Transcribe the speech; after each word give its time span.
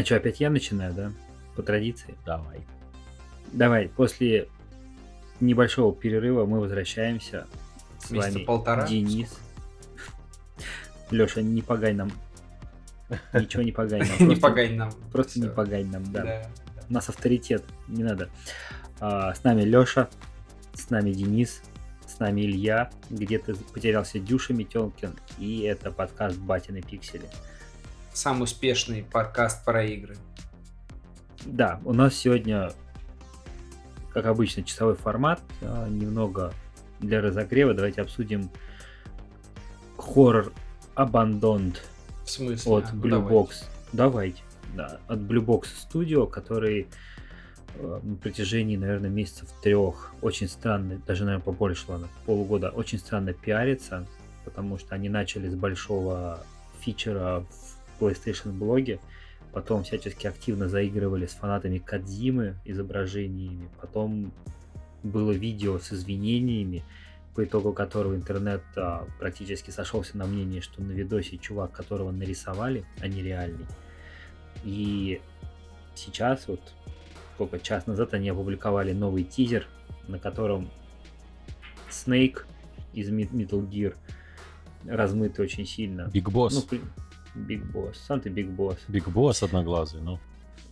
А 0.00 0.04
что, 0.04 0.16
опять 0.16 0.40
я 0.40 0.48
начинаю, 0.48 0.94
да? 0.94 1.12
По 1.56 1.62
традиции. 1.62 2.14
Давай. 2.24 2.60
Давай, 3.52 3.88
после 3.88 4.48
небольшого 5.40 5.94
перерыва 5.94 6.46
мы 6.46 6.58
возвращаемся. 6.58 7.46
С 7.98 8.10
Месяца 8.10 8.32
вами 8.32 8.44
полтора? 8.44 8.86
Денис. 8.86 9.38
Леша, 11.10 11.42
не 11.42 11.60
погай 11.60 11.92
нам. 11.92 12.10
Ничего 13.34 13.62
не 13.62 13.72
погай 13.72 14.00
нам. 14.00 14.28
Не 14.28 14.36
погань 14.36 14.76
нам. 14.76 14.90
Просто 15.12 15.38
не 15.38 15.48
погань 15.48 15.90
нам, 15.90 16.10
да. 16.12 16.22
Да. 16.22 16.50
У 16.88 16.92
нас 16.94 17.08
авторитет, 17.10 17.62
не 17.88 18.02
надо. 18.02 18.30
А, 19.00 19.34
с 19.34 19.44
нами 19.44 19.62
Леша, 19.62 20.08
с 20.72 20.88
нами 20.88 21.12
Денис, 21.12 21.60
с 22.06 22.20
нами 22.20 22.42
Илья, 22.42 22.90
где-то 23.10 23.54
потерялся 23.74 24.18
Дюша 24.18 24.54
Метелкин, 24.54 25.14
и 25.38 25.62
это 25.62 25.90
подкаст 25.90 26.38
Батины 26.38 26.80
Пиксели. 26.80 27.28
Самый 28.12 28.44
успешный 28.44 29.04
подкаст 29.04 29.64
про 29.64 29.84
игры. 29.84 30.16
Да, 31.46 31.80
у 31.84 31.92
нас 31.92 32.14
сегодня, 32.14 32.72
как 34.12 34.26
обычно, 34.26 34.62
часовой 34.62 34.96
формат, 34.96 35.40
а, 35.62 35.88
немного 35.88 36.52
для 36.98 37.20
разогрева. 37.20 37.72
Давайте 37.72 38.02
обсудим 38.02 38.50
хоррор 39.96 40.52
Abandoned 40.96 41.76
В 42.24 42.30
смысле? 42.30 42.72
от 42.72 42.84
А, 42.86 42.92
ну 42.92 43.02
Blue 43.02 43.10
давайте. 43.10 43.34
Box. 43.34 43.64
Давайте. 43.92 44.42
Да, 44.74 45.00
от 45.06 45.18
Blue 45.20 45.44
Box 45.44 45.66
Studio, 45.88 46.28
который 46.28 46.88
э, 47.74 48.00
на 48.02 48.16
протяжении, 48.16 48.76
наверное, 48.76 49.10
месяцев 49.10 49.48
трех 49.62 50.12
очень 50.20 50.48
странно, 50.48 51.00
даже, 51.06 51.24
наверное, 51.24 51.44
побольше, 51.44 51.84
ладно, 51.88 52.08
полугода, 52.26 52.70
очень 52.70 52.98
странно 52.98 53.32
пиарится, 53.32 54.06
потому 54.44 54.78
что 54.78 54.94
они 54.94 55.08
начали 55.08 55.48
с 55.48 55.54
большого 55.54 56.40
фичера 56.80 57.44
в 57.50 57.69
PlayStation 58.00 58.52
блоге, 58.52 58.98
потом 59.52 59.84
всячески 59.84 60.26
активно 60.26 60.68
заигрывали 60.68 61.26
с 61.26 61.32
фанатами 61.32 61.78
Кадзимы 61.78 62.56
изображениями, 62.64 63.68
потом 63.80 64.32
было 65.02 65.32
видео 65.32 65.78
с 65.78 65.92
извинениями, 65.92 66.84
по 67.34 67.44
итогу 67.44 67.72
которого 67.72 68.14
интернет 68.16 68.62
а, 68.76 69.06
практически 69.18 69.70
сошелся 69.70 70.16
на 70.18 70.26
мнении, 70.26 70.60
что 70.60 70.82
на 70.82 70.92
видосе 70.92 71.38
чувак, 71.38 71.72
которого 71.72 72.10
нарисовали, 72.10 72.84
а 73.00 73.08
не 73.08 73.22
реальный. 73.22 73.66
И 74.64 75.20
сейчас, 75.94 76.48
вот 76.48 76.60
сколько, 77.34 77.58
час 77.58 77.86
назад 77.86 78.14
они 78.14 78.28
опубликовали 78.28 78.92
новый 78.92 79.24
тизер, 79.24 79.66
на 80.08 80.18
котором 80.18 80.70
Снейк 81.88 82.46
из 82.92 83.10
Metal 83.10 83.68
Gear 83.68 83.96
размытый 84.86 85.44
очень 85.44 85.66
сильно. 85.66 86.10
Биг 86.12 86.26
Ну, 86.26 86.32
Босс. 86.32 86.62
при- 86.62 86.80
Биг 87.34 87.62
Босс. 87.64 87.98
Сам 88.06 88.20
ты 88.20 88.28
Биг 88.28 88.48
Босс. 88.48 88.76
Биг 88.88 89.08
Босс 89.08 89.42
одноглазый, 89.42 90.00
ну. 90.00 90.18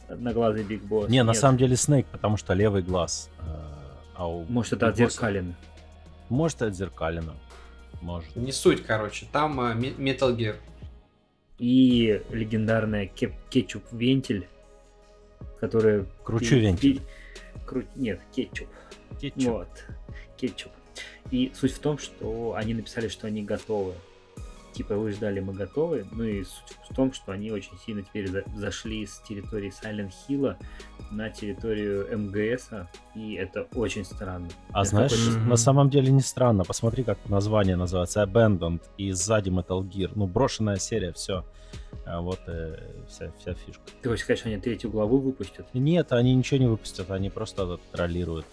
Одноглазый 0.09 0.65
Биг 0.65 0.83
Босс. 0.83 1.09
Не, 1.09 1.23
на 1.23 1.31
Нет, 1.33 1.37
самом 1.41 1.59
деле 1.59 1.77
Снейк, 1.77 2.07
потому 2.07 2.37
что 2.37 2.55
левый 2.55 2.83
глаз. 2.83 3.31
э, 3.41 3.43
А 4.15 4.29
у 4.29 4.45
Может, 4.47 4.73
это 4.75 4.87
Биг 4.87 4.95
Босса- 4.97 5.05
отзеркалено. 5.07 5.55
Может, 6.29 6.63
отзеркалено. 6.63 7.35
Может. 8.01 8.35
Не 8.37 8.53
суть, 8.53 8.85
короче. 8.85 9.27
Там 9.33 9.59
а, 9.61 9.75
Metal 9.75 10.37
Gear. 10.37 10.57
И 11.59 12.23
легендарная 12.31 13.07
кеп- 13.07 13.35
кетчуп-вентиль, 13.51 14.47
которая... 15.61 16.07
Кручу 16.23 16.51
пи- 16.51 16.61
вентиль. 16.61 16.99
пи- 17.01 17.03
кру- 17.67 17.87
Нет, 17.97 18.21
кетчуп. 18.35 18.69
Кетчуп. 19.21 19.45
Вот. 19.53 19.69
Кетчуп. 20.37 20.73
И 21.33 21.53
суть 21.55 21.73
в 21.73 21.79
том, 21.81 21.99
что 21.99 22.55
они 22.57 22.75
написали, 22.75 23.09
что 23.09 23.27
они 23.27 23.43
готовы. 23.43 23.95
Типа, 24.79 24.95
вы 24.95 25.11
ждали, 25.11 25.41
мы 25.41 25.55
готовы. 25.55 26.07
Ну 26.13 26.23
и 26.23 26.45
суть 26.45 26.77
в 26.89 26.95
том, 26.95 27.13
что 27.13 27.33
они 27.33 27.51
очень 27.51 27.77
сильно 27.85 28.03
теперь 28.03 28.29
за- 28.29 28.45
зашли 28.55 29.05
с 29.05 29.19
территории 29.29 29.73
Silent 29.73 30.13
Hill 30.29 30.55
на 31.11 31.31
территорию 31.31 32.07
МГС, 32.17 32.71
и 33.17 33.35
это 33.35 33.67
очень 33.75 34.05
странно. 34.05 34.49
А 34.73 34.83
Это 34.83 34.91
знаешь, 34.91 35.13
на 35.49 35.57
самом 35.57 35.91
деле 35.91 36.13
не 36.13 36.21
странно. 36.21 36.63
Посмотри, 36.63 37.03
как 37.03 37.19
название 37.29 37.75
называется. 37.75 38.23
Abandoned. 38.23 38.81
И 38.99 39.11
сзади 39.11 39.51
Metal 39.51 39.83
Gear. 39.83 40.13
Ну, 40.15 40.29
брошенная 40.29 40.77
серия, 40.77 41.13
все. 41.13 41.45
Вот 42.07 42.39
э, 42.47 42.79
вся, 43.09 43.33
вся 43.41 43.55
фишка. 43.55 43.83
Ты 44.01 44.09
хочешь 44.09 44.23
сказать, 44.25 44.39
что 44.39 44.49
они 44.49 44.59
третью 44.59 44.91
главу 44.91 45.19
выпустят? 45.19 45.67
Нет, 45.75 46.13
они 46.13 46.37
ничего 46.37 46.61
не 46.61 46.69
выпустят, 46.69 47.11
они 47.11 47.31
просто 47.31 47.79
троллируют. 47.91 48.47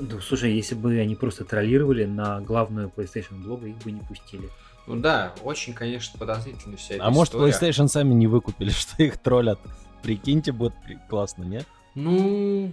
Ну, 0.00 0.18
слушай, 0.20 0.50
если 0.50 0.74
бы 0.74 0.98
они 0.98 1.14
просто 1.14 1.44
троллировали 1.44 2.06
на 2.06 2.40
главную 2.40 2.90
PlayStation 2.96 3.42
блога, 3.44 3.66
их 3.66 3.76
бы 3.84 3.92
не 3.92 4.00
пустили. 4.00 4.48
Ну 4.86 4.96
да, 4.96 5.34
очень, 5.42 5.74
конечно, 5.74 6.18
подозрительно 6.18 6.76
вся 6.76 6.94
эта 6.94 7.04
а 7.04 7.10
может, 7.10 7.34
история. 7.34 7.52
PlayStation 7.52 7.88
сами 7.88 8.14
не 8.14 8.26
выкупили, 8.26 8.70
что 8.70 9.02
их 9.02 9.18
троллят. 9.18 9.58
Прикиньте, 10.02 10.52
будет 10.52 10.74
классно, 11.08 11.42
нет? 11.42 11.66
Ну, 11.94 12.70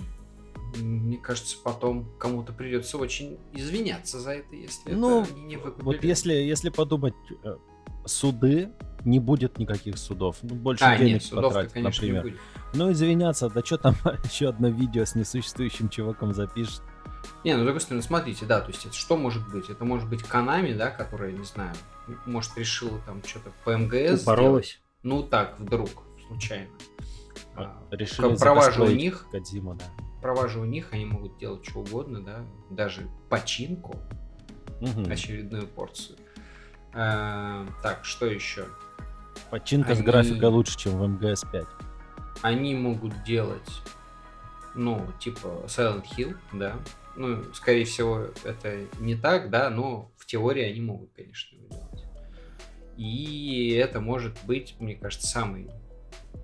мне 0.78 1.18
кажется, 1.18 1.58
потом 1.64 2.10
кому-то 2.20 2.54
придется 2.54 2.98
очень 2.98 3.38
извиняться 3.54 4.20
за 4.20 4.32
это, 4.32 4.56
если 4.56 4.92
Ну, 4.92 5.24
это 5.24 5.34
не 5.34 5.58
выкупили. 5.58 5.86
Вот 5.86 6.04
если, 6.04 6.34
если 6.34 6.70
подумать, 6.70 7.16
э, 7.44 7.56
суды, 8.06 8.70
не 9.06 9.20
будет 9.20 9.58
никаких 9.58 9.98
судов. 9.98 10.38
Ну, 10.42 10.56
больше 10.56 10.84
А, 10.84 10.98
денег 10.98 11.14
нет, 11.14 11.24
судов-то, 11.24 11.50
потратить, 11.50 11.74
конечно, 11.74 12.02
например. 12.02 12.24
не 12.24 12.32
будет. 12.32 12.42
Ну, 12.74 12.92
извиняться, 12.92 13.50
да 13.50 13.62
что 13.64 13.78
там 13.78 13.96
еще 14.24 14.50
одно 14.50 14.70
видео 14.70 15.06
с 15.06 15.16
несуществующим 15.16 15.90
чуваком 15.90 16.34
запишет. 16.34 16.82
Не, 17.44 17.56
ну, 17.56 17.62
с 17.62 17.64
другой 17.64 17.82
стороны, 17.82 18.02
смотрите, 18.02 18.46
да, 18.46 18.62
то 18.62 18.72
есть 18.72 18.86
это 18.86 18.96
что 18.96 19.18
может 19.18 19.48
быть? 19.50 19.70
Это 19.70 19.86
может 19.86 20.10
быть 20.10 20.24
Канами, 20.24 20.74
да, 20.74 20.90
которая, 20.90 21.32
не 21.32 21.46
знаю, 21.46 21.74
может, 22.26 22.58
решила 22.58 23.00
там 23.06 23.24
что-то 23.24 23.52
по 23.64 23.78
МГС 23.78 24.24
Упоролась. 24.24 24.66
сделать. 24.68 24.82
Ну, 25.04 25.24
так, 25.24 25.60
вдруг, 25.60 25.90
случайно. 26.28 26.70
Вот, 27.56 27.68
А, 27.68 27.84
Решили 27.92 28.36
права 28.38 28.72
у 28.80 28.88
них. 28.88 29.28
Кодзиму, 29.32 29.76
да. 29.76 29.86
Права 30.22 30.48
у 30.58 30.66
них, 30.66 30.90
они 30.94 31.06
могут 31.06 31.38
делать 31.38 31.66
что 31.68 31.80
угодно, 31.80 32.22
да, 32.22 32.46
даже 32.70 33.08
починку, 33.30 33.96
Мгм. 34.82 35.12
очередную 35.12 35.68
порцию. 35.68 36.18
А, 36.94 37.66
так, 37.82 38.06
что 38.06 38.26
еще? 38.26 38.66
Починка 39.50 39.94
с 39.96 39.98
Они- 40.00 40.06
графикой 40.06 40.50
лучше, 40.50 40.78
чем 40.78 40.98
в 41.00 41.08
МГС 41.08 41.44
5. 41.52 41.66
Они 42.42 42.76
могут 42.76 43.24
делать, 43.24 43.68
ну, 44.76 45.06
типа 45.20 45.64
Silent 45.68 46.06
Hill, 46.18 46.36
да. 46.54 46.76
Ну, 47.16 47.44
скорее 47.54 47.86
всего, 47.86 48.28
это 48.44 48.86
не 49.00 49.16
так, 49.16 49.50
да, 49.52 49.70
но 49.70 50.12
в 50.18 50.26
теории 50.26 50.64
они 50.64 50.82
могут, 50.82 51.12
конечно. 51.16 51.58
И 52.98 53.72
это 53.72 54.00
может 54.00 54.36
быть, 54.46 54.76
мне 54.80 54.96
кажется, 54.96 55.28
самый 55.28 55.68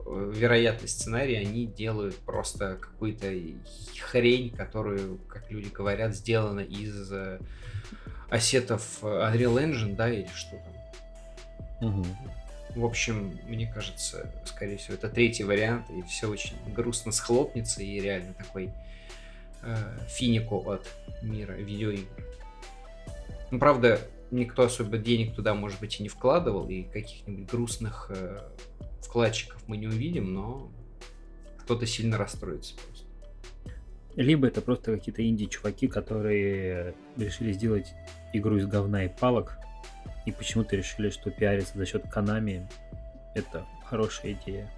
э, 0.06 0.32
вероятный 0.36 0.88
сценарий. 0.88 1.36
Они 1.36 1.66
делают 1.66 2.16
просто 2.18 2.78
какую-то 2.80 3.32
хрень, 4.00 4.50
которую, 4.52 5.20
как 5.28 5.50
люди 5.52 5.70
говорят, 5.70 6.16
сделана 6.16 6.62
из 6.62 7.12
э, 7.12 7.40
ассетов 8.30 9.00
Unreal 9.02 9.56
Engine, 9.64 9.96
да, 9.96 10.10
или 10.10 10.30
что 10.34 10.58
там. 10.58 11.90
Мгм. 11.90 12.06
В 12.76 12.86
общем, 12.86 13.40
мне 13.48 13.72
кажется, 13.72 14.32
скорее 14.46 14.78
всего, 14.78 14.94
это 14.94 15.10
третий 15.10 15.44
вариант, 15.44 15.90
и 15.90 16.04
все 16.04 16.30
очень 16.30 16.56
грустно 16.74 17.12
схлопнется, 17.12 17.82
и 17.82 18.00
реально 18.00 18.34
такой 18.34 18.72
э, 19.64 19.76
финику 20.08 20.70
от 20.70 20.88
мира 21.22 21.54
видеоигр. 21.54 22.24
Ну, 23.52 23.58
правда, 23.58 24.00
никто 24.32 24.64
особо 24.64 24.98
денег 24.98 25.36
туда, 25.36 25.54
может 25.54 25.80
быть, 25.80 26.00
и 26.00 26.04
не 26.04 26.10
вкладывал, 26.10 26.68
и 26.70 26.84
каких-нибудь 26.84 27.50
грустных 27.50 28.08
э, 28.10 28.40
вкладчиков 29.02 29.62
мы 29.68 29.78
не 29.78 29.88
увидим, 29.88 30.34
но 30.34 30.72
кто-то 31.60 31.86
сильно 31.86 32.18
расстроится 32.18 32.76
просто. 32.76 33.06
Либо 34.16 34.48
это 34.48 34.62
просто 34.62 34.96
какие-то 34.96 35.26
инди-чуваки, 35.26 35.88
которые 35.88 36.96
решили 37.16 37.54
сделать 37.54 37.94
игру 38.34 38.58
из 38.58 38.66
говна 38.66 39.06
и 39.06 39.10
палок, 39.10 39.58
и 40.26 40.32
почему-то 40.32 40.76
решили, 40.76 41.10
что 41.10 41.32
пиариться 41.32 41.78
за 41.78 41.86
счет 41.86 42.04
Канами 42.10 42.68
это 43.36 43.66
хорошая 43.86 44.34
идея. 44.34 44.70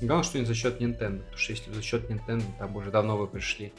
Главное, 0.00 0.24
что 0.24 0.38
не 0.38 0.44
за 0.44 0.54
счет 0.54 0.80
Nintendo, 0.80 1.20
потому 1.20 1.36
что 1.38 1.52
если 1.52 1.72
за 1.72 1.82
счет 1.82 2.10
Nintendo, 2.10 2.44
там 2.58 2.76
уже 2.76 2.90
давно 2.90 3.16
вы 3.16 3.26
пришли 3.26 3.72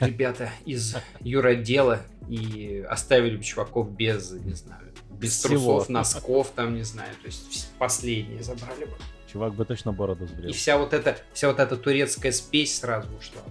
ребята 0.00 0.50
из 0.64 0.96
юродела 1.20 2.00
и 2.28 2.84
оставили 2.88 3.36
бы 3.36 3.42
чуваков 3.42 3.90
без, 3.90 4.32
не 4.32 4.54
знаю, 4.54 4.92
без 5.10 5.38
Всего. 5.38 5.50
трусов, 5.50 5.88
носков, 5.88 6.52
там, 6.54 6.74
не 6.74 6.82
знаю, 6.82 7.14
то 7.20 7.26
есть 7.26 7.70
последние 7.78 8.42
забрали 8.42 8.84
бы. 8.84 8.92
Чувак 9.32 9.54
бы 9.54 9.64
точно 9.64 9.92
бороду 9.92 10.26
сбрил. 10.26 10.50
И 10.50 10.52
вся 10.52 10.78
вот 10.78 10.92
эта, 10.92 11.16
вся 11.32 11.48
вот 11.48 11.58
эта 11.58 11.76
турецкая 11.76 12.32
спесь 12.32 12.78
сразу 12.78 13.08
ушла. 13.16 13.42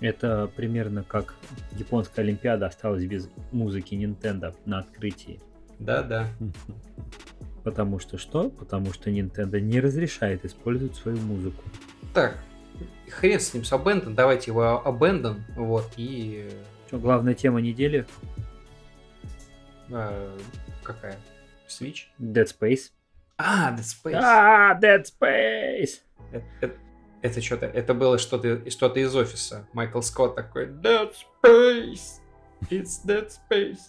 Это 0.00 0.50
примерно 0.54 1.04
как 1.04 1.34
японская 1.72 2.24
Олимпиада 2.24 2.66
осталась 2.66 3.04
без 3.04 3.28
музыки 3.52 3.94
Nintendo 3.94 4.54
на 4.66 4.80
открытии. 4.80 5.40
Да-да. 5.78 6.28
Потому 7.62 7.98
что 7.98 8.18
что? 8.18 8.50
Потому 8.50 8.92
что 8.92 9.10
Nintendo 9.10 9.60
не 9.60 9.80
разрешает 9.80 10.44
использовать 10.44 10.96
свою 10.96 11.16
музыку. 11.18 11.62
Так, 12.12 12.36
хрен 13.10 13.40
с 13.40 13.54
ним, 13.54 13.64
с 13.64 13.72
Abandon, 13.72 14.14
давайте 14.14 14.50
его 14.50 14.82
Abandon, 14.84 15.40
вот, 15.56 15.90
и... 15.96 16.50
Что, 16.86 16.98
главная 16.98 17.34
тема 17.34 17.60
недели 17.60 18.06
э, 19.90 20.38
какая? 20.82 21.16
Switch? 21.68 22.06
Dead 22.20 22.46
Space. 22.46 22.90
А, 23.38 23.72
Dead 23.72 23.80
Space. 23.80 24.20
А, 24.22 24.78
Dead 24.80 25.04
Space! 25.04 26.00
Э- 26.32 26.40
э- 26.60 26.76
Это 27.22 27.40
что-то, 27.40 27.66
это 27.66 27.94
было 27.94 28.18
что-то 28.18 28.68
что-то 28.70 29.00
из 29.00 29.14
офиса. 29.16 29.66
Майкл 29.72 30.00
Скотт 30.02 30.34
такой, 30.34 30.66
Dead 30.66 31.12
Space, 31.42 32.20
it's 32.70 33.04
Dead 33.06 33.30
Space. 33.30 33.80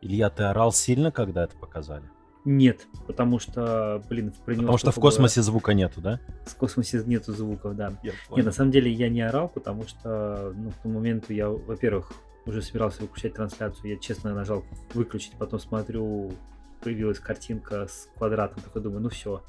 Илья, 0.00 0.30
ты 0.30 0.44
орал 0.44 0.72
сильно, 0.72 1.10
когда 1.10 1.44
это 1.44 1.56
показали? 1.56 2.04
Нет, 2.50 2.86
потому 3.06 3.38
что, 3.38 4.02
блин, 4.08 4.32
про 4.46 4.52
него 4.52 4.62
Потому 4.62 4.78
что 4.78 4.86
в 4.90 4.92
столько 4.94 5.00
было- 5.04 5.10
космосе 5.10 5.42
звука 5.42 5.74
нету, 5.74 6.00
да? 6.00 6.18
В 6.46 6.54
космосе 6.56 7.02
нету 7.04 7.34
звуков, 7.34 7.76
да. 7.76 7.92
Я 8.02 8.12
Нет, 8.34 8.46
на 8.46 8.52
самом 8.52 8.70
деле 8.70 8.90
я 8.90 9.10
не 9.10 9.20
орал, 9.20 9.50
потому 9.50 9.86
что, 9.86 10.54
ну, 10.56 10.70
к 10.70 10.74
тому 10.76 10.94
моменту 10.94 11.34
я, 11.34 11.50
во-первых, 11.50 12.10
уже 12.46 12.62
собирался 12.62 13.02
выключать 13.02 13.34
трансляцию, 13.34 13.90
я 13.90 13.98
честно 13.98 14.32
нажал 14.32 14.64
выключить, 14.94 15.34
потом 15.38 15.60
смотрю, 15.60 16.32
появилась 16.80 17.18
картинка 17.18 17.86
с 17.86 18.08
квадратом, 18.16 18.62
такой 18.62 18.80
думаю, 18.80 19.02
ну 19.02 19.10
все, 19.10 19.42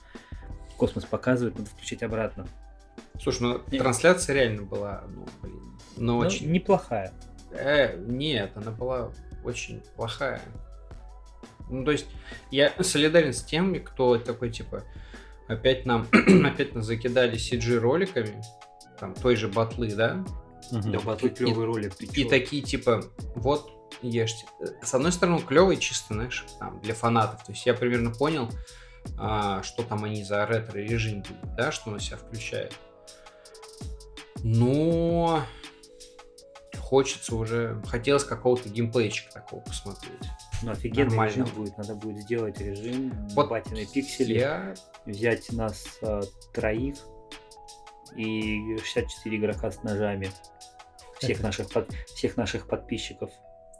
космос 0.75 1.05
показывает, 1.05 1.57
надо 1.57 1.69
включить 1.69 2.03
обратно. 2.03 2.47
Слушай, 3.21 3.43
ну 3.43 3.61
Нет. 3.71 3.81
трансляция 3.81 4.33
реально 4.35 4.63
была, 4.63 5.05
ну, 5.15 5.25
блин, 5.41 5.61
ну, 5.95 6.03
Ну, 6.03 6.17
очень... 6.17 6.51
неплохая. 6.51 7.13
Э, 7.51 7.97
нет, 7.97 8.51
она 8.55 8.71
была 8.71 9.09
очень 9.45 9.81
плохая. 9.95 10.41
Ну, 11.69 11.85
то 11.85 11.91
есть, 11.91 12.07
я 12.51 12.73
солидарен 12.81 13.33
с 13.33 13.43
теми, 13.43 13.79
кто 13.79 14.17
такой, 14.17 14.49
типа, 14.49 14.83
опять 15.47 15.85
нам, 15.85 16.07
опять 16.45 16.75
нас 16.75 16.85
закидали 16.85 17.35
CG 17.37 17.77
роликами, 17.77 18.41
там, 18.99 19.13
той 19.13 19.35
же 19.35 19.47
батлы, 19.47 19.93
да. 19.93 20.23
Да, 20.71 20.99
батлы 20.99 21.29
И- 21.29 21.33
клевый 21.33 21.65
ролик, 21.65 21.95
ты 21.95 22.05
и 22.05 22.23
такие, 22.25 22.61
типа, 22.61 23.03
вот, 23.35 23.71
ешьте. 24.01 24.45
С 24.83 24.93
одной 24.93 25.11
стороны, 25.11 25.39
клевый, 25.41 25.77
чисто, 25.77 26.13
знаешь, 26.13 26.45
там, 26.59 26.79
для 26.81 26.93
фанатов. 26.93 27.43
То 27.45 27.51
есть, 27.51 27.65
я 27.65 27.73
примерно 27.73 28.11
понял, 28.11 28.49
а, 29.17 29.63
что 29.63 29.83
там 29.83 30.03
они 30.03 30.23
за 30.23 30.45
ретро-режим 30.45 31.23
да, 31.57 31.71
что 31.71 31.89
он 31.89 31.99
себя 31.99 32.17
включает. 32.17 32.73
Но 34.43 35.43
хочется 36.89 37.35
уже, 37.35 37.79
хотелось 37.85 38.23
какого-то 38.23 38.67
геймплейчика 38.67 39.31
такого 39.31 39.61
посмотреть. 39.61 40.17
Ну, 40.63 40.71
офигенный 40.71 41.09
Нормально. 41.09 41.31
режим 41.43 41.55
будет, 41.55 41.77
надо 41.77 41.93
будет 41.95 42.17
сделать 42.23 42.59
режим, 42.59 43.13
Вот 43.35 43.49
батиные 43.49 43.85
пиксели, 43.85 44.33
Я 44.39 44.73
взять 45.05 45.51
нас 45.51 45.85
э, 46.01 46.21
троих 46.51 46.95
и 48.15 48.75
64 48.83 49.37
игрока 49.37 49.69
с 49.69 49.83
ножами. 49.83 50.31
Всех 51.19 51.39
наших, 51.43 51.69
под- 51.71 51.93
всех 52.07 52.37
наших 52.37 52.67
подписчиков 52.67 53.29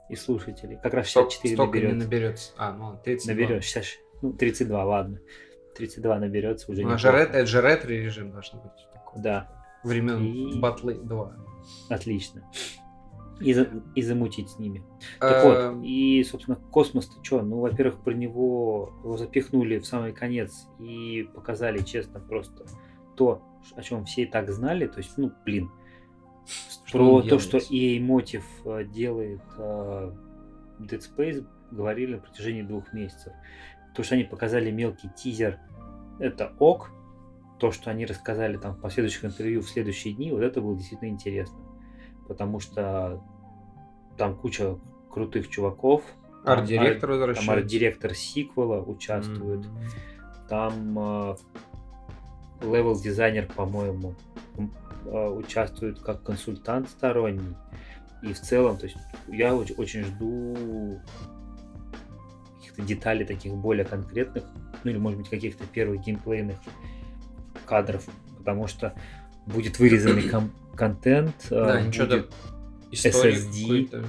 и 0.10 0.16
слушателей. 0.16 0.78
Как 0.78 0.94
раз 0.94 1.10
столько, 1.10 1.32
64 1.32 1.56
столько 1.56 1.78
не 1.80 1.84
наберет. 1.86 2.04
наберется. 2.06 2.52
А, 2.58 2.72
ну, 2.74 2.84
ладно, 2.86 3.00
32. 3.04 3.34
Наберет, 3.34 3.64
сейчас, 3.66 3.86
ну, 4.22 4.34
32, 4.34 4.86
ладно. 4.86 5.20
32 5.76 6.20
наберется 6.20 6.72
уже 6.72 6.82
Ну, 6.84 6.90
неплохо. 6.90 7.00
же 7.00 7.12
рет- 7.18 7.30
это 7.34 7.46
же 7.48 7.62
ретро-режим 7.62 8.32
должен 8.32 8.60
быть. 8.60 8.72
Такой. 8.94 9.22
Да, 9.24 9.50
Времен 9.84 10.22
И- 10.24 10.60
батлы 10.60 10.94
2. 10.94 11.36
отлично. 11.90 12.44
И, 13.42 13.54
за- 13.54 13.70
и 13.96 14.02
замутить 14.02 14.50
с 14.50 14.60
ними. 14.60 14.84
Так 15.20 15.46
вот, 15.46 15.58
Эм, 15.58 15.84
и, 15.84 16.24
собственно, 16.24 16.58
космос-то 16.58 17.24
что? 17.24 17.42
Ну, 17.42 17.60
во-первых, 17.62 18.02
про 18.04 18.14
него 18.14 18.94
его 19.04 19.16
запихнули 19.18 19.78
в 19.80 19.86
самый 19.86 20.12
конец 20.14 20.68
и 20.80 21.30
показали, 21.34 21.80
честно, 21.84 22.20
просто 22.20 22.66
то, 23.16 23.42
о 23.76 23.82
чем 23.82 24.04
все 24.06 24.24
и 24.24 24.26
так 24.26 24.50
знали. 24.52 24.88
То 24.88 24.98
есть, 24.98 25.18
ну, 25.18 25.32
блин, 25.46 25.72
Что 26.86 26.98
про 26.98 27.22
то, 27.22 27.22
делает? 27.28 27.42
что 27.42 27.58
EA 27.60 28.00
Motive 28.06 28.44
э, 28.66 28.84
делает 28.86 29.42
э, 29.58 30.12
Dead 30.82 31.02
Space, 31.02 31.46
говорили 31.72 32.16
на 32.16 32.22
протяжении 32.22 32.64
двух 32.64 32.92
месяцев. 32.94 33.32
То, 33.96 34.04
что 34.04 34.16
они 34.16 34.24
показали 34.26 34.70
мелкий 34.72 35.10
тизер, 35.16 35.60
это 36.20 36.54
ок. 36.60 36.92
То, 37.60 37.72
что 37.72 37.90
они 37.92 38.06
рассказали 38.06 38.58
там 38.58 38.74
в 38.76 38.82
последующих 38.82 39.26
интервью 39.26 39.62
в 39.62 39.70
следующие 39.70 40.14
дни, 40.14 40.32
вот 40.32 40.42
это 40.42 40.62
было 40.62 40.76
действительно 40.78 41.10
интересно. 41.10 41.58
Потому 42.30 42.60
что 42.62 43.22
там 44.16 44.36
куча 44.36 44.78
крутых 45.12 45.50
чуваков. 45.50 46.04
Арт-директор 46.46 46.94
арт- 46.94 47.00
Там 47.02 47.10
возвращается. 47.20 47.52
арт-директор 47.54 48.14
сиквела 48.16 48.82
участвует. 48.82 49.66
Мгм. 49.66 49.78
Там 50.48 51.36
левел-дизайнер, 52.62 53.48
по-моему, 53.56 54.14
э, 55.06 55.28
участвует 55.30 56.00
как 56.00 56.24
консультант 56.24 56.90
сторонний. 56.90 57.56
И 58.22 58.34
в 58.34 58.40
целом, 58.40 58.78
то 58.78 58.86
есть 58.86 58.98
я 59.28 59.50
оч- 59.52 59.74
очень 59.78 60.04
жду 60.04 61.00
каких-то 62.58 62.82
деталей 62.82 63.26
таких 63.26 63.54
более 63.56 63.86
конкретных, 63.86 64.44
ну 64.84 64.92
или 64.92 64.98
может 64.98 65.20
быть 65.20 65.30
каких-то 65.30 65.66
первых 65.66 66.02
геймплейных 66.02 66.58
кадров, 67.66 68.06
потому 68.38 68.68
что 68.68 68.94
будет 69.46 69.80
вырезанный 69.80 70.22
кон- 70.30 70.52
контент, 70.80 71.36
э, 71.52 71.56
Да, 71.66 71.82
ничего 71.82 72.06
будет 72.08 72.30
то 72.30 72.36
истории 72.92 73.36
SSD. 73.36 73.62
какой-то. 73.88 74.06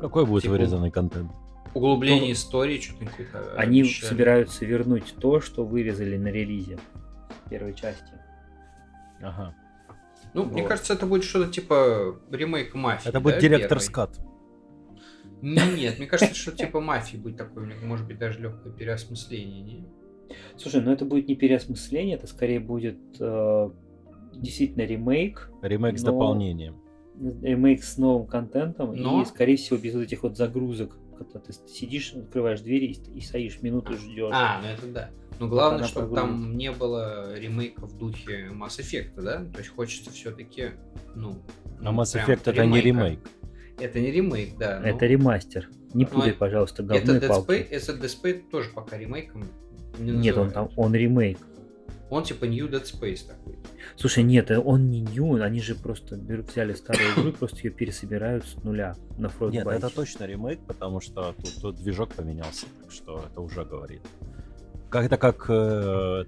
Какой 0.00 0.26
будет 0.26 0.42
Типа- 0.42 0.52
вырезанный 0.52 0.90
контент? 0.90 1.30
Углубление 1.74 2.26
Ну, 2.28 2.32
истории, 2.32 2.80
что-то 2.80 3.06
какое-то. 3.06 3.54
Они 3.56 3.80
обещали. 3.82 4.08
собираются 4.08 4.64
вернуть 4.64 5.14
то, 5.20 5.40
что 5.40 5.64
вырезали 5.64 6.16
на 6.16 6.28
релизе 6.28 6.78
первой 7.50 7.74
части. 7.74 8.12
Ага. 9.22 9.54
Ну, 10.34 10.44
мне 10.44 10.62
Вот. 10.62 10.68
кажется, 10.68 10.94
это 10.94 11.06
будет 11.06 11.24
что-то 11.24 11.50
типа 11.50 12.18
ремейк 12.30 12.74
мафии. 12.74 13.08
Это 13.08 13.20
будет 13.20 13.34
да, 13.36 13.40
директор 13.40 13.78
первый? 13.78 13.82
скат. 13.82 14.20
Нет, 15.42 15.98
мне 15.98 16.06
кажется, 16.06 16.34
что 16.34 16.52
типа 16.52 16.80
мафии 16.80 17.16
будет 17.18 17.36
такое, 17.36 17.70
может 17.84 18.06
быть 18.06 18.18
даже 18.18 18.40
легкое 18.40 18.72
переосмысление, 18.72 19.60
не? 19.60 19.86
Слушай, 20.56 20.80
ну 20.80 20.92
это 20.92 21.04
будет 21.04 21.28
не 21.28 21.34
переосмысление, 21.36 22.16
это 22.16 22.26
скорее 22.26 22.58
будет 22.58 22.98
э, 23.20 23.70
действительно 24.40 24.82
ремейк, 24.82 25.50
Ремейк 25.62 25.98
с 25.98 26.02
Но- 26.02 26.12
дополнением. 26.12 26.76
ремейк 27.42 27.82
с 27.82 27.96
новым 27.98 28.26
контентом 28.26 28.94
Но- 28.94 29.22
и, 29.22 29.24
скорее 29.24 29.56
всего, 29.56 29.78
без 29.78 29.94
вот 29.94 30.02
этих 30.02 30.22
вот 30.22 30.36
загрузок, 30.36 30.96
когда 31.16 31.38
ты 31.40 31.52
сидишь, 31.66 32.12
открываешь 32.14 32.60
двери 32.60 32.86
и, 32.86 33.18
и 33.18 33.20
стоишь 33.20 33.62
минуту 33.62 33.94
ждешь. 33.96 34.30
А, 34.32 34.60
ну 34.62 34.68
это 34.68 34.86
да. 34.92 35.10
Но 35.38 35.48
главное, 35.48 35.80
она 35.80 35.86
чтобы 35.88 36.14
прогрузит. 36.14 36.40
там 36.40 36.56
не 36.56 36.72
было 36.72 37.34
ремейка 37.38 37.86
в 37.86 37.96
духе 37.98 38.48
Mass 38.52 38.78
Effect, 38.80 39.20
да? 39.22 39.44
То 39.52 39.58
есть 39.58 39.68
хочется 39.70 40.10
все-таки, 40.10 40.70
ну... 41.14 41.34
А 41.80 41.90
ну, 41.92 41.92
Mass 42.00 42.14
Effect 42.16 42.40
это 42.46 42.66
не 42.66 42.80
ремейк. 42.80 43.20
Это 43.78 44.00
не 44.00 44.10
ремейк, 44.10 44.56
да. 44.58 44.80
но 44.80 44.88
это 44.88 45.04
ремастер. 45.06 45.68
Не 45.92 46.04
Ну, 46.04 46.10
путай, 46.10 46.30
это- 46.30 46.38
пожалуйста, 46.38 46.82
Это 46.82 46.94
говно 46.94 47.14
и 47.14 47.16
Dead 47.20 47.28
палки. 47.28 47.50
Space, 47.50 47.68
это 47.70 47.92
Dead 47.92 48.22
Space 48.22 48.42
тоже 48.50 48.70
пока 48.74 48.96
ремейком 48.98 49.44
не 49.98 50.10
Нет, 50.12 50.36
он 50.36 50.50
там, 50.50 50.70
он 50.76 50.94
ремейк. 50.94 51.38
Он 52.08 52.22
типа 52.22 52.44
New 52.44 52.68
Dead 52.68 52.84
Space 52.84 53.26
такой. 53.26 53.58
Слушай, 53.96 54.22
нет, 54.22 54.50
он 54.50 54.90
не 54.90 55.02
new, 55.02 55.42
они 55.42 55.60
же 55.60 55.74
просто 55.74 56.16
берут, 56.16 56.50
взяли 56.50 56.74
старую 56.74 57.12
игру 57.12 57.28
и 57.28 57.32
просто 57.38 57.58
ее 57.58 57.70
пересобирают 57.70 58.44
с 58.44 58.54
нуля 58.62 58.94
на 59.18 59.26
Frostbite. 59.26 59.50
Нет, 59.50 59.66
это 59.66 59.90
точно 59.90 60.24
ремейк, 60.24 60.60
потому 60.66 61.00
что 61.00 61.32
тут, 61.32 61.54
тут 61.60 61.76
движок 61.76 62.14
поменялся, 62.14 62.66
так 62.82 62.92
что 62.92 63.24
это 63.30 63.40
уже 63.40 63.64
говорит. 63.64 64.02
Как 64.88 65.04
это 65.04 65.16
как 65.16 65.46
э, 65.48 66.24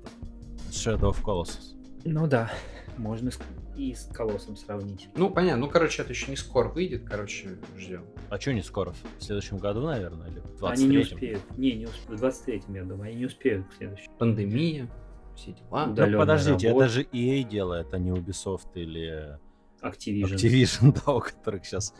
Shadow 0.71 1.13
of 1.13 1.23
Colossus. 1.23 1.77
Ну 2.05 2.27
да, 2.27 2.51
можно 2.97 3.31
и 3.77 3.95
с 3.95 4.09
Колоссом 4.13 4.57
сравнить. 4.57 5.09
Ну, 5.15 5.31
понятно. 5.31 5.67
Ну, 5.67 5.71
короче, 5.71 6.03
это 6.03 6.13
еще 6.13 6.31
не 6.31 6.37
скоро 6.37 6.69
выйдет. 6.69 7.05
Короче, 7.05 7.59
ждем. 7.77 8.05
А 8.29 8.41
что 8.41 8.53
не 8.53 8.63
скоро? 8.63 8.93
В 9.19 9.23
следующем 9.23 9.59
году, 9.59 9.83
наверное, 9.83 10.29
или 10.29 10.41
в 10.41 10.59
23 10.59 10.85
Они 10.85 10.87
не 10.87 11.03
успеют. 11.03 11.59
Не, 11.59 11.73
не 11.75 11.85
успеют. 11.87 12.21
В 12.21 12.25
23-м, 12.25 12.75
я 12.75 12.85
думаю, 12.85 13.11
они 13.11 13.21
не 13.21 13.27
успеют 13.27 13.67
к 13.69 13.75
следующему. 13.75 14.13
Пандемия, 14.19 14.89
все 15.39 15.53
дела. 15.53 15.87
Да. 15.87 16.07
Ну, 16.07 16.19
подождите, 16.19 16.69
работа. 16.69 16.87
это 16.87 16.95
же 16.95 17.03
EA 17.05 17.43
делает, 17.45 17.95
а 17.95 17.99
не 17.99 18.11
Ubisoft 18.11 18.69
или 18.75 19.39
Activision. 19.83 20.35
Activision, 20.35 21.03
да, 21.07 21.13
у 21.13 21.21
которых 21.21 21.65
сейчас 21.65 21.95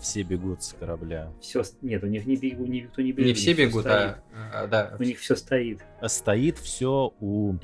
все 0.00 0.22
бегут 0.22 0.62
с 0.62 0.74
корабля. 0.74 1.32
Все, 1.40 1.62
нет, 1.82 2.02
у 2.04 2.06
них 2.06 2.26
не 2.26 2.36
бегу, 2.36 2.66
никто 2.66 3.02
не 3.02 3.12
бежит. 3.12 3.26
Не 3.26 3.32
у 3.32 3.34
все 3.34 3.54
бегут, 3.54 3.86
а, 3.86 4.22
а, 4.52 4.66
да. 4.66 4.94
У 4.98 5.02
них 5.02 5.18
все 5.18 5.34
стоит. 5.34 5.80
А 6.00 6.08
Стоит 6.08 6.58
все 6.58 7.12
у 7.20 7.52
У 7.52 7.56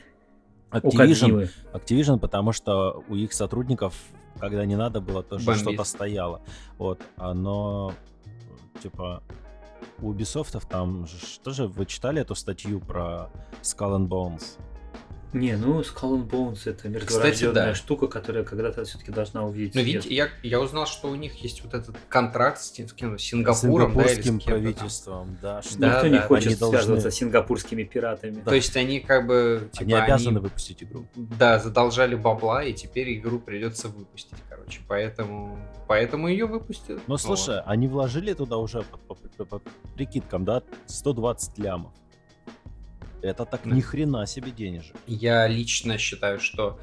Activision, 0.70 0.96
Кодзимы. 0.96 1.50
Activision, 1.72 2.18
потому 2.18 2.52
что 2.52 3.04
у 3.08 3.14
их 3.14 3.32
сотрудников, 3.32 3.94
когда 4.40 4.64
не 4.64 4.76
надо 4.76 5.00
было, 5.00 5.22
тоже 5.22 5.44
Бомбит. 5.44 5.62
что-то 5.62 5.84
стояло. 5.84 6.40
Вот, 6.78 7.00
оно 7.16 7.94
типа 8.82 9.22
у 10.00 10.12
Ubisoft 10.12 10.60
там 10.68 11.06
же 11.06 11.16
тоже 11.42 11.66
вы 11.66 11.86
читали 11.86 12.20
эту 12.20 12.34
статью 12.34 12.80
про 12.80 13.30
Skull 13.62 13.98
and 13.98 14.08
Bones? 14.08 14.58
Не, 15.34 15.56
ну 15.56 15.80
Skull 15.80 16.12
and 16.22 16.28
Bones 16.30 16.60
это 16.64 16.88
мертворожденная 16.88 17.52
да. 17.52 17.74
штука, 17.74 18.06
которая 18.06 18.44
когда-то 18.44 18.84
все-таки 18.84 19.10
должна 19.10 19.44
увидеть 19.44 19.74
Но 19.74 19.82
свет. 19.82 19.94
видите, 19.94 20.14
я, 20.14 20.28
я 20.42 20.60
узнал, 20.60 20.86
что 20.86 21.08
у 21.08 21.14
них 21.16 21.34
есть 21.42 21.62
вот 21.64 21.74
этот 21.74 21.96
контракт 22.08 22.60
с, 22.60 22.68
с 22.70 22.92
кем-то, 22.92 23.18
с 23.18 23.22
Сингапуром, 23.22 23.94
да, 23.94 24.04
или 24.04 24.20
с 24.22 24.24
там. 24.24 24.40
правительством, 24.40 25.36
да, 25.42 25.60
что 25.62 25.78
Да, 25.78 25.94
Никто 25.96 26.06
не 26.08 26.18
да, 26.18 26.26
хочет 26.28 26.46
они 26.46 26.56
должны- 26.56 26.78
связываться 26.78 27.10
с 27.10 27.14
сингапурскими 27.14 27.82
пиратами. 27.82 28.40
То 28.42 28.54
есть 28.54 28.76
они 28.76 29.00
как 29.00 29.26
бы, 29.26 29.68
типа, 29.72 29.82
они 29.84 29.92
обязаны 29.94 30.40
выпустить 30.40 30.82
игру. 30.82 31.06
да, 31.16 31.58
задолжали 31.58 32.14
бабла, 32.14 32.62
и 32.62 32.72
теперь 32.72 33.12
игру 33.18 33.38
придется 33.40 33.88
выпустить, 33.88 34.38
короче. 34.48 34.80
Поэтому, 34.88 35.58
поэтому 35.88 36.28
ее 36.28 36.46
выпустят. 36.46 36.98
Ну 37.06 37.14
Вот. 37.14 37.20
слушай, 37.20 37.60
они 37.66 37.88
вложили 37.88 38.32
туда 38.34 38.56
уже 38.58 38.82
по, 38.82 38.96
по- 38.98 39.14
по- 39.16 39.44
по 39.58 39.62
прикидкам, 39.96 40.44
да, 40.44 40.62
120 40.86 41.58
лямов. 41.58 41.92
Это 43.24 43.44
так 43.44 43.64
ни 43.66 43.80
хрена 43.80 44.26
себе 44.26 44.50
денежек. 44.50 44.96
Я 45.06 45.46
лично 45.48 45.98
считаю, 45.98 46.38
что... 46.40 46.78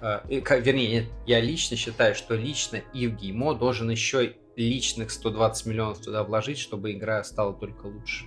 э, 0.00 0.20
вернее, 0.28 0.90
нет, 0.90 1.04
я 1.26 1.40
лично 1.40 1.76
считаю, 1.76 2.14
что 2.14 2.34
лично 2.34 2.76
Ив 2.92 3.14
Геймо 3.16 3.54
должен 3.54 3.90
еще 3.90 4.34
личных 4.56 5.10
120 5.10 5.66
миллионов 5.66 5.98
туда 5.98 6.24
вложить, 6.24 6.58
чтобы 6.58 6.92
игра 6.92 7.22
стала 7.24 7.54
только 7.54 7.86
лучше. 7.86 8.26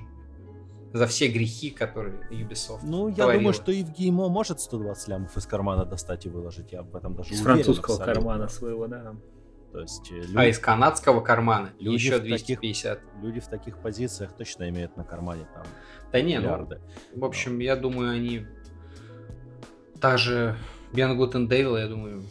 За 0.94 1.08
все 1.08 1.28
грехи, 1.30 1.70
которые 1.70 2.28
Ubisoft 2.32 2.80
Ну, 2.84 3.08
я 3.10 3.16
творила. 3.16 3.34
думаю, 3.36 3.54
что 3.54 3.72
и 3.72 3.84
в 3.84 3.92
Геймо 3.94 4.28
может 4.28 4.60
120 4.60 5.08
лямов 5.08 5.38
из 5.38 5.46
кармана 5.46 5.86
достать 5.86 6.26
и 6.26 6.30
выложить. 6.30 6.72
Я 6.74 6.82
в 6.84 6.96
этом 6.96 7.16
даже 7.16 7.30
Из 7.34 7.40
уверен 7.42 7.64
французского 7.64 7.96
абсолютно. 7.96 8.14
кармана 8.22 8.48
своего, 8.50 8.88
да. 8.88 9.16
То 9.72 9.80
есть 9.80 10.12
э, 10.12 10.22
А 10.36 10.44
люди, 10.44 10.52
из 10.52 10.60
канадского 10.60 11.22
кармана 11.22 11.70
Люди 11.80 11.96
еще 11.96 12.18
в 12.18 12.22
таких- 12.22 12.60
250. 12.60 13.00
люди 13.22 13.40
в 13.40 13.48
таких 13.48 13.78
позициях 13.78 14.34
точно 14.34 14.70
имеют 14.70 14.98
на 14.98 15.04
кармане 15.04 15.48
там 15.54 15.64
Да 16.12 16.22
не, 16.22 16.36
ну, 16.36 16.42
миллиарды. 16.42 16.82
в 17.16 17.24
общем, 17.24 17.60
я 17.60 17.76
думаю, 17.76 18.12
они... 18.12 18.46
Та 20.00 20.18
же 20.18 20.58
Beyond 20.94 21.18
Good 21.18 21.32
and 21.34 21.48
Devil, 21.48 21.80
я 21.80 21.88
думаю... 21.88 22.24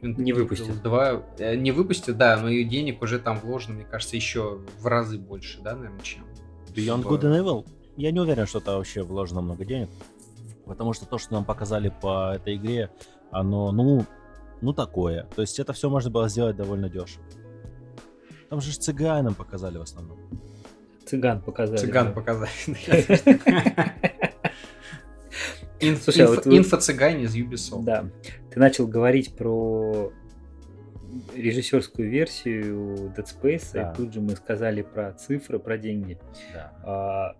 Не 0.00 0.32
выпустят. 0.32 0.80
Два, 0.82 1.24
э, 1.38 1.56
не 1.56 1.72
выпустят, 1.72 2.16
да, 2.16 2.36
но 2.36 2.48
и 2.48 2.62
денег 2.62 3.02
уже 3.02 3.18
там 3.18 3.40
вложено, 3.40 3.74
мне 3.74 3.84
кажется, 3.84 4.14
еще 4.14 4.60
в 4.78 4.86
разы 4.86 5.18
больше, 5.18 5.60
да, 5.60 5.74
наверное, 5.74 6.00
чем... 6.02 6.24
Beyond 6.74 7.02
Good 7.02 7.22
and 7.22 7.40
Evil, 7.42 7.66
я 7.96 8.12
не 8.12 8.20
уверен, 8.20 8.46
что 8.46 8.58
это 8.58 8.76
вообще 8.76 9.02
вложено 9.02 9.40
много 9.40 9.64
денег. 9.64 9.88
Потому 10.66 10.92
что 10.92 11.06
то, 11.06 11.18
что 11.18 11.32
нам 11.32 11.44
показали 11.44 11.92
по 12.00 12.34
этой 12.34 12.54
игре, 12.54 12.90
оно, 13.32 13.72
ну, 13.72 14.04
ну 14.60 14.72
такое. 14.72 15.24
То 15.34 15.42
есть 15.42 15.58
это 15.58 15.72
все 15.72 15.88
можно 15.88 16.10
было 16.10 16.28
сделать 16.28 16.56
довольно 16.56 16.88
дешево. 16.88 17.24
Там 18.48 18.60
же 18.60 18.72
ж 18.72 18.78
цыган 18.78 19.24
нам 19.24 19.34
показали 19.34 19.78
в 19.78 19.82
основном. 19.82 20.18
Цыган 21.04 21.42
показали. 21.42 21.78
Цыган 21.78 22.06
да. 22.08 22.12
показали. 22.12 22.50
А 25.80 25.84
Инфо-цыгане 25.84 27.22
из 27.22 27.36
Ubisoft. 27.36 27.84
Да. 27.84 28.10
Ты 28.50 28.58
начал 28.58 28.88
говорить 28.88 29.36
про 29.36 30.12
режиссерскую 31.34 32.10
версию 32.10 33.12
Dead 33.16 33.24
Space, 33.24 33.70
Да. 33.72 33.92
и 33.92 33.96
тут 33.96 34.12
же 34.12 34.20
мы 34.20 34.30
сказали 34.30 34.82
про 34.82 35.12
цифры, 35.12 35.58
про 35.58 35.78
деньги. 35.78 36.18
Да. 36.52 36.72
А, 36.84 37.36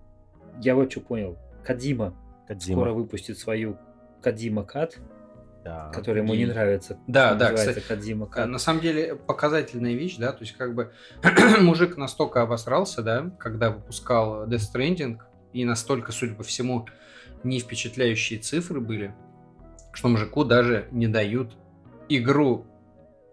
я 0.62 0.74
вот 0.74 0.90
что 0.90 1.00
понял. 1.00 1.36
Кадима 1.64 2.14
скоро 2.60 2.92
выпустит 2.92 3.38
свою 3.38 3.76
Кадима 4.22 4.64
Кат, 4.64 4.98
Да. 5.68 5.90
который 5.92 6.22
ему 6.22 6.34
не 6.34 6.44
и- 6.44 6.46
нравится. 6.46 6.98
Да, 7.06 7.34
да, 7.34 7.52
кстати, 7.52 7.80
Кадима 7.80 8.24
А, 8.26 8.28
Кат. 8.28 8.48
На 8.48 8.58
самом 8.58 8.80
деле 8.80 9.14
показательная 9.16 9.92
вещь, 9.94 10.16
да, 10.16 10.32
то 10.32 10.40
есть 10.40 10.56
как 10.56 10.74
бы 10.74 10.92
мужик 11.60 11.98
настолько 11.98 12.40
обосрался, 12.40 13.02
да, 13.02 13.30
когда 13.38 13.70
выпускал 13.70 14.46
Death 14.46 14.62
Stranding, 14.74 15.18
и 15.52 15.64
настолько, 15.66 16.12
судя 16.12 16.34
по 16.34 16.42
всему, 16.42 16.86
не 17.44 17.60
впечатляющие 17.60 18.38
цифры 18.38 18.80
были, 18.80 19.14
что 19.92 20.08
мужику 20.08 20.44
даже 20.44 20.88
не 20.90 21.06
дают 21.06 21.56
игру 22.08 22.66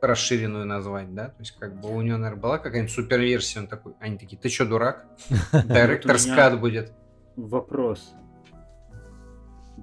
расширенную 0.02 0.66
назвать, 0.66 1.14
да, 1.16 1.30
то 1.30 1.40
есть 1.40 1.52
как 1.58 1.80
бы 1.80 1.90
у 1.90 2.02
него, 2.02 2.18
наверное, 2.18 2.42
была 2.42 2.58
какая-нибудь 2.58 2.92
суперверсия, 2.94 3.62
он 3.62 3.68
такой, 3.68 3.94
они 4.02 4.18
такие, 4.18 4.38
ты 4.38 4.50
что, 4.50 4.66
дурак? 4.66 5.06
Меня- 5.54 5.88
Cut 5.98 6.58
будет. 6.58 6.92
Вопрос. 7.38 8.14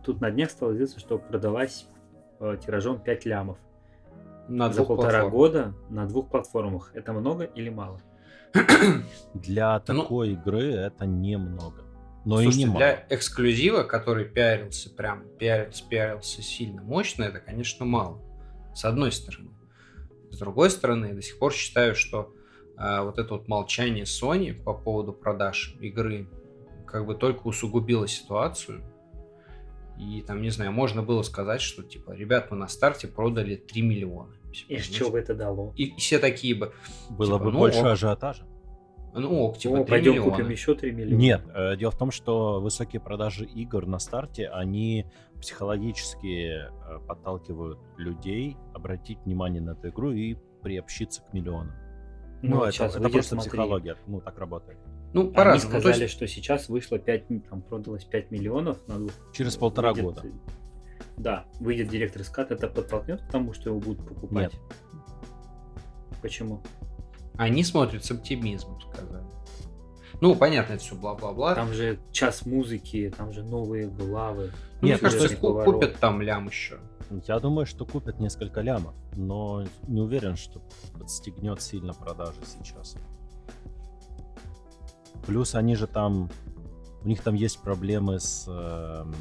Тут 0.04 0.20
на 0.20 0.30
днях 0.30 0.50
стало 0.50 0.72
известно, 0.74 1.00
что 1.00 1.18
продалась 1.18 1.86
э, 2.42 2.56
тиражом 2.64 3.00
5 3.00 3.24
лямов. 3.26 3.58
На 4.48 4.68
За 4.70 4.76
двух 4.76 4.88
полтора 4.88 5.20
платформах. 5.22 5.32
года 5.32 5.74
на 5.88 6.06
двух 6.06 6.28
платформах. 6.28 6.90
Это 6.94 7.12
много 7.12 7.44
или 7.44 7.70
мало? 7.70 8.00
Для 9.34 9.82
Ну- 9.88 10.02
такой 10.02 10.32
игры 10.32 10.72
это 10.74 11.06
немного. 11.06 11.84
Но 12.24 12.36
Слушайте, 12.36 12.60
и 12.60 12.64
не 12.66 12.76
для 12.76 12.86
мало. 12.86 12.98
эксклюзива, 13.10 13.82
который 13.82 14.24
пиарился 14.26 14.90
прям, 14.94 15.24
пиарился, 15.38 15.84
пиарился 15.88 16.40
сильно 16.42 16.80
мощно, 16.82 17.24
это, 17.24 17.40
конечно, 17.40 17.84
мало. 17.84 18.20
С 18.74 18.84
одной 18.84 19.10
стороны. 19.10 19.50
С 20.30 20.38
другой 20.38 20.70
стороны, 20.70 21.06
я 21.06 21.14
до 21.14 21.22
сих 21.22 21.38
пор 21.38 21.52
считаю, 21.52 21.94
что 21.96 22.32
а, 22.76 23.02
вот 23.02 23.18
это 23.18 23.34
вот 23.34 23.48
молчание 23.48 24.04
Sony 24.04 24.52
по 24.54 24.72
поводу 24.72 25.12
продаж 25.12 25.76
игры 25.80 26.28
как 26.86 27.06
бы 27.06 27.14
только 27.16 27.46
усугубило 27.48 28.06
ситуацию. 28.06 28.82
И 29.98 30.22
там, 30.22 30.42
не 30.42 30.50
знаю, 30.50 30.72
можно 30.72 31.02
было 31.02 31.22
сказать, 31.22 31.60
что 31.60 31.82
типа, 31.82 32.12
ребят, 32.12 32.50
мы 32.50 32.56
на 32.56 32.68
старте 32.68 33.08
продали 33.08 33.56
3 33.56 33.82
миллиона. 33.82 34.34
И 34.68 34.78
что 34.78 35.10
бы 35.10 35.18
это 35.18 35.34
дало? 35.34 35.72
И, 35.76 35.84
и 35.84 35.96
все 35.98 36.18
такие 36.18 36.54
бы, 36.54 36.72
Было 37.10 37.38
типа, 37.38 37.44
бы 37.44 37.52
ну, 37.52 37.58
больше 37.58 37.80
ок. 37.80 37.86
ажиотажа. 37.86 38.44
ну 39.14 39.40
ок, 39.42 39.58
типа, 39.58 39.80
О, 39.80 39.84
3 39.84 39.86
пойдем 39.86 40.12
миллиона. 40.12 40.30
купим 40.30 40.50
еще 40.50 40.74
3 40.74 40.92
миллиона. 40.92 41.20
Нет, 41.20 41.42
э, 41.54 41.76
дело 41.76 41.90
в 41.90 41.98
том, 41.98 42.10
что 42.10 42.60
высокие 42.60 43.00
продажи 43.00 43.44
игр 43.44 43.86
на 43.86 43.98
старте, 43.98 44.48
они 44.48 45.06
психологически 45.40 46.66
э, 46.66 46.98
подталкивают 47.06 47.78
людей 47.96 48.56
обратить 48.74 49.18
внимание 49.24 49.60
на 49.60 49.70
эту 49.70 49.88
игру 49.88 50.12
и 50.12 50.36
приобщиться 50.62 51.22
к 51.22 51.32
миллионам. 51.32 51.72
Ну, 52.42 52.56
Ну, 52.56 52.62
это, 52.64 52.72
сейчас 52.72 52.90
это 52.92 52.98
выйдет, 53.00 53.12
просто 53.12 53.34
смотри. 53.36 53.50
психология, 53.50 53.96
ну 54.06 54.20
так 54.20 54.38
работает. 54.38 54.78
Ну, 55.12 55.22
Они 55.22 55.32
по-разному. 55.32 55.74
Ну, 55.74 55.80
сказали, 55.80 56.02
есть- 56.02 56.12
что 56.14 56.26
сейчас 56.26 56.68
вышло 56.68 56.98
5, 56.98 57.24
там 57.48 57.62
продалось 57.62 58.04
5 58.04 58.30
миллионов 58.30 58.78
на 58.88 58.96
двух. 58.96 59.12
Через 59.32 59.56
полтора 59.56 59.92
Выйдет- 59.92 60.04
года. 60.04 60.22
Да, 61.16 61.44
выйдет 61.60 61.88
директор 61.88 62.24
скат, 62.24 62.50
это 62.50 62.68
подтолкнет 62.68 63.22
к 63.22 63.30
тому, 63.30 63.52
что 63.52 63.70
его 63.70 63.78
будут 63.78 64.06
покупать. 64.06 64.52
Нет. 64.52 64.60
Почему? 66.20 66.62
Они 67.36 67.64
смотрят 67.64 68.04
с 68.04 68.10
оптимизмом, 68.10 68.80
сказали. 68.80 69.24
Ну, 70.20 70.36
понятно, 70.36 70.74
это 70.74 70.82
все 70.82 70.94
бла-бла-бла. 70.94 71.54
Там 71.54 71.72
же 71.72 71.98
час 72.12 72.46
музыки, 72.46 73.12
там 73.16 73.32
же 73.32 73.42
новые 73.42 73.88
главы. 73.88 74.52
Ну, 74.80 74.88
Нет, 74.88 75.00
мне 75.02 75.10
кажется, 75.10 75.36
купят 75.36 75.96
там 75.98 76.20
лям 76.22 76.46
еще. 76.48 76.78
Я 77.26 77.38
думаю, 77.38 77.66
что 77.66 77.84
купят 77.84 78.20
несколько 78.20 78.60
лямов, 78.60 78.94
но 79.14 79.64
не 79.86 80.00
уверен, 80.00 80.36
что 80.36 80.62
подстегнет 80.98 81.60
сильно 81.60 81.92
продажи 81.92 82.40
сейчас. 82.46 82.96
Плюс 85.26 85.54
они 85.54 85.76
же 85.76 85.86
там, 85.86 86.30
у 87.04 87.08
них 87.08 87.22
там 87.22 87.34
есть 87.34 87.60
проблемы 87.60 88.18
с 88.18 88.46
эм, 88.48 89.14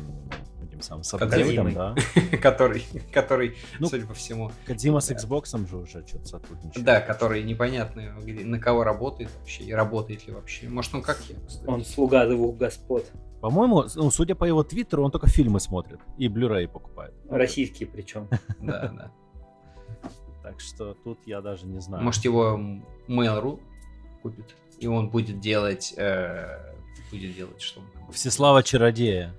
этим 0.64 0.82
самым 0.82 1.04
с 1.04 1.14
апдейтом, 1.14 1.74
да? 1.74 1.96
который, 2.42 2.84
который, 3.12 3.58
Ну, 3.80 3.88
судя 3.88 4.08
по 4.08 4.14
всему, 4.14 4.52
Кодзима 4.66 5.00
с 5.00 5.12
Xbox 5.12 5.68
же 5.68 5.78
уже 5.78 6.06
что-то 6.08 6.26
сотрудничает. 6.26 6.86
да, 6.86 7.02
который 7.02 7.44
непонятно, 7.44 8.16
на 8.20 8.60
кого 8.60 8.84
работает 8.84 9.30
вообще, 9.40 9.64
и 9.64 9.74
работает 9.74 10.26
ли 10.28 10.34
вообще. 10.34 10.70
Может, 10.70 10.96
он 10.96 11.02
как 11.04 11.20
я. 11.30 11.36
Он 11.68 11.86
слуга 11.86 12.26
двух 12.26 12.58
господ. 12.58 13.06
По-моему, 13.42 13.86
ну, 13.96 14.12
судя 14.12 14.36
по 14.36 14.46
его 14.46 14.64
твиттеру, 14.64 15.04
он 15.04 15.12
только 15.12 15.28
фильмы 15.28 15.60
смотрит 15.60 16.00
и 16.18 16.28
Blu-ray 16.28 16.68
покупает. 16.68 17.14
Российские 17.30 17.90
причем. 17.90 18.28
Да, 18.60 18.88
да. 18.90 19.12
Так 20.44 20.60
что 20.60 20.94
тут 20.94 21.20
я 21.26 21.42
даже 21.42 21.66
не 21.66 21.80
знаю. 21.80 22.04
Может, 22.04 22.24
его 22.26 22.60
Mail.ru 23.08 23.60
купит, 24.22 24.56
и 24.80 24.88
он 24.88 25.10
будет 25.10 25.40
делать... 25.40 25.94
э, 25.98 26.74
будет 27.12 27.36
делать 27.36 27.62
что? 27.62 27.82
Всеслава 28.12 28.62
Чародея. 28.64 29.34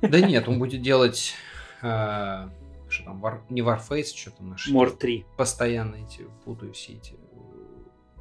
Да 0.00 0.20
нет, 0.20 0.48
он 0.48 0.58
будет 0.58 0.80
делать... 0.82 1.34
э, 1.82 2.48
что 2.88 3.04
там, 3.04 3.24
War- 3.24 3.40
не 3.50 3.60
Warface, 3.62 4.14
что 4.16 4.30
там 4.30 4.50
наши... 4.50 4.72
Мор 4.72 4.90
3. 4.90 5.26
Постоянно 5.36 5.96
эти, 5.96 6.26
путаю 6.44 6.72
все 6.72 6.94
эти 6.94 7.14
э, 7.14 7.16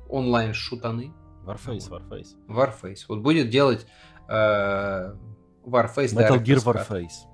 онлайн-шутаны. 0.09 1.13
Warface, 1.45 1.89
Warface. 1.89 2.35
Warface. 2.47 3.05
Вот 3.09 3.19
будет 3.19 3.49
делать 3.49 3.85
Warface 4.31 6.15
Metal 6.15 6.41
Gear. 6.41 6.57
Warface. 6.63 7.27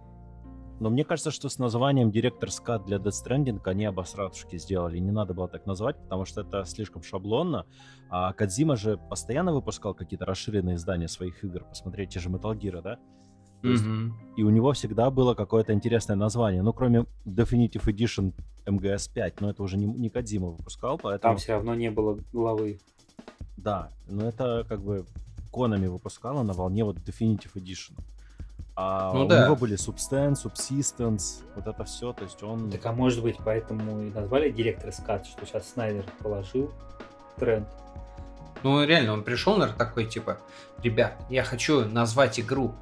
Но 0.79 0.89
мне 0.91 1.03
кажется, 1.03 1.31
что 1.31 1.49
с 1.49 1.57
названием 1.57 2.09
Director's 2.09 2.63
Cut 2.63 2.85
для 2.85 2.97
Death 2.97 3.25
Stranding 3.25 3.59
они 3.65 3.85
обосратушки 3.85 4.57
сделали. 4.57 4.99
Не 4.99 5.11
надо 5.11 5.33
было 5.33 5.47
так 5.47 5.65
назвать, 5.65 5.97
потому 6.03 6.25
что 6.25 6.41
это 6.41 6.65
слишком 6.65 7.01
шаблонно. 7.01 7.65
А 8.09 8.31
Кадзима 8.33 8.75
же 8.75 8.97
постоянно 8.97 9.53
выпускал 9.53 9.95
какие-то 9.95 10.25
расширенные 10.25 10.75
издания 10.75 11.07
своих 11.07 11.43
игр. 11.43 11.63
Посмотреть 11.63 12.09
те 12.09 12.19
же 12.19 12.29
Metal 12.29 12.55
Gear, 12.55 12.81
да? 12.81 12.99
То 13.63 13.69
есть. 13.69 13.83
И 14.35 14.43
у 14.43 14.51
него 14.51 14.71
всегда 14.73 15.09
было 15.09 15.33
какое-то 15.33 15.73
интересное 15.73 16.15
название. 16.15 16.61
Ну, 16.61 16.73
кроме 16.73 17.05
Definitive 17.25 17.85
Edition 17.85 18.33
MGS5, 18.67 19.33
но 19.39 19.49
это 19.49 19.63
уже 19.63 19.77
не, 19.77 19.87
не 19.87 20.09
Кадзима 20.09 20.49
выпускал, 20.49 20.99
поэтому... 20.99 21.33
Там 21.33 21.37
все 21.37 21.53
равно 21.53 21.73
не 21.73 21.89
было 21.89 22.19
главы. 22.31 22.79
Да, 23.57 23.89
но 24.07 24.27
это 24.27 24.63
как 24.69 24.83
бы 24.83 25.05
Konami 25.57 25.87
выпускала 25.87 26.43
на 26.43 26.53
волне 26.53 26.83
вот 26.83 26.97
Definitive 26.97 27.53
Edition. 27.55 27.93
А 28.75 29.11
Ну 29.13 29.25
у 29.25 29.27
да. 29.27 29.45
него 29.45 29.55
были 29.55 29.75
Substance, 29.75 30.45
Subsistence, 30.45 31.43
вот 31.55 31.65
это 31.65 31.83
все, 31.83 32.13
то 32.13 32.23
есть 32.23 32.43
он... 32.43 32.69
Так 32.69 32.85
а 32.85 32.91
может 32.91 33.23
быть, 33.23 33.37
поэтому 33.43 34.03
и 34.03 34.11
назвали 34.11 34.51
директор 34.51 34.91
скат, 34.91 35.25
что 35.25 35.45
сейчас 35.47 35.69
Снайдер 35.69 36.05
положил 36.21 36.71
тренд. 37.37 37.67
Ну, 38.63 38.83
реально, 38.83 39.13
он 39.13 39.23
пришел, 39.23 39.57
наверное, 39.57 39.77
такой, 39.77 40.05
типа, 40.05 40.37
ребят, 40.83 41.13
я 41.29 41.43
хочу 41.43 41.85
назвать 41.85 42.39
игру 42.39 42.75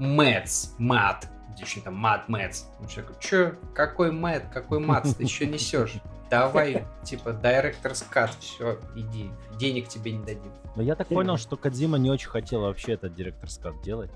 Мэтс, 0.00 0.70
Мат. 0.78 1.28
Еще 1.58 1.80
там 1.80 1.94
Мат 1.94 2.28
Мэтс. 2.28 2.64
Он 2.80 2.86
такой, 2.86 3.16
че, 3.20 3.54
какой 3.74 4.12
Мэт, 4.12 4.44
какой 4.52 4.78
Матс, 4.78 5.14
ты 5.14 5.22
еще 5.22 5.46
несешь? 5.46 5.94
Давай, 6.30 6.84
типа, 7.04 7.28
Director's 7.30 8.04
Cut, 8.12 8.30
все, 8.40 8.78
иди, 8.96 9.30
денег 9.58 9.88
тебе 9.88 10.12
не 10.12 10.24
дадим. 10.24 10.52
Но 10.74 10.82
я 10.82 10.94
так 10.96 11.06
понял, 11.08 11.36
что 11.36 11.56
Кадзима 11.56 11.98
не 11.98 12.10
очень 12.10 12.28
хотел 12.28 12.62
вообще 12.62 12.92
этот 12.92 13.16
Director's 13.18 13.60
Cut 13.62 13.80
делать. 13.82 14.10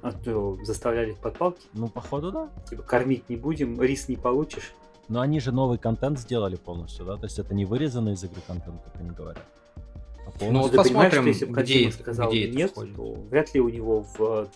А 0.00 0.12
то 0.12 0.56
заставляли 0.62 1.10
их 1.10 1.18
под 1.18 1.36
палки. 1.36 1.66
Ну, 1.72 1.88
походу, 1.88 2.30
да. 2.30 2.48
Типа, 2.70 2.82
кормить 2.82 3.28
не 3.28 3.36
будем, 3.36 3.82
рис 3.82 4.08
не 4.08 4.16
получишь. 4.16 4.72
Но 5.08 5.20
они 5.20 5.40
же 5.40 5.50
новый 5.52 5.78
контент 5.78 6.18
сделали 6.18 6.54
полностью, 6.56 7.04
да? 7.04 7.16
То 7.16 7.24
есть 7.24 7.38
это 7.38 7.52
не 7.54 7.64
вырезанный 7.64 8.12
из 8.12 8.22
игры 8.22 8.40
контент, 8.46 8.80
как 8.84 8.94
они 9.00 9.10
говорят. 9.10 9.42
А 9.74 9.80
Ну, 10.26 10.30
полностью- 10.38 10.60
вот 10.62 10.70
Ты 10.70 10.76
понимаешь, 10.88 11.10
посмотрим, 11.12 11.22
что 11.22 11.28
если 11.28 11.44
бы 11.46 11.62
где 11.62 11.90
сказал 11.90 12.30
где 12.30 12.44
это 12.48 12.56
нет, 12.56 12.70
входит. 12.70 12.94
то 12.96 13.12
вряд 13.30 13.54
ли 13.54 13.60
у 13.60 13.68
него 13.70 14.06
в 14.16 14.48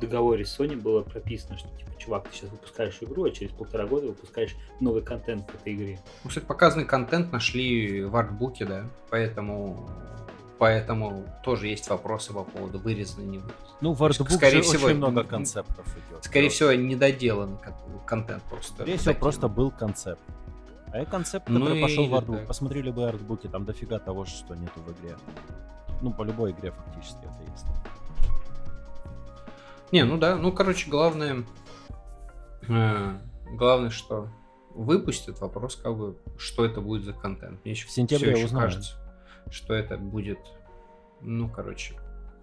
договоре 0.00 0.44
с 0.44 0.58
Sony 0.58 0.76
было 0.76 1.02
прописано, 1.02 1.56
что 1.58 1.68
типа, 1.68 1.90
чувак, 1.98 2.28
ты 2.28 2.34
сейчас 2.36 2.50
выпускаешь 2.50 2.98
игру, 3.02 3.24
а 3.24 3.30
через 3.30 3.52
полтора 3.52 3.86
года 3.86 4.08
выпускаешь 4.08 4.56
новый 4.80 5.02
контент 5.02 5.48
в 5.50 5.54
этой 5.54 5.74
игре. 5.74 6.00
Ну, 6.24 6.28
кстати, 6.28 6.44
показанный 6.44 6.84
контент 6.86 7.32
нашли 7.32 8.02
в 8.04 8.16
артбуке, 8.16 8.64
да, 8.64 8.84
поэтому 9.10 9.88
поэтому 10.58 11.24
тоже 11.42 11.68
есть 11.68 11.88
вопросы 11.88 12.32
по 12.34 12.44
поводу 12.44 12.78
вырезанной 12.78 13.26
не 13.26 13.38
вырезанной. 13.38 13.56
Ну, 13.80 13.92
в 13.94 14.04
артбук 14.04 14.30
скорее 14.30 14.56
же 14.58 14.62
всего, 14.62 14.86
очень 14.88 14.96
много 14.98 15.24
концептов 15.24 15.86
идет. 15.96 16.24
Скорее 16.24 16.48
Да. 16.48 16.54
всего, 16.54 16.72
недоделанный 16.72 17.56
кон- 17.58 18.00
контент 18.06 18.42
просто. 18.44 18.74
Скорее 18.74 18.98
всего, 18.98 19.14
просто 19.14 19.48
был 19.48 19.70
концепт. 19.70 20.20
А 20.92 21.04
концепт, 21.06 21.48
Ну 21.48 21.60
который 21.60 21.80
пошел 21.80 22.06
в 22.08 22.14
артбук. 22.14 22.38
так. 22.38 22.46
Посмотри 22.48 22.82
любые 22.82 23.08
артбуки, 23.08 23.46
там 23.46 23.64
дофига 23.64 23.98
того, 24.00 24.26
что 24.26 24.54
нету 24.54 24.80
в 24.80 24.90
игре. 25.00 25.16
Ну, 26.02 26.12
по 26.12 26.22
любой 26.24 26.50
игре 26.50 26.72
фактически 26.72 27.18
это 27.20 27.50
есть. 27.52 27.64
Не, 29.92 30.04
ну 30.04 30.18
да, 30.18 30.36
ну 30.36 30.52
короче, 30.52 30.88
главное, 30.90 31.44
э, 32.68 33.18
главное, 33.52 33.90
что 33.90 34.28
выпустят 34.74 35.40
вопрос, 35.40 35.76
как 35.76 35.96
бы, 35.96 36.16
что 36.38 36.64
это 36.64 36.80
будет 36.80 37.04
за 37.04 37.12
контент. 37.12 37.64
Мне 37.64 37.72
еще, 37.72 37.86
В 37.86 37.90
сентябре 37.90 38.32
еще 38.32 38.46
узнаем. 38.46 38.64
кажется, 38.66 38.96
что 39.50 39.74
это 39.74 39.96
будет, 39.96 40.38
ну, 41.20 41.48
короче, 41.48 41.94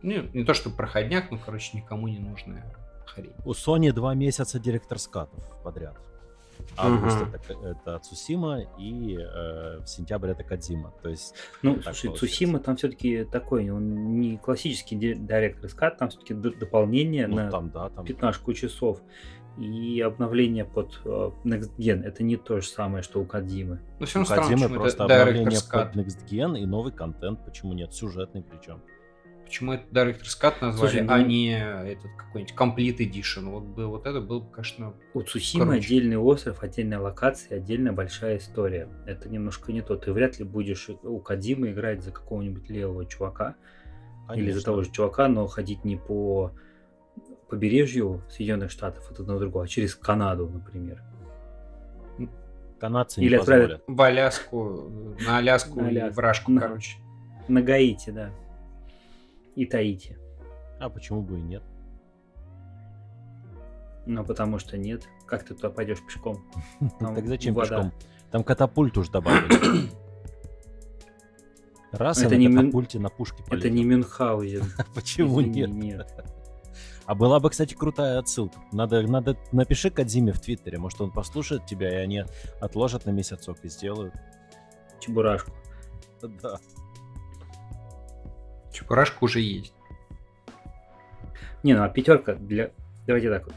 не, 0.01 0.30
не 0.34 0.44
то 0.44 0.54
что 0.54 0.70
проходняк, 0.70 1.32
но, 1.32 1.38
короче, 1.38 1.77
никому 1.77 2.08
не 2.08 2.20
нужная 2.20 2.75
хрень. 3.06 3.34
У 3.46 3.51
Sony 3.51 3.92
два 3.92 4.13
месяца 4.13 4.60
директор 4.60 5.00
скатов 5.00 5.44
подряд. 5.63 5.98
Август 6.77 7.17
Мгм. 7.21 7.33
это, 7.33 7.67
это 7.67 7.99
Цусима 7.99 8.61
и 8.77 9.17
э, 9.19 9.79
в 9.79 9.85
сентябрь 9.87 10.29
это 10.29 10.43
Кадзима. 10.43 10.93
То 11.01 11.09
есть 11.09 11.33
Ну, 11.61 11.75
Так 11.75 11.83
слушай, 11.83 12.07
получается. 12.07 12.19
Цусима 12.19 12.59
там 12.59 12.75
все-таки 12.77 13.23
такой, 13.25 13.69
он 13.69 14.19
не 14.19 14.37
классический 14.37 14.95
ди- 14.95 15.15
директор 15.15 15.69
скат, 15.69 15.97
там 15.97 16.09
все-таки 16.09 16.33
дополнение 16.33 17.27
ну, 17.27 17.35
на 17.37 17.49
там, 17.51 17.69
да, 17.71 17.89
там. 17.89 18.05
пятнашку 18.05 18.53
часов. 18.53 19.01
И 19.57 20.01
обновление 20.01 20.65
под 20.65 21.01
э, 21.03 21.31
Next 21.43 21.71
Gen 21.79 22.03
это 22.03 22.21
не 22.21 22.37
то 22.37 22.59
же 22.61 22.67
самое, 22.67 23.01
что 23.01 23.19
у 23.19 23.25
Кадзимы. 23.25 23.79
Все 24.01 24.21
У 24.21 24.25
почему 24.25 24.69
просто 24.69 25.03
обновление 25.05 25.59
под 25.71 25.95
Next 25.95 26.27
Gen 26.29 26.59
и 26.59 26.65
новый 26.67 26.91
контент. 26.91 27.43
Почему 27.43 27.73
нет? 27.73 27.91
Сюжетный 27.91 28.43
причем. 28.43 28.81
Почему 29.48 29.74
это 29.74 29.84
Director's 29.92 30.38
Cut 30.42 30.56
назвали, 30.62 30.92
Слушай, 30.92 31.01
ну- 31.04 31.13
а 31.13 31.22
не 31.24 31.51
этот 31.58 32.12
какой-нибудь 32.18 32.54
Complete 32.54 32.98
Edition? 32.98 33.50
Вот, 33.50 33.63
бы, 33.63 33.88
вот 33.88 34.06
это 34.06 34.20
был 34.20 34.42
бы, 34.42 34.51
конечно, 34.51 34.94
У 35.13 35.22
Цусимы 35.22 35.66
Короче. 35.66 35.86
отдельный 35.88 36.18
остров, 36.18 36.62
отдельная 36.63 37.00
локация, 37.00 37.58
отдельная 37.58 37.94
большая 37.94 38.38
история. 38.38 38.89
Это 39.06 39.30
немножко 39.30 39.72
не 39.72 39.82
то. 39.82 39.96
Ты 39.96 40.12
вряд 40.12 40.38
ли 40.39 40.44
будешь 40.46 40.89
у 40.89 41.20
Кадзимы 41.20 41.72
играть 41.72 42.04
за 42.04 42.12
какого-нибудь 42.12 42.70
левого 42.70 43.06
чувака 43.06 43.56
или 44.34 44.42
за 44.51 44.51
Конечно. 44.51 44.62
того 44.63 44.84
же 44.84 44.92
чувака, 44.92 45.30
но 45.30 45.48
ходить 45.48 45.86
не 45.86 45.96
по 45.96 46.51
побережью 47.50 48.22
Соединенных 48.30 48.70
Штатов 48.72 49.10
от 49.10 49.22
одного 49.22 49.39
другого, 49.39 49.63
а 49.63 49.68
через 49.68 49.96
Канаду, 49.96 50.50
например. 50.50 51.01
Канадцы 52.80 53.22
Или 53.22 53.30
не 53.30 53.36
отправят- 53.42 53.62
позволят. 53.62 53.84
в 53.88 54.01
Аляску, 54.01 55.16
на 55.25 55.38
Аляску 55.38 55.80
На 55.82 55.88
Аляску. 55.88 56.13
в 56.16 56.20
Рашку, 56.20 56.51
На- 56.51 56.62
короче. 56.62 56.98
На 57.48 57.62
Гаити, 57.62 58.12
да. 58.12 58.29
И 59.57 59.65
Таити. 59.65 60.15
А 60.79 60.87
почему 60.87 61.24
бы 61.24 61.39
и 61.39 61.41
нет? 61.41 61.63
Ну, 64.05 64.24
потому 64.24 64.59
что 64.59 64.77
нет. 64.77 65.09
Как 65.25 65.43
ты 65.43 65.55
туда 65.55 65.72
пойдешь 65.72 65.98
пешком? 66.05 66.46
Так 67.00 67.27
зачем 67.27 67.55
пешком? 67.55 67.91
Там 68.29 68.43
катапульт 68.43 68.96
уж 69.00 69.09
добавили. 69.09 69.89
Раз 71.91 72.22
Это 72.22 72.37
не 72.37 72.53
катапульте 72.53 73.00
на 73.00 73.09
пушке 73.09 73.43
Это 73.50 73.72
не 73.72 73.83
Мюнхгаузен. 73.83 74.63
Почему 74.93 75.41
нет. 75.41 76.07
А 77.07 77.15
была 77.15 77.39
бы, 77.39 77.50
кстати, 77.50 77.74
крутая 77.74 78.20
отсылка. 78.20 78.59
Надо, 78.72 79.01
надо 79.01 79.37
напиши 79.51 79.89
Кадзиме 79.89 80.33
в 80.33 80.39
Твиттере, 80.39 80.77
может 80.77 81.01
он 81.01 81.09
послушает 81.09 81.65
тебя, 81.65 81.89
и 81.89 82.03
они 82.03 82.25
отложат 82.61 83.07
на 83.07 83.09
месяцок 83.09 83.57
и 83.63 83.70
сделают. 83.70 84.13
Чебурашку. 85.00 85.51
Да. 86.43 86.59
Чебурашка 88.77 89.24
уже 89.24 89.40
есть. 89.40 89.74
Не, 91.63 91.74
ну 91.74 91.83
а 91.83 91.90
пятерка 91.90 92.35
для... 92.35 92.70
Давайте 93.07 93.29
так 93.31 93.46
вот. 93.48 93.55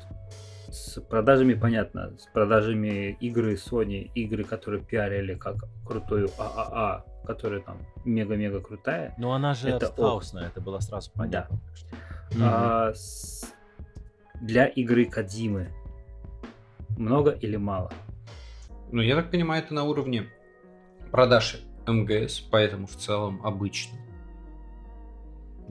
С 0.72 0.98
продажами 1.00 1.52
понятно. 1.52 2.16
С 2.18 2.26
продажами 2.32 3.18
игры 3.20 3.54
Sony, 3.54 4.10
игры, 4.14 4.44
которые 4.44 4.82
пиарили 4.82 5.34
как 5.34 5.56
крутую 5.86 6.30
ААА, 6.38 7.04
которая 7.26 7.60
там 7.60 7.78
мега-мега 8.06 8.60
крутая. 8.60 9.14
Но 9.18 9.34
она 9.34 9.52
же 9.52 9.68
Это 9.68 9.88
артхаусная, 9.88 10.46
это 10.46 10.60
было 10.62 10.80
сразу 10.80 11.10
понятно. 11.12 11.58
так 11.66 11.76
что. 11.76 11.96
А 12.40 12.94
с- 12.94 13.52
для 14.40 14.66
игры 14.66 15.04
Кадзимы 15.04 15.68
много 16.96 17.32
или 17.32 17.56
мало? 17.56 17.92
Ну, 18.90 19.02
я 19.02 19.16
так 19.16 19.30
понимаю, 19.30 19.62
это 19.62 19.74
на 19.74 19.84
уровне 19.84 20.28
продаж 21.10 21.58
МГС, 21.86 22.40
поэтому 22.40 22.86
в 22.86 22.96
целом 22.96 23.44
обычно. 23.44 23.98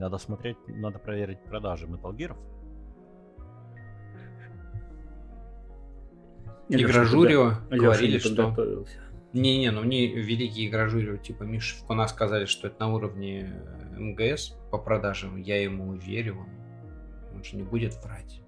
Надо 0.00 0.16
смотреть, 0.16 0.56
надо 0.66 0.98
проверить 0.98 1.40
продажи 1.40 1.86
Metal 1.86 2.16
Gear. 2.16 2.34
Игражурио 6.70 7.50
Леша 7.68 7.82
говорили, 7.82 8.12
не 8.14 8.18
что... 8.18 8.86
Не-не, 9.34 9.70
ну 9.70 9.82
мне 9.82 10.06
великие 10.06 10.68
Игражурио, 10.68 11.18
типа 11.18 11.42
Миша 11.42 11.76
Фукуна 11.76 12.08
сказали, 12.08 12.46
что 12.46 12.68
это 12.68 12.80
на 12.80 12.94
уровне 12.94 13.52
э, 13.52 13.98
МГС 13.98 14.56
по 14.70 14.78
продажам. 14.78 15.36
Я 15.36 15.62
ему 15.62 15.92
верю, 15.92 16.38
он, 16.38 17.36
он 17.36 17.44
же 17.44 17.56
не 17.56 17.62
будет 17.62 17.94
врать. 18.02 18.40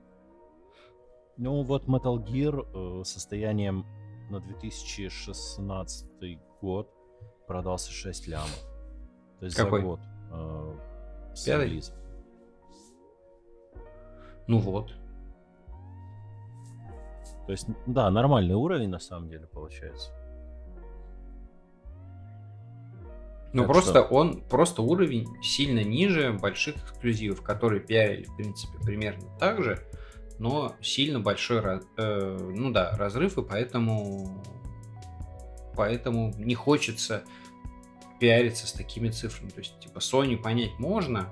Ну 1.37 1.63
вот 1.65 1.85
Metal 1.87 2.17
Gear 2.17 3.01
э, 3.01 3.05
состоянием 3.05 3.85
на 4.31 4.41
2016 4.41 6.39
год 6.63 6.91
продался 7.47 7.93
6 7.93 8.27
лямов. 8.27 8.65
То 9.39 9.45
есть 9.45 9.57
Какой? 9.59 9.81
за 9.81 9.87
год. 9.87 10.01
Пятый? 11.35 11.83
Ну 14.47 14.59
вот. 14.59 14.95
То 17.47 17.53
есть, 17.53 17.67
да, 17.87 18.11
нормальный 18.11 18.55
уровень 18.55 18.89
на 18.89 18.99
самом 19.01 19.29
деле 19.29 19.47
получается. 19.47 20.11
Ну 23.53 23.63
Так 23.65 23.73
просто 23.73 23.91
что- 24.05 24.15
он, 24.15 24.41
просто 24.43 24.83
уровень 24.83 25.27
сильно 25.43 25.83
ниже 25.85 26.33
больших 26.33 26.77
эксклюзивов, 26.77 27.43
которые 27.43 27.81
пиарили, 27.81 28.25
в 28.25 28.37
принципе, 28.37 28.79
примерно 28.83 29.29
так 29.39 29.63
же, 29.63 29.79
но 30.39 30.73
сильно 30.81 31.21
большой, 31.21 31.61
э, 31.99 32.39
ну 32.55 32.71
да, 32.71 32.97
разрыв, 32.97 33.37
и 33.37 33.43
поэтому, 33.43 34.43
поэтому 35.77 36.33
не 36.39 36.55
хочется 36.55 37.25
пиариться 38.23 38.69
с 38.69 38.73
такими 38.73 39.09
цифрами. 39.09 39.51
То 39.51 39.59
есть, 39.59 39.77
типа, 39.81 39.99
Sony 39.99 40.37
понять 40.37 40.79
можно, 40.79 41.29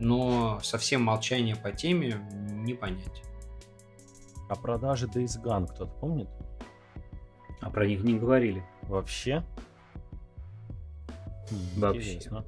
но 0.00 0.58
совсем 0.62 1.02
молчание 1.02 1.56
по 1.56 1.72
теме 1.72 2.26
не 2.32 2.72
понять. 2.72 3.22
А 4.48 4.54
продажи 4.54 5.08
Days 5.08 5.38
Gone 5.44 5.66
кто-то 5.66 5.92
помнит? 6.00 6.30
А 7.60 7.68
про 7.68 7.86
них 7.86 8.02
не 8.02 8.18
говорили. 8.18 8.64
Вообще? 8.84 9.44
Вообще. 11.76 12.14
интересно. 12.14 12.46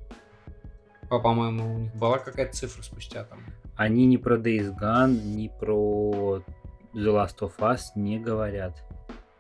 А, 1.11 1.18
по-моему, 1.18 1.75
у 1.75 1.79
них 1.81 1.94
была 1.94 2.18
какая-то 2.18 2.55
цифра 2.55 2.83
спустя 2.83 3.25
там. 3.25 3.40
Они 3.77 4.07
ни 4.07 4.16
про 4.16 4.38
Days 4.38 4.75
Gone, 4.81 5.23
ни 5.23 5.49
про 5.49 6.42
The 6.94 7.12
Last 7.12 7.40
of 7.40 7.59
Us 7.59 7.81
не 7.97 8.18
говорят. 8.18 8.83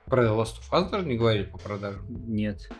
Про 0.04 0.24
The 0.24 0.36
Last 0.36 0.60
of 0.60 0.70
Us 0.70 0.90
даже 0.90 1.06
не 1.06 1.16
говорили 1.16 1.44
по 1.44 1.56
продажам. 1.56 2.04
Нет. 2.10 2.70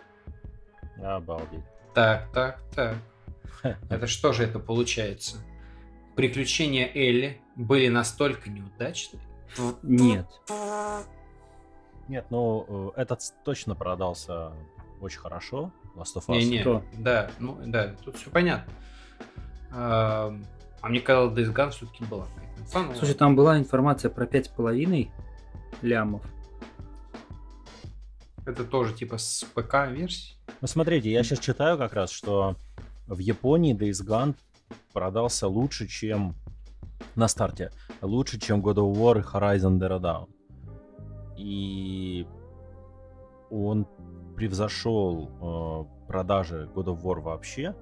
Обалдеть. 1.04 1.64
Так, 1.94 2.30
так, 2.32 2.60
так. 2.74 2.96
Это 3.90 4.06
что 4.06 4.32
же 4.32 4.44
это 4.44 4.58
получается? 4.58 5.36
Приключения 6.16 6.90
Элли 6.94 7.40
были 7.56 7.88
настолько 7.88 8.50
неудачны? 8.50 9.20
Нет. 9.82 10.26
Нет, 12.08 12.26
ну 12.30 12.92
э, 12.96 13.00
этот 13.00 13.20
точно 13.44 13.74
продался 13.74 14.52
очень 15.00 15.20
хорошо. 15.20 15.72
Last 15.94 16.16
of 16.16 16.26
Us. 16.26 16.38
Не-не, 16.38 16.60
Кто? 16.60 16.82
да, 16.98 17.30
ну 17.38 17.58
да, 17.66 17.94
тут 18.04 18.16
все 18.16 18.30
понятно. 18.30 18.72
А, 19.72 20.34
а 20.80 20.88
мне 20.88 21.00
казалось, 21.00 21.36
Days 21.38 21.52
Gone 21.54 21.70
все-таки 21.70 22.04
была 22.04 22.26
Слушай, 22.66 23.14
там 23.14 23.36
была 23.36 23.58
информация 23.58 24.10
про 24.10 24.26
пять 24.26 24.46
с 24.46 24.48
половиной 24.48 25.10
лямов. 25.82 26.22
Это 28.46 28.64
тоже 28.64 28.94
типа 28.94 29.18
с 29.18 29.44
ПК-версии? 29.54 30.36
Ну, 30.64 30.68
смотрите, 30.68 31.10
я 31.10 31.22
сейчас 31.22 31.40
читаю 31.40 31.76
как 31.76 31.92
раз, 31.92 32.10
что 32.10 32.56
в 33.06 33.18
Японии 33.18 33.76
Days 33.76 34.02
Gone 34.02 34.34
продался 34.94 35.46
лучше, 35.46 35.86
чем 35.86 36.34
на 37.16 37.28
старте 37.28 37.70
лучше, 38.00 38.40
чем 38.40 38.62
God 38.62 38.76
of 38.76 38.94
War 38.94 39.18
и 39.18 39.22
Horizon 39.22 39.78
Zero 39.78 40.00
Dawn. 40.00 40.26
И 41.36 42.26
он 43.50 43.86
превзошел 44.36 45.28
э, 45.28 46.06
продажи 46.08 46.66
God 46.74 46.86
of 46.86 47.02
War 47.02 47.20
вообще 47.20 47.76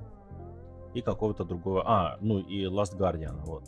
и 0.93 1.03
какого-то 1.03 1.45
другого... 1.45 1.85
А, 1.87 2.19
ну 2.21 2.41
и 2.41 2.65
Last 2.65 2.99
Guardian, 2.99 3.45
вот. 3.45 3.63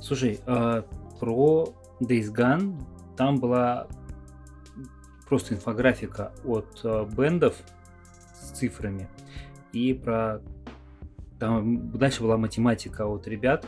Слушай, 0.00 0.40
а, 0.46 0.82
про 1.20 1.68
Days 2.00 2.34
Gone 2.34 2.74
там 3.16 3.38
была 3.38 3.86
просто 5.28 5.54
инфографика 5.54 6.32
от 6.44 6.80
а, 6.84 7.04
бендов 7.04 7.54
с 8.34 8.50
цифрами 8.50 9.08
и 9.72 9.92
про 9.94 10.40
там 11.38 11.90
дальше 11.90 12.22
была 12.22 12.36
математика 12.38 13.06
от 13.06 13.26
ребят 13.28 13.66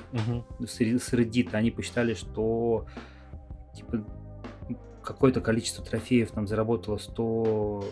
Ре- 0.59 0.99
с 0.99 1.12
Reddit. 1.12 1.51
Они 1.53 1.71
посчитали, 1.71 2.14
что 2.14 2.87
типа 3.75 4.05
какое-то 5.03 5.40
количество 5.42 5.85
трофеев 5.85 6.31
там 6.31 6.47
заработало 6.47 6.97
100 6.99 7.85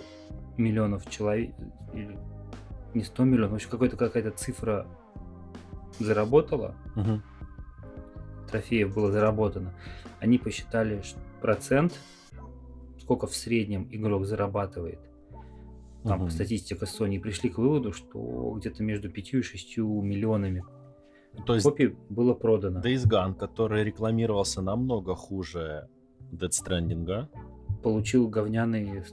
миллионов 0.57 1.09
человек 1.11 1.55
или 1.93 2.19
не 2.95 3.03
100 3.05 3.25
миллионов, 3.25 3.53
в 3.53 3.55
общем, 3.57 3.69
какая-то 3.71 3.97
какая-то 3.99 4.31
цифра 4.31 4.87
заработала, 5.99 6.75
Мгм. 6.95 7.23
трофеев 8.51 8.95
было 8.95 9.11
заработано. 9.13 9.75
Они 10.21 10.39
посчитали 10.39 11.03
процент, 11.43 11.93
сколько 13.07 13.29
в 13.29 13.37
среднем 13.37 13.89
игрок 13.93 14.27
зарабатывает. 14.27 14.99
Там 16.03 16.23
Мгм. 16.23 16.31
статистика 16.31 16.87
Sony 16.87 17.21
пришли 17.21 17.51
к 17.51 17.59
выводу, 17.59 17.93
что 17.93 18.53
где-то 18.59 18.83
между 18.83 19.09
5 19.11 19.39
и 19.39 19.43
6 19.43 20.03
миллионами 20.03 20.65
То 21.47 21.55
есть 21.55 21.65
копий 21.65 21.95
было 22.09 22.35
продано. 22.35 22.81
Days 22.81 23.07
Gone, 23.07 23.35
который 23.37 23.85
рекламировался 23.85 24.61
намного 24.61 25.15
хуже 25.15 25.89
Dead 26.33 26.51
Stranding, 26.51 27.09
а, 27.13 27.29
Получил 27.85 28.29
говняные 28.29 29.05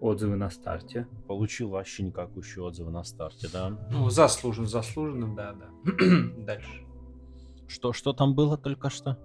отзывы 0.00 0.36
на 0.36 0.48
старте. 0.48 1.06
получил 1.26 1.68
вообще 1.68 2.04
никакущие 2.04 2.64
отзывы 2.64 2.90
на 2.90 3.04
старте, 3.04 3.48
да. 3.52 3.78
Ну, 3.90 4.08
заслужен, 4.08 4.66
заслуженно, 4.66 5.34
да, 5.36 5.52
да. 5.52 5.66
Дальше. 6.38 6.86
Что, 7.68 7.92
что 7.92 8.14
там 8.14 8.34
было 8.34 8.56
только 8.56 8.88
что? 8.88 9.18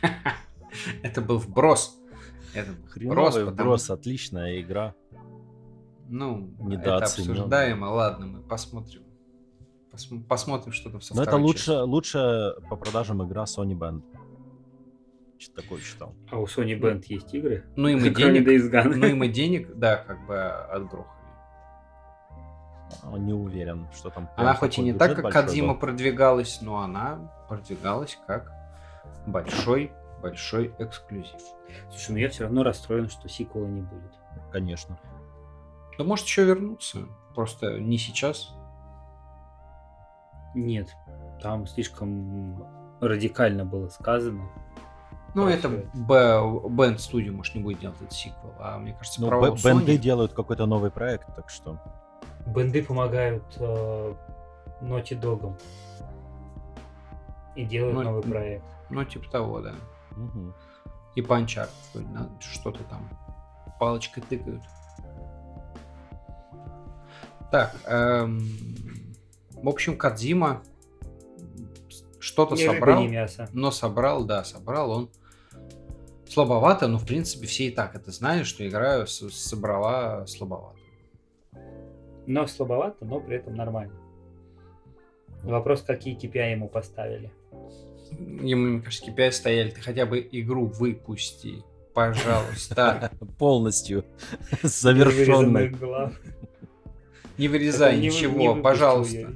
Это 1.02 1.20
был 1.20 1.38
вброс. 1.38 1.98
Это 2.54 2.70
Хреновый 2.88 3.44
потому- 3.44 3.50
вброс, 3.52 3.90
отличная 3.90 4.60
игра. 4.60 4.94
Ну, 6.08 6.50
это 6.70 6.96
обсуждаемо. 6.96 7.86
Ладно, 7.86 8.26
мы 8.26 8.40
посмотрим. 8.42 9.02
Посм- 9.92 10.22
посмотрим, 10.26 10.72
что 10.72 10.90
там 10.90 11.00
со 11.00 11.14
Но 11.14 11.22
это 11.22 11.36
лучше, 11.36 11.82
лучше 11.82 12.54
по 12.70 12.76
продажам 12.76 13.26
игра 13.26 13.44
Sony 13.44 13.72
Band. 13.76 14.02
Что 15.38 15.62
такое 15.62 15.80
читал. 15.80 16.14
А 16.30 16.38
у 16.38 16.46
Sony 16.46 16.78
Band 16.78 17.04
есть 17.08 17.32
игры? 17.34 17.64
Ну 17.76 17.88
и 17.88 17.94
мы 17.94 18.10
денег, 18.10 18.46
Days 18.46 18.70
Gone. 18.70 18.94
ну 18.94 19.06
и 19.06 19.12
мы 19.12 19.28
денег, 19.28 19.74
да, 19.76 19.96
как 19.96 20.26
бы 20.26 20.36
отгрохали. 20.40 21.18
Не 23.18 23.32
уверен, 23.34 23.86
что 23.94 24.10
там. 24.10 24.28
Она 24.36 24.54
хоть 24.54 24.78
и 24.78 24.82
не 24.82 24.92
так, 24.94 25.14
как 25.14 25.30
Кадзима 25.30 25.74
продвигалась, 25.74 26.60
но 26.62 26.78
она 26.78 27.30
продвигалась 27.48 28.18
как 28.26 28.50
большой, 29.26 29.92
большой 30.20 30.74
эксклюзив. 30.78 31.40
Слушай, 31.90 32.10
ну 32.12 32.16
я 32.18 32.28
все 32.30 32.44
равно 32.44 32.62
расстроен, 32.62 33.08
что 33.08 33.28
сиквела 33.28 33.66
не 33.66 33.80
будет. 33.82 34.12
Конечно. 34.52 34.98
Да 35.98 36.04
может 36.04 36.26
еще 36.26 36.44
вернуться, 36.44 37.00
просто 37.34 37.78
не 37.80 37.98
сейчас. 37.98 38.52
Нет, 40.54 40.88
там 41.42 41.66
слишком 41.66 42.64
радикально 43.00 43.64
было 43.64 43.88
сказано. 43.88 44.48
Ну, 45.34 45.46
это 45.46 45.68
Б- 45.68 45.82
Band 46.68 46.96
Studio, 46.96 47.32
может, 47.32 47.54
не 47.54 47.62
будет 47.62 47.80
делать 47.80 47.96
этот 48.00 48.12
сиквел, 48.12 48.54
а 48.58 48.78
мне 48.78 48.94
кажется, 48.94 49.20
Ну, 49.20 49.28
провал 49.28 49.54
Бенды 49.62 49.94
Sony- 49.94 49.98
делают 49.98 50.32
какой-то 50.32 50.66
новый 50.66 50.90
проект, 50.90 51.32
так 51.36 51.50
что. 51.50 51.78
Бенды 52.46 52.82
помогают 52.82 53.44
э, 53.58 54.14
Naughty 54.80 55.20
Dog 55.20 55.54
и 57.54 57.64
делают 57.64 57.94
Ну, 57.96 58.02
новый 58.02 58.22
проект. 58.22 58.64
Ну, 58.88 59.04
типа 59.04 59.30
того, 59.30 59.60
да. 59.60 59.74
Мгм. 60.18 60.54
И 61.14 61.22
надо 61.94 62.30
что-то 62.40 62.84
там 62.84 63.08
палочкой 63.78 64.22
тыкают. 64.22 64.62
Так, 67.50 67.74
эм, 67.86 68.46
в 69.52 69.68
общем, 69.68 69.96
Кадзима 69.96 70.62
что-то 72.20 72.54
собрал, 72.74 72.98
но 73.52 73.70
собрал, 73.70 74.24
да, 74.24 74.44
собрал 74.44 74.90
он 74.90 75.10
слабовато, 76.28 76.88
но 76.88 76.98
в 76.98 77.06
принципе 77.06 77.46
все 77.46 77.68
и 77.68 77.70
так 77.70 77.94
это 77.94 78.10
знают, 78.12 78.46
что 78.46 78.68
игра 78.68 79.06
с- 79.06 79.30
собрала 79.30 80.26
слабовато. 80.26 80.78
Но 82.26 82.46
слабовато, 82.46 83.06
но 83.06 83.20
при 83.20 83.36
этом 83.36 83.54
нормально. 83.54 83.94
Вопрос, 85.42 85.82
какие 85.82 86.16
KPI 86.18 86.52
ему 86.52 86.68
поставили. 86.68 87.32
Ему, 88.10 88.62
мне 88.66 88.82
кажется, 88.82 89.10
KPI 89.10 89.32
стояли, 89.32 89.70
ты 89.70 89.80
хотя 89.80 90.06
бы 90.06 90.26
игру 90.32 90.66
выпусти, 90.66 91.62
пожалуйста. 91.94 93.10
Полностью 93.38 94.04
завершенный. 94.62 95.74
Не 97.38 97.48
вырезай 97.48 97.98
ничего, 97.98 98.56
пожалуйста. 98.56 99.32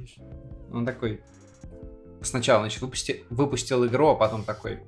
Он 0.71 0.85
такой 0.85 1.21
сначала, 2.21 2.61
значит, 2.61 2.81
выпусти, 2.81 3.23
выпустил 3.29 3.85
игру, 3.85 4.09
а 4.09 4.15
потом 4.15 4.43
такой, 4.43 4.79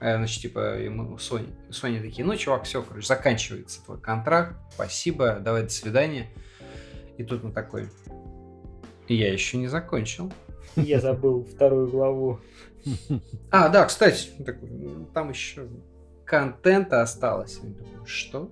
э, 0.00 0.16
значит, 0.16 0.42
типа, 0.42 0.78
ему 0.78 1.16
Sony, 1.16 1.48
Sony 1.70 2.00
такие, 2.00 2.24
ну, 2.24 2.36
чувак, 2.36 2.64
все, 2.64 2.82
короче, 2.82 3.06
заканчивается 3.06 3.84
твой 3.84 3.98
контракт, 3.98 4.56
спасибо, 4.72 5.38
давай, 5.40 5.64
до 5.64 5.70
свидания. 5.70 6.28
И 7.18 7.24
тут 7.24 7.44
он 7.44 7.52
такой, 7.52 7.88
я 9.08 9.32
еще 9.32 9.56
не 9.56 9.68
закончил. 9.68 10.32
Я 10.76 11.00
забыл 11.00 11.44
вторую 11.44 11.88
главу. 11.88 12.40
А, 13.50 13.68
да, 13.68 13.84
кстати, 13.84 14.30
такой, 14.44 14.68
«Ну, 14.70 15.06
там 15.06 15.30
еще 15.30 15.68
контента 16.24 17.02
осталось. 17.02 17.60
Я 17.62 18.04
что? 18.04 18.50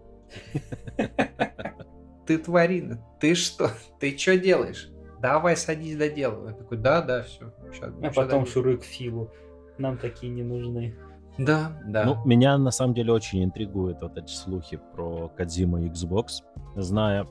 Ты 2.26 2.38
тварина, 2.38 3.04
ты 3.20 3.34
что? 3.34 3.70
Ты 4.00 4.16
что 4.16 4.38
делаешь? 4.38 4.90
Давай 5.20 5.56
садись 5.56 5.96
доделывай. 5.96 6.52
Я 6.52 6.54
такой, 6.54 6.78
да, 6.78 7.02
да, 7.02 7.22
все. 7.22 7.52
А 7.80 8.10
потом 8.14 8.46
шуры 8.46 8.78
к 8.78 8.82
Филу. 8.82 9.30
Нам 9.76 9.98
такие 9.98 10.32
не 10.32 10.42
нужны. 10.42 10.96
Да, 11.36 11.80
да. 11.84 12.04
Ну, 12.04 12.24
меня 12.24 12.56
на 12.58 12.70
самом 12.70 12.94
деле 12.94 13.12
очень 13.12 13.42
интригуют 13.44 14.00
вот 14.00 14.16
эти 14.16 14.32
слухи 14.32 14.80
про 14.94 15.28
Кадзиму 15.28 15.78
и 15.78 15.88
Xbox, 15.88 16.42
зная 16.76 17.26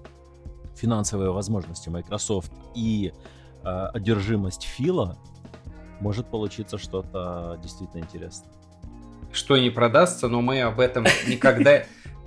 финансовые 0.75 1.31
возможности 1.31 1.89
Microsoft 1.89 2.51
и 2.75 3.13
э, 3.63 3.67
одержимость 3.93 4.63
Фила, 4.63 5.17
может 6.03 6.27
получиться 6.27 6.77
что-то 6.77 7.57
действительно 7.63 8.01
интересное. 8.01 8.49
Что 9.31 9.57
не 9.57 9.69
продастся, 9.69 10.27
но 10.27 10.41
мы 10.41 10.61
об 10.61 10.79
этом 10.79 11.05
никогда 11.27 11.83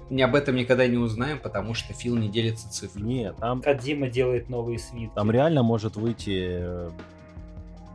не 0.08 0.22
об 0.22 0.34
этом 0.34 0.54
никогда 0.54 0.86
не 0.86 0.96
узнаем, 0.96 1.38
потому 1.38 1.74
что 1.74 1.92
Фил 1.92 2.16
не 2.16 2.28
делится 2.28 2.70
цифрами. 2.70 3.12
Не, 3.12 3.32
там, 3.32 3.60
Кадзима 3.60 4.08
делает 4.08 4.48
новые 4.48 4.78
свитки. 4.78 5.12
там 5.14 5.30
реально 5.32 5.64
может 5.64 5.96
выйти 5.96 6.60
э, 6.60 6.90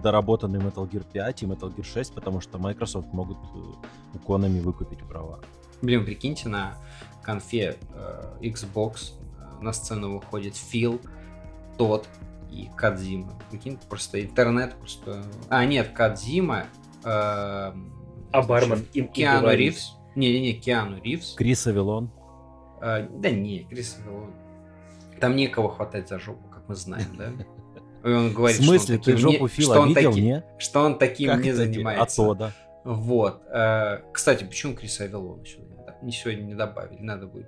доработанный 0.04 0.60
Metal 0.60 0.89
Gear 0.89 1.06
5 1.12 1.44
и 1.44 1.46
Metal 1.46 1.74
Gear 1.74 1.86
6, 1.86 2.13
потому 2.13 2.41
что 2.41 2.58
Microsoft 2.58 3.13
могут 3.13 3.38
э, 3.38 3.58
у 4.13 4.17
Konami 4.17 4.62
выкупить 4.62 5.00
права. 5.00 5.39
Блин, 5.82 6.06
прикиньте, 6.06 6.50
на 6.50 6.78
конфе 7.24 7.78
э, 7.96 8.24
Xbox 8.41 9.13
э, 9.39 9.63
на 9.63 9.72
сцену 9.72 10.15
выходит 10.17 10.58
Фил, 10.58 11.00
тот 11.78 12.08
и 12.52 12.70
Кадзима. 12.76 13.40
Прикинь, 13.50 13.80
просто 13.90 14.22
интернет 14.22 14.76
просто... 14.76 15.24
А, 15.50 15.66
нет, 15.66 15.90
Кадзима... 15.94 16.66
э, 17.04 17.08
А 17.08 17.74
бармен 18.48 18.86
им 18.94 19.06
и 19.06 19.08
Киану 19.08 19.42
говорит. 19.42 19.74
Ривз. 19.74 19.96
Не-не-не, 20.16 20.54
Киану 20.54 21.02
Ривз. 21.02 21.36
Крис 21.36 21.66
Авилон. 21.68 22.12
Э, 22.82 23.08
да 23.10 23.30
не, 23.32 23.64
Крис 23.64 23.98
Авилон. 24.00 24.34
Там 25.20 25.36
некого 25.36 25.74
хватать 25.74 26.10
за 26.10 26.20
жопу, 26.20 26.48
как 26.50 26.68
мы 26.68 26.76
знаем, 26.76 27.16
да? 27.18 27.30
И 28.10 28.12
он 28.12 28.30
В 28.30 28.34
говорит, 28.34 28.62
что 28.62 28.72
он 28.72 28.78
смысле, 28.80 28.98
ты 28.98 29.04
таким 29.14 29.16
не- 29.28 29.34
жопу 29.34 29.48
что 29.48 29.62
Фила 29.62 29.80
он 29.80 29.88
видел, 29.90 30.12
таки- 30.12 30.22
не? 30.24 30.44
Что 30.58 30.82
он 30.82 30.98
таким 30.98 31.30
Как 31.30 31.44
не 31.44 31.52
занимается. 31.52 32.22
А 32.24 32.26
то, 32.26 32.34
да. 32.34 32.52
Вот. 32.84 33.44
э, 33.54 34.00
Кстати, 34.12 34.44
почему 34.44 34.74
Криса 34.76 35.04
Авилона 35.04 35.46
сегодня, 35.46 35.96
не 36.02 36.12
сегодня 36.12 36.42
не 36.42 36.56
добавили? 36.56 37.00
Надо 37.00 37.28
будет 37.28 37.48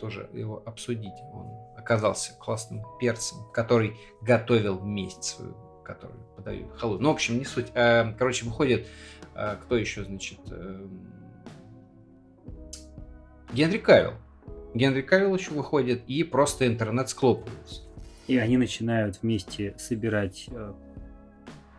тоже 0.00 0.28
его 0.34 0.60
обсудить. 0.66 1.14
Он 1.32 1.46
оказался 1.84 2.32
классным 2.38 2.82
перцем, 2.98 3.38
который 3.52 3.96
готовил 4.22 4.80
месть 4.80 5.22
свою, 5.22 5.54
которую 5.84 6.18
подаю 6.34 6.68
халу. 6.70 6.98
Ну, 6.98 7.10
в 7.10 7.12
общем, 7.12 7.38
не 7.38 7.44
суть. 7.44 7.66
Э, 7.74 8.14
Короче, 8.18 8.46
выходит, 8.46 8.88
э, 9.34 9.56
кто 9.62 9.76
еще, 9.76 10.04
значит, 10.04 10.40
эм, 10.50 11.12
Генри 13.52 13.78
Кавилл. 13.78 14.14
Генри 14.72 15.02
Кавилл 15.02 15.36
еще 15.36 15.52
выходит, 15.52 16.02
и 16.06 16.24
просто 16.24 16.66
интернет 16.66 17.10
склопывается. 17.10 17.82
И 18.26 18.38
они 18.38 18.56
начинают 18.56 19.20
вместе 19.20 19.74
собирать 19.78 20.46
э, 20.50 20.72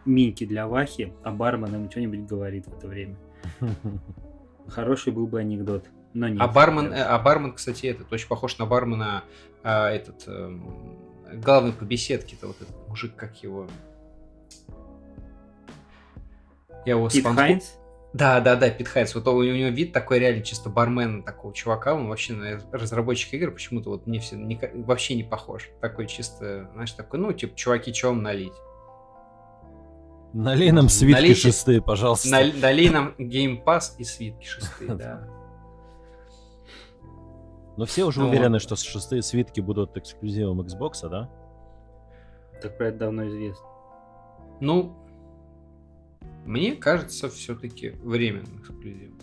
миньки 0.06 0.46
для 0.46 0.68
Вахи, 0.68 1.14
а 1.24 1.32
бармен 1.32 1.74
ему 1.74 1.90
что-нибудь 1.90 2.28
говорит 2.28 2.68
в 2.68 2.78
это 2.78 2.88
время. 2.88 3.18
Хороший 4.68 5.12
был 5.12 5.26
бы 5.26 5.40
анекдот, 5.40 5.86
но 6.16 6.28
нет. 6.30 6.42
А 6.42 6.48
бармен, 6.48 6.92
э, 6.92 7.02
а 7.04 7.20
бармен, 7.20 7.54
кстати, 7.54 7.86
этот 7.86 8.12
очень 8.12 8.28
похож 8.28 8.58
на 8.58 8.66
бармена, 8.66 9.24
а, 9.64 9.90
этот 9.92 10.28
эм, 10.28 10.98
главный 11.44 11.74
по 11.74 11.84
беседке-то 11.84 12.48
вот 12.48 12.56
этот 12.62 12.88
мужик, 12.88 13.16
как 13.16 13.36
его. 13.44 13.68
Я 16.86 16.94
его 16.94 17.10
Пит 17.10 17.24
спонсор- 17.24 17.36
Хайнс? 17.36 17.78
Да, 18.14 18.40
да, 18.40 18.56
да, 18.56 18.70
Пит 18.70 18.88
Хайнс. 18.88 19.14
Вот 19.16 19.28
у 19.28 19.42
него 19.44 19.70
вид 19.70 19.92
такой 19.92 20.20
реально 20.20 20.42
чисто 20.44 20.70
бармен 20.70 21.24
такого 21.24 21.54
чувака. 21.54 21.94
Он 21.94 22.08
вообще 22.08 22.34
на 22.34 22.60
разработчик 22.72 23.34
игр 23.34 23.52
почему-то 23.52 23.90
вот 23.90 24.08
мне 24.08 24.20
все 24.20 24.36
ника- 24.38 24.72
вообще 24.86 25.16
не 25.16 25.24
похож. 25.24 25.70
Такой 25.82 26.08
чисто, 26.08 26.70
знаешь, 26.74 26.92
такой, 26.94 27.20
ну, 27.20 27.34
типа, 27.34 27.56
чуваки, 27.58 27.92
чем 27.92 28.12
вам 28.12 28.24
налить? 28.24 28.54
Налей 30.34 30.72
нам 30.72 30.90
свитки 30.90 31.20
Налейте- 31.20 31.36
шестые, 31.48 31.82
пожалуйста. 31.82 32.30
Наль- 32.30 32.58
Налей 32.60 32.90
нам 32.90 33.16
Game 33.18 33.64
Pass 33.64 33.96
и 33.98 34.04
свитки 34.04 34.46
шестые, 34.46 34.92
да. 34.96 35.28
Но 37.78 37.86
все 37.86 38.06
уже 38.06 38.22
Ну, 38.22 38.30
уверены, 38.30 38.54
вот. 38.54 38.62
что 38.62 38.76
шестые 38.76 39.22
свитки 39.22 39.60
будут 39.60 39.98
эксклюзивом 39.98 40.62
Xbox, 40.62 41.10
да? 41.10 41.30
Так 42.62 42.78
про 42.78 42.88
это 42.88 43.00
давно 43.00 43.28
известно. 43.28 43.66
Ну, 44.62 44.96
мне 46.46 46.76
кажется, 46.76 47.30
все-таки 47.30 47.90
временным 48.04 48.62
эксклюзивом. 48.62 49.20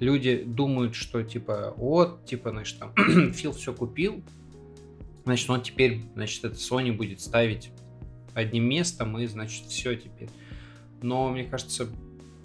Люди 0.00 0.42
думают, 0.42 0.96
что 0.96 1.22
типа, 1.22 1.74
вот, 1.76 2.24
типа, 2.24 2.50
значит, 2.50 2.78
там, 2.80 2.92
Фил 3.32 3.52
все 3.52 3.72
купил, 3.72 4.24
значит, 5.24 5.48
он 5.48 5.62
теперь, 5.62 6.02
значит, 6.14 6.44
это 6.44 6.56
Sony 6.56 6.90
будет 6.90 7.20
ставить 7.20 7.70
одним 8.34 8.64
местом, 8.64 9.16
и, 9.18 9.26
значит, 9.26 9.66
все 9.66 9.94
теперь. 9.94 10.30
Но, 11.02 11.28
мне 11.30 11.44
кажется, 11.44 11.86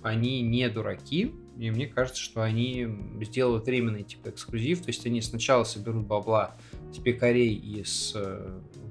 они 0.03 0.41
не 0.41 0.69
дураки, 0.69 1.33
и 1.59 1.71
мне 1.71 1.87
кажется, 1.87 2.21
что 2.21 2.43
они 2.43 2.87
сделают 3.21 3.65
временный 3.65 4.03
типа 4.03 4.29
эксклюзив, 4.29 4.81
то 4.81 4.89
есть 4.89 5.05
они 5.05 5.21
сначала 5.21 5.63
соберут 5.63 6.05
бабла 6.05 6.55
с 6.93 6.97
пекарей 6.97 7.53
и 7.53 7.83
с 7.83 8.15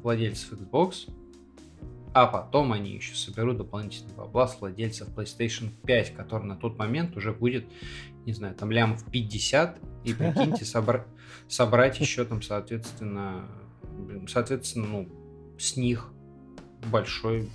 владельцев 0.02 0.52
Xbox, 0.52 1.08
а 2.12 2.26
потом 2.26 2.72
они 2.72 2.94
еще 2.94 3.14
соберут 3.14 3.58
дополнительный 3.58 4.14
бабла 4.14 4.48
с 4.48 4.58
владельцев 4.60 5.08
PlayStation 5.14 5.70
5, 5.84 6.14
который 6.14 6.44
на 6.44 6.56
тот 6.56 6.78
момент 6.78 7.16
уже 7.16 7.32
будет, 7.32 7.66
не 8.24 8.32
знаю, 8.32 8.54
там 8.54 8.70
лямов 8.70 9.04
50, 9.10 9.78
и 10.04 10.14
прикиньте, 10.14 10.64
собра- 10.64 11.04
собрать 11.46 12.00
еще 12.00 12.24
там, 12.24 12.42
соответственно, 12.42 13.48
соответственно, 14.28 14.86
ну, 14.86 15.08
с 15.58 15.76
них 15.76 16.10
большой 16.90 17.48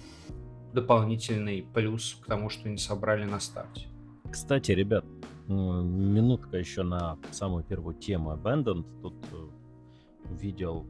дополнительный 0.73 1.65
плюс 1.73 2.17
к 2.21 2.27
тому, 2.27 2.49
что 2.49 2.69
они 2.69 2.77
собрали 2.77 3.25
на 3.25 3.39
старте. 3.39 3.87
Кстати, 4.31 4.71
ребят, 4.71 5.05
м, 5.49 6.13
минутка 6.13 6.57
еще 6.57 6.83
на 6.83 7.17
самую 7.31 7.63
первую 7.63 7.95
тему 7.95 8.31
Abandoned. 8.33 8.85
Тут 9.01 9.15
э, 9.31 10.29
увидел 10.31 10.85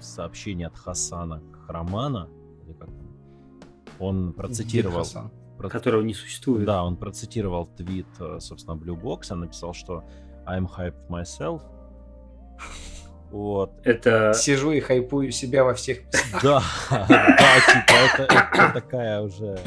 сообщение 0.00 0.68
от 0.68 0.76
Хасана 0.76 1.42
Храмана, 1.66 2.28
или 2.64 2.72
как 2.74 2.88
там. 2.88 3.16
Он 3.98 4.32
процитировал... 4.32 5.04
Про- 5.58 5.68
Которого 5.68 6.02
не 6.02 6.14
существует. 6.14 6.66
Да, 6.66 6.84
он 6.84 6.96
процитировал 6.96 7.66
твит, 7.66 8.06
э, 8.20 8.38
собственно, 8.40 8.74
Blue 8.74 9.00
Box, 9.00 9.34
написал, 9.34 9.72
что 9.72 10.04
I'm 10.46 10.66
hyped 10.68 11.08
myself. 11.08 11.62
Вот. 13.30 13.72
Это 13.82 14.32
Сижу 14.34 14.70
и 14.72 14.80
хайпую 14.80 15.32
себя 15.32 15.64
во 15.64 15.74
всех 15.74 15.98
Да, 16.42 16.62
да, 16.90 17.06
типа, 17.66 17.92
это, 18.14 18.22
это 18.32 18.72
такая 18.74 19.20
уже 19.22 19.58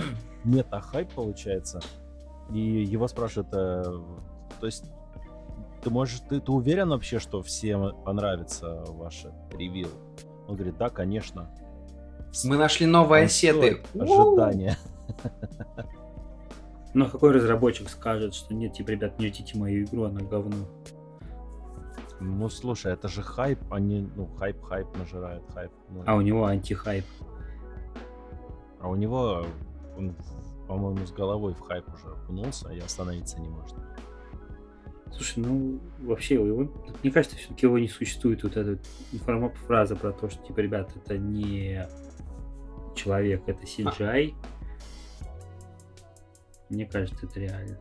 мета-хайп 0.46 1.12
получается. 1.14 1.82
И 2.52 2.60
его 2.60 3.08
спрашивают, 3.08 3.50
э, 3.54 3.84
то 4.60 4.66
есть, 4.66 4.86
ты 5.84 5.90
можешь, 5.90 6.22
ты, 6.30 6.40
ты 6.40 6.52
уверен 6.52 6.90
вообще, 6.90 7.20
что 7.20 7.42
всем 7.42 7.96
понравится 8.04 8.84
ваше 8.88 9.34
ревью? 9.52 9.90
Он 10.48 10.56
говорит, 10.56 10.78
да, 10.78 10.90
конечно. 10.90 11.50
Мы 12.46 12.58
нашли 12.58 12.86
новые 12.86 13.24
Он 13.24 13.30
стоит 13.30 13.86
Ожидания. 14.00 14.78
Но 16.94 17.10
какой 17.10 17.32
разработчик 17.32 17.90
скажет, 17.90 18.34
что 18.34 18.54
нет, 18.54 18.74
типа, 18.74 18.92
ребят, 18.92 19.20
не 19.20 19.28
ждите 19.28 19.58
мою 19.58 19.86
игру, 19.86 20.06
она 20.06 20.22
говно. 20.22 20.66
Ну, 22.20 22.50
слушай, 22.50 22.92
это 22.92 23.08
же 23.08 23.22
хайп, 23.22 23.60
они, 23.72 24.10
ну, 24.16 24.28
хайп-хайп 24.40 24.98
нажирает, 24.98 25.44
хайп. 25.54 25.72
ну, 25.90 26.02
А 26.08 26.16
у 26.16 26.22
него 26.22 26.46
антихайп. 26.46 27.06
а 28.80 28.90
у 28.90 28.96
него, 28.96 29.46
он, 29.96 30.16
по-моему, 30.68 31.06
с 31.06 31.12
головой 31.12 31.54
в 31.54 31.62
хайп 31.62 31.86
уже 31.94 32.14
окунулся 32.14 32.70
и 32.70 32.80
остановиться 32.80 33.40
не 33.40 33.50
может. 33.50 33.76
Слушай, 35.12 35.40
ну 35.40 35.80
вообще 36.00 36.36
его, 36.36 36.70
мне 37.02 37.12
кажется, 37.12 37.38
все-таки 37.38 37.66
его 37.66 37.80
не 37.80 37.88
существует. 37.88 38.44
Вот 38.44 38.56
эта 38.56 38.78
информа 39.12 39.50
фраза 39.50 39.96
про 39.96 40.12
то, 40.12 40.30
что 40.30 40.46
типа, 40.46 40.60
ребят, 40.60 40.92
это 40.96 41.18
не 41.18 41.88
человек, 42.96 43.44
это 43.48 43.64
CGI. 43.64 44.36
Мне 46.70 46.86
кажется, 46.86 47.26
это 47.26 47.40
реально. 47.40 47.80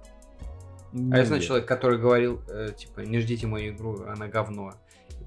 А 1.12 1.18
я 1.18 1.24
знаю 1.24 1.42
человек, 1.42 1.66
который 1.66 1.98
говорил, 1.98 2.40
э, 2.48 2.70
типа, 2.76 3.00
не 3.00 3.18
ждите 3.18 3.46
мою 3.46 3.74
игру, 3.74 4.04
она 4.06 4.28
говно. 4.28 4.74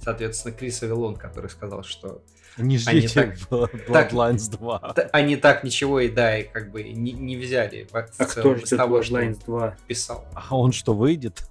Соответственно, 0.01 0.53
Крис 0.55 0.81
Авилон, 0.83 1.15
который 1.15 1.49
сказал, 1.49 1.83
что 1.83 2.23
Не 2.57 2.77
Они 2.87 3.01
ждите 3.01 3.13
так- 3.13 3.35
Blo- 3.49 3.67
так- 3.91 4.11
Bloodlines 4.13 4.49
2. 4.51 4.93
т- 4.93 5.09
они 5.13 5.35
так 5.35 5.63
ничего 5.63 5.99
и 5.99 6.09
да, 6.09 6.37
и 6.37 6.43
как 6.43 6.71
бы 6.71 6.83
не, 6.83 7.11
не 7.13 7.37
взяли 7.37 7.83
в, 7.83 7.91
в 7.91 7.95
А 7.95 8.03
целом 8.25 8.29
кто 8.29 8.53
из 8.55 8.67
ждет 8.67 8.77
того, 8.79 8.99
Bloodlines 9.01 9.45
2? 9.45 9.77
писал. 9.87 10.25
А 10.33 10.57
он 10.57 10.71
что, 10.71 10.93
выйдет? 10.93 11.47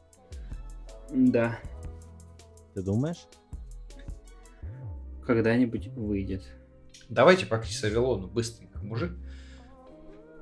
Да, 1.11 1.59
Ты 2.75 2.83
думаешь? 2.83 3.27
когда-нибудь 5.27 5.89
выйдет. 5.89 6.43
Давайте 7.09 7.47
по 7.47 7.59
Крису 7.59 7.87
Авилону 7.87 8.29
быстренько, 8.29 8.79
мужик. 8.79 9.13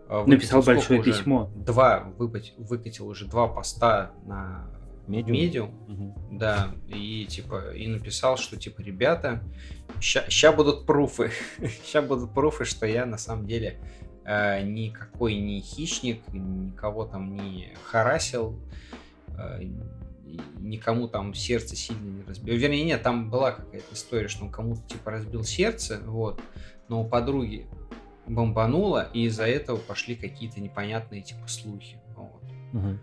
а, 0.08 0.24
Написал 0.26 0.62
большое 0.62 1.00
уже? 1.00 1.12
письмо. 1.12 1.50
Два, 1.56 2.12
выпать- 2.18 2.54
выкатил 2.56 3.08
уже 3.08 3.26
два 3.26 3.48
поста 3.48 4.12
на 4.24 4.68
Medium? 5.06 5.32
Medium. 5.32 5.70
Мгм. 5.88 6.38
Да, 6.38 6.74
и 6.88 7.26
типа, 7.26 7.74
и 7.74 7.86
написал, 7.86 8.36
что 8.36 8.56
типа, 8.56 8.80
ребята, 8.80 9.42
ща, 10.00 10.52
будут 10.52 10.86
пруфы, 10.86 11.30
ща 11.86 12.02
будут 12.02 12.32
пруфы, 12.34 12.64
что 12.64 12.86
я 12.86 13.06
на 13.06 13.18
самом 13.18 13.46
деле 13.46 13.80
э, 14.24 14.62
никакой 14.62 15.36
не 15.36 15.60
хищник, 15.60 16.20
никого 16.32 17.06
там 17.06 17.34
не 17.34 17.74
харасил, 17.84 18.58
э, 19.38 19.62
никому 20.58 21.08
там 21.08 21.34
сердце 21.34 21.76
сильно 21.76 22.10
не 22.10 22.22
разбил. 22.24 22.56
Вернее, 22.56 22.84
нет, 22.84 23.02
там 23.02 23.30
была 23.30 23.52
какая-то 23.52 23.94
история, 23.94 24.28
что 24.28 24.44
он 24.44 24.50
кому-то 24.50 24.82
типа 24.88 25.12
разбил 25.12 25.44
сердце, 25.44 26.00
вот, 26.04 26.40
но 26.88 27.02
у 27.02 27.08
подруги 27.08 27.66
бомбануло, 28.26 29.08
и 29.12 29.26
из-за 29.26 29.46
этого 29.46 29.76
пошли 29.76 30.16
какие-то 30.16 30.60
непонятные 30.60 31.22
типа 31.22 31.46
слухи. 31.46 31.98
Вот. 32.16 32.42
Мгм. 32.72 32.98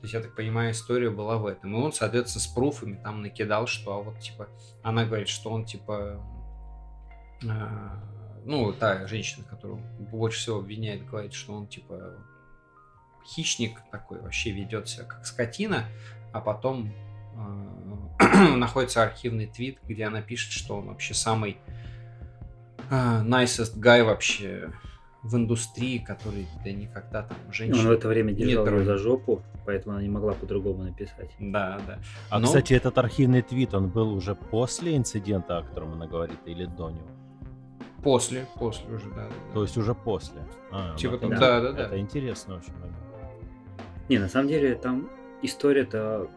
То 0.00 0.04
есть, 0.04 0.14
я 0.14 0.20
так 0.20 0.34
понимаю, 0.34 0.72
история 0.72 1.10
была 1.10 1.36
в 1.36 1.44
этом. 1.44 1.74
И 1.74 1.78
он, 1.78 1.92
соответственно, 1.92 2.42
с 2.42 2.46
пруфами 2.46 2.98
там 3.02 3.20
накидал, 3.20 3.66
что 3.66 3.92
а 3.92 4.02
вот, 4.02 4.18
типа, 4.18 4.48
она 4.82 5.04
говорит, 5.04 5.28
что 5.28 5.50
он, 5.50 5.66
типа, 5.66 6.24
э, 7.42 7.88
ну, 8.46 8.72
та 8.72 9.06
женщина, 9.06 9.44
которую 9.44 9.80
больше 9.98 10.38
всего 10.38 10.60
обвиняет, 10.60 11.06
говорит, 11.06 11.34
что 11.34 11.52
он, 11.52 11.66
типа, 11.66 12.14
хищник 13.26 13.78
такой, 13.90 14.22
вообще 14.22 14.52
ведет 14.52 14.88
себя 14.88 15.04
как 15.04 15.26
скотина, 15.26 15.84
а 16.32 16.40
потом 16.40 16.90
э, 18.20 18.54
находится 18.56 19.02
архивный 19.02 19.48
твит, 19.48 19.80
где 19.84 20.06
она 20.06 20.22
пишет, 20.22 20.52
что 20.52 20.78
он 20.78 20.86
вообще 20.86 21.12
самый 21.12 21.58
э, 22.90 23.22
nicest 23.22 23.76
guy 23.76 24.02
вообще 24.02 24.72
в 25.22 25.36
индустрии, 25.36 25.98
который 25.98 26.46
да 26.64 26.72
никогда 26.72 27.22
там 27.22 27.36
женщин... 27.52 27.80
Он 27.80 27.88
в 27.88 27.90
это 27.90 28.08
время 28.08 28.32
держал 28.32 28.66
не 28.66 28.72
ее 28.72 28.84
за 28.84 28.96
жопу, 28.96 29.42
поэтому 29.66 29.94
она 29.94 30.02
не 30.02 30.08
могла 30.08 30.32
по-другому 30.32 30.82
написать. 30.84 31.30
Да, 31.38 31.78
да. 31.86 31.98
А, 32.30 32.38
Ну, 32.38 32.46
кстати, 32.46 32.72
этот 32.72 32.96
архивный 32.98 33.42
твит, 33.42 33.74
он 33.74 33.88
был 33.88 34.12
уже 34.14 34.34
после 34.34 34.96
инцидента, 34.96 35.58
о 35.58 35.62
котором 35.62 35.92
она 35.92 36.06
говорит, 36.06 36.38
или 36.46 36.64
до 36.64 36.90
него? 36.90 37.08
После, 38.02 38.46
после 38.58 38.94
уже, 38.94 39.10
да. 39.10 39.14
да, 39.16 39.28
да. 39.28 39.54
То 39.54 39.62
есть 39.62 39.76
уже 39.76 39.94
после. 39.94 40.40
А, 40.72 40.96
Типа 40.96 41.12
ну, 41.14 41.18
там, 41.18 41.32
это- 41.32 41.40
да, 41.40 41.60
да, 41.60 41.72
да. 41.72 41.82
Это 41.84 41.98
интересно 41.98 42.56
очень. 42.56 42.72
момент. 42.74 42.96
Не, 44.08 44.18
на 44.18 44.28
самом 44.28 44.48
деле 44.48 44.74
там 44.74 45.10
история-то 45.42 46.28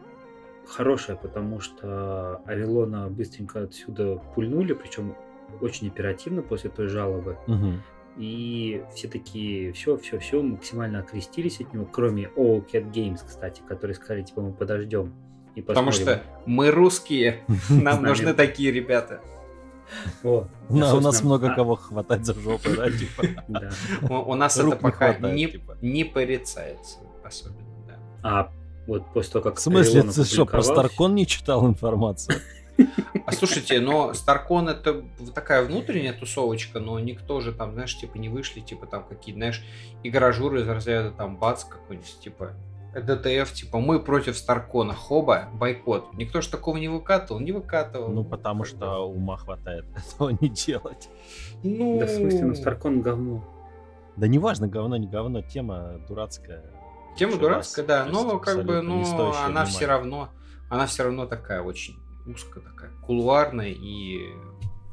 хорошая, 0.68 1.16
потому 1.16 1.60
что 1.60 2.42
Авилона 2.44 3.08
быстренько 3.08 3.62
отсюда 3.62 4.16
пульнули, 4.34 4.74
причем 4.74 5.14
очень 5.60 5.88
оперативно 5.88 6.42
после 6.42 6.68
той 6.70 6.88
жалобы. 6.88 7.38
Мгм. 7.46 7.82
И 8.16 8.82
все 8.94 9.08
такие, 9.08 9.72
все, 9.72 9.96
все, 9.96 10.18
все, 10.18 10.40
максимально 10.40 11.00
окрестились 11.00 11.60
от 11.60 11.72
него, 11.74 11.84
кроме 11.84 12.24
All 12.36 12.64
Cat 12.64 12.92
Games, 12.92 13.20
кстати, 13.26 13.60
которые 13.66 13.96
сказали, 13.96 14.22
типа, 14.22 14.40
мы 14.40 14.52
подождем 14.52 15.12
и 15.56 15.62
Потому 15.62 15.88
посмотрим. 15.88 16.18
что 16.18 16.24
мы 16.46 16.70
русские, 16.70 17.44
нам 17.68 18.02
нужны 18.02 18.34
такие 18.34 18.70
ребята. 18.70 19.20
Вот. 20.22 20.48
У 20.68 20.76
на- 20.76 20.94
у 20.94 21.00
нас 21.00 21.22
много 21.22 21.52
а, 21.52 21.54
кого 21.54 21.76
хватать 21.76 22.24
за 22.24 22.34
жопу, 22.34 22.70
да, 22.76 22.90
типа. 22.90 23.24
Да. 23.48 23.70
У, 24.08 24.30
у 24.32 24.34
нас 24.34 24.58
Рук 24.58 24.74
это 24.74 24.76
не 24.76 24.82
пока 24.82 25.12
хватает, 25.12 25.34
не, 25.36 25.46
типа. 25.48 25.78
не 25.82 26.04
порицается 26.04 26.98
особенно, 27.22 27.66
да. 27.86 27.98
А 28.22 28.52
вот 28.86 29.12
после 29.12 29.32
того, 29.32 29.42
как 29.44 29.56
В 29.56 29.60
смысле, 29.60 30.02
ты 30.04 30.24
что, 30.24 30.46
про 30.46 30.62
Старкон 30.62 31.14
не 31.14 31.26
читал 31.26 31.66
информацию? 31.66 32.38
А 33.26 33.32
слушайте, 33.32 33.80
но 33.80 34.12
Старкон 34.12 34.68
это 34.68 35.02
такая 35.34 35.64
внутренняя 35.64 36.12
тусовочка, 36.12 36.78
но 36.78 36.98
никто 36.98 37.40
же 37.40 37.52
там, 37.52 37.72
знаешь, 37.72 37.96
типа 37.96 38.18
не 38.18 38.28
вышли, 38.28 38.60
типа 38.60 38.86
там 38.86 39.04
какие-то, 39.04 39.38
знаешь, 39.38 39.64
игражуры 40.02 40.60
из 40.60 40.68
разряда 40.68 41.10
там 41.10 41.36
бац 41.36 41.64
какой-нибудь, 41.64 42.18
типа 42.20 42.52
ДТФ, 42.94 43.52
типа 43.52 43.78
мы 43.80 43.98
против 43.98 44.36
Старкона, 44.36 44.94
хоба, 44.94 45.48
бойкот. 45.54 46.12
Никто 46.14 46.40
же 46.40 46.50
такого 46.50 46.76
не 46.76 46.88
выкатывал, 46.88 47.40
не 47.40 47.52
выкатывал. 47.52 48.08
Ну, 48.08 48.24
потому 48.24 48.64
что 48.64 48.98
ума 49.08 49.36
хватает 49.36 49.86
этого 50.14 50.30
не 50.40 50.48
делать. 50.48 51.08
Ну, 51.62 51.98
Да 51.98 52.06
в 52.06 52.10
смысле, 52.10 52.44
ну 52.44 52.54
Старкон 52.54 53.00
говно. 53.00 53.44
Да 54.16 54.28
неважно, 54.28 54.68
говно, 54.68 54.96
не 54.96 55.08
говно, 55.08 55.42
тема 55.42 56.00
дурацкая. 56.08 56.62
Тема 57.16 57.32
Еще 57.32 57.40
дурацкая, 57.40 57.86
раз, 57.86 58.06
да, 58.06 58.12
но 58.12 58.38
как 58.38 58.64
бы, 58.64 58.74
не 58.74 58.82
ну, 58.82 59.32
она 59.44 59.64
все 59.64 59.86
равно, 59.86 60.30
она 60.68 60.86
все 60.86 61.04
равно 61.04 61.26
такая 61.26 61.62
очень 61.62 61.96
узкая 62.26 62.62
такая, 62.64 62.90
кулуарная 63.02 63.70
и 63.70 64.20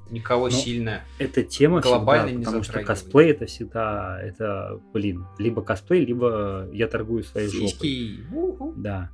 никого 0.09 0.45
Ну, 0.45 0.51
сильно. 0.51 1.01
Эта 1.19 1.43
тема 1.43 1.79
Глобально 1.81 2.27
всегда, 2.27 2.39
не 2.39 2.45
потому 2.45 2.63
что 2.63 2.83
косплей 2.83 3.31
это 3.31 3.45
всегда, 3.45 4.19
это, 4.21 4.79
блин, 4.93 5.25
либо 5.37 5.61
косплей, 5.61 6.05
либо 6.05 6.67
я 6.73 6.87
торгую 6.87 7.23
своей 7.23 7.47
жопой. 7.47 7.69
Сиськи. 7.69 8.25
Уху. 8.33 8.73
Да. 8.75 9.09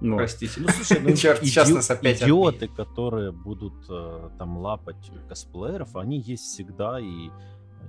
Ну, 0.00 0.16
Простите. 0.16 0.60
Ну, 0.60 0.68
слушай, 0.68 1.00
ну, 1.02 1.16
Черт, 1.16 1.40
сейчас 1.42 1.70
нас 1.70 1.90
опять 1.90 2.22
идиоты, 2.22 2.66
отменят. 2.66 2.76
которые 2.76 3.32
будут 3.32 3.74
э, 3.90 4.28
там 4.38 4.58
лапать 4.58 5.10
косплееров, 5.28 5.96
они 5.96 6.20
есть 6.20 6.44
всегда, 6.44 7.00
и 7.00 7.30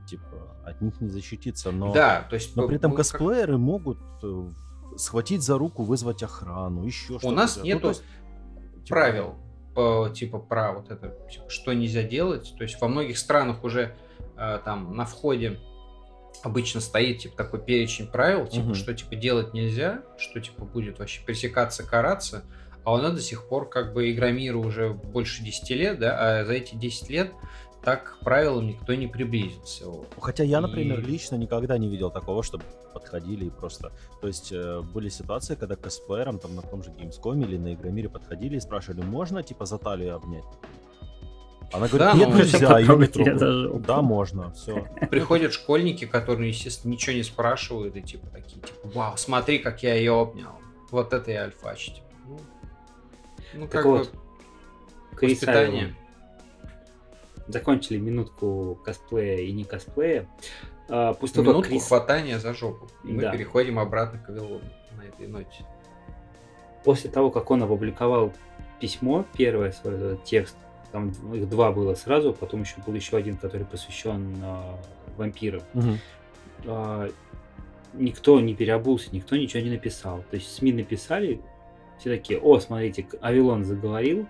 типа 0.08 0.58
от 0.65 0.82
них 0.82 0.99
не 1.01 1.10
защититься. 1.10 1.71
Но, 1.71 1.93
Да, 1.93 2.25
то 2.29 2.36
есть... 2.36 2.55
но 2.55 2.65
при 2.67 2.77
этом 2.77 2.91
мы 2.91 2.97
как- 2.97 3.05
косплееры 3.05 3.60
могут 3.60 3.99
э, 4.23 4.51
схватить 4.97 5.43
за 5.43 5.58
руку, 5.60 5.84
вызвать 5.84 6.23
охрану, 6.23 6.84
еще 6.84 7.19
что-то. 7.19 7.27
У 7.27 7.32
нас 7.32 7.51
сделать. 7.51 7.67
нету 7.67 7.82
то 7.82 7.89
есть, 7.89 8.03
правил 8.89 9.36
по, 9.75 10.10
типа 10.13 10.39
про 10.39 10.73
вот 10.73 10.91
это, 10.91 11.15
типа, 11.32 11.49
что 11.49 11.73
нельзя 11.73 12.04
делать. 12.04 12.54
То 12.58 12.63
есть 12.63 12.80
во 12.82 12.88
многих 12.88 13.17
странах 13.17 13.63
уже 13.63 13.95
э, 14.38 14.60
там 14.65 14.95
на 14.95 15.06
входе 15.06 15.60
обычно 16.43 16.82
стоит 16.82 17.19
типа 17.19 17.38
такой 17.38 17.62
перечень 17.62 18.08
правил, 18.08 18.47
типа 18.47 18.65
Мгм. 18.67 18.75
что 18.75 18.93
типа 18.93 19.15
делать 19.15 19.54
нельзя, 19.54 20.04
что 20.17 20.39
типа 20.39 20.65
будет 20.65 20.99
вообще 20.99 21.21
пресекаться, 21.23 21.84
караться. 21.84 22.43
А 22.86 22.93
у 22.93 22.97
нас 22.97 23.13
до 23.13 23.21
сих 23.21 23.47
пор 23.47 23.69
как 23.69 23.93
бы 23.93 24.12
Игромира 24.12 24.58
уже 24.58 24.89
больше 24.89 25.43
10 25.43 25.69
лет, 25.71 25.99
да, 25.99 26.39
а 26.41 26.45
за 26.45 26.54
эти 26.54 26.75
10 26.75 27.10
лет 27.10 27.32
так 27.84 28.20
к 28.20 28.24
правилам 28.24 28.68
никто 28.68 28.94
не 28.94 29.08
приблизился. 29.08 29.86
Хотя 30.20 30.44
я, 30.44 30.62
например, 30.62 31.00
И- 31.00 31.04
лично 31.04 31.36
никогда 31.36 31.78
не 31.78 31.88
видел 31.89 32.12
такого, 32.12 32.44
чтобы 32.44 32.63
подходили 32.94 33.46
и 33.46 33.50
просто... 33.50 33.92
То 34.22 34.28
есть 34.28 34.52
э, 34.52 34.82
были 34.82 35.10
ситуации, 35.10 35.56
когда 35.56 35.76
косплеерам 35.76 36.39
там 36.39 36.56
на 36.56 36.62
том 36.62 36.84
же 36.84 36.89
Gamescom 36.92 37.42
или 37.44 37.58
на 37.58 37.74
Игромире 37.74 38.10
подходили 38.10 38.58
и 38.58 38.60
спрашивали, 38.60 39.02
можно 39.02 39.44
типа 39.44 39.65
за 39.65 39.78
талию 39.78 40.15
обнять? 40.15 40.44
Она 41.72 41.88
говорит, 41.88 42.00
Да, 42.00 42.13
нет, 42.13 42.30
ну, 42.30 42.38
нельзя, 42.38 42.58
я 42.58 42.80
не 42.80 42.82
потрогать 42.82 43.13
тебя 43.13 43.26
трогаю». 43.26 43.39
за 43.39 43.52
жопу. 43.70 43.80
Да, 43.80 44.02
можно, 44.02 44.52
все. 44.54 44.88
Приходят 45.12 45.54
школьники, 45.54 46.06
которые, 46.06 46.50
естественно, 46.50 46.92
ничего 46.92 47.15
не 47.15 47.24
спрашивают, 47.24 47.96
и 47.96 48.02
типа 48.02 48.28
такие, 48.28 48.60
типа, 48.62 48.88
вау, 48.96 49.18
смотри, 49.18 49.60
как 49.60 49.84
я 49.84 49.94
ее 49.94 50.13
обнял. 50.13 50.54
Вот 50.89 51.13
это 51.13 51.30
я 51.32 51.44
альфач. 51.44 51.86
Типа. 51.94 52.08
Ну, 52.28 52.39
ну, 53.54 53.62
Так 53.68 53.72
как 53.72 53.86
вот, 53.86 54.12
бы, 54.12 55.28
воспитание. 55.28 55.82
Айвон. 55.84 55.96
Закончили 57.49 57.97
минутку 57.97 58.79
косплея 58.85 59.39
и 59.41 59.51
не 59.51 59.63
косплея. 59.65 60.27
А, 60.88 61.13
после 61.13 61.35
того, 61.43 61.45
как 61.45 61.53
минутку 61.55 61.69
Крис- 61.73 61.88
хватания 61.88 62.39
за 62.39 62.53
жопу. 62.53 62.88
И 63.03 63.07
мы 63.12 63.23
Да. 63.23 63.31
переходим 63.31 63.77
обратно 63.79 64.19
к 64.19 64.29
Авилону 64.29 64.62
на 64.97 65.01
этой 65.03 65.27
ноте. 65.27 65.65
после 66.85 67.09
того, 67.12 67.29
как 67.29 67.51
он 67.51 67.62
опубликовал 67.62 68.31
письмо, 68.79 69.25
первое 69.35 69.71
свой 69.73 69.95
этот 69.95 70.23
текст, 70.23 70.55
там 70.93 71.09
их 71.33 71.49
два 71.49 71.71
было 71.73 71.93
сразу, 71.95 72.33
потом 72.33 72.62
еще 72.62 72.75
был 72.88 72.93
еще 72.93 73.17
один, 73.17 73.35
который 73.35 73.65
посвящен 73.65 74.38
а, 74.41 74.79
вампирам. 75.17 75.62
а, 76.65 77.09
никто 77.93 78.39
не 78.39 78.55
переобулся, 78.55 79.09
никто 79.12 79.35
ничего 79.35 79.62
не 79.63 79.71
написал. 79.71 80.23
То 80.29 80.35
есть 80.38 80.55
СМИ 80.55 80.71
написали, 80.73 81.41
все 81.99 82.09
такие, 82.15 82.39
о, 82.39 82.59
смотрите, 82.59 83.05
Авилон 83.21 83.65
заговорил, 83.65 84.25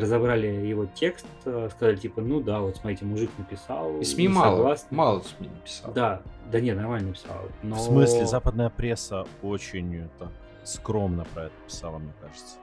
разобрали 0.00 0.46
его 0.46 0.86
текст, 0.86 1.26
а, 1.44 1.68
сказали 1.70 1.96
типа, 1.96 2.20
ну 2.20 2.40
да, 2.40 2.60
вот 2.60 2.76
смотрите, 2.76 3.04
мужик 3.04 3.30
написал. 3.38 3.98
И 4.00 4.04
СМИ 4.04 4.28
мало, 4.28 4.56
согласны». 4.56 4.96
мало 4.96 5.20
СМИ 5.20 5.48
написал. 5.48 5.92
Да, 5.92 6.22
да 6.50 6.60
нет, 6.60 6.76
нормально 6.76 7.08
написал. 7.08 7.36
Но... 7.62 7.76
В 7.76 7.80
смысле, 7.80 8.26
западная 8.26 8.70
пресса 8.70 9.26
очень 9.42 9.96
это, 9.96 10.30
скромно 10.64 11.24
про 11.34 11.44
это 11.44 11.54
писала, 11.66 11.98
мне 11.98 12.12
кажется. 12.20 12.56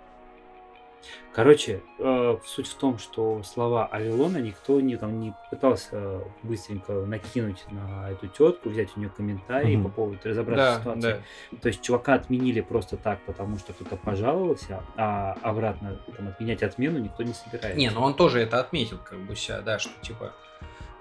Короче, 1.33 1.81
э, 1.99 2.37
суть 2.45 2.67
в 2.67 2.75
том, 2.75 2.97
что 2.97 3.41
слова 3.43 3.85
Авилона 3.87 4.37
никто 4.37 4.81
не, 4.81 4.97
там, 4.97 5.19
не 5.19 5.33
пытался 5.49 6.21
быстренько 6.43 6.93
накинуть 7.05 7.63
на 7.71 8.09
эту 8.11 8.27
тетку, 8.27 8.69
взять 8.69 8.89
у 8.95 8.99
нее 8.99 9.09
комментарии 9.09 9.75
Мгм. 9.75 9.85
по 9.85 9.89
поводу 9.89 10.19
разобраться 10.23 10.75
Да, 10.75 10.79
ситуации. 10.79 11.23
да. 11.51 11.57
То 11.61 11.67
есть 11.69 11.81
чувака 11.81 12.15
отменили 12.15 12.61
просто 12.61 12.97
так, 12.97 13.19
потому 13.25 13.57
что 13.57 13.73
кто-то 13.73 13.95
пожаловался, 13.95 14.83
а 14.97 15.37
обратно 15.41 15.99
там, 16.17 16.27
отменять 16.27 16.63
отмену 16.63 16.99
никто 16.99 17.23
не 17.23 17.33
собирается. 17.33 17.77
Не, 17.79 17.89
ну 17.89 18.01
он 18.01 18.13
тоже 18.13 18.39
это 18.41 18.59
отметил, 18.59 18.97
как 18.97 19.19
бы 19.19 19.35
себя, 19.35 19.61
да, 19.61 19.79
что 19.79 19.91
типа 20.01 20.33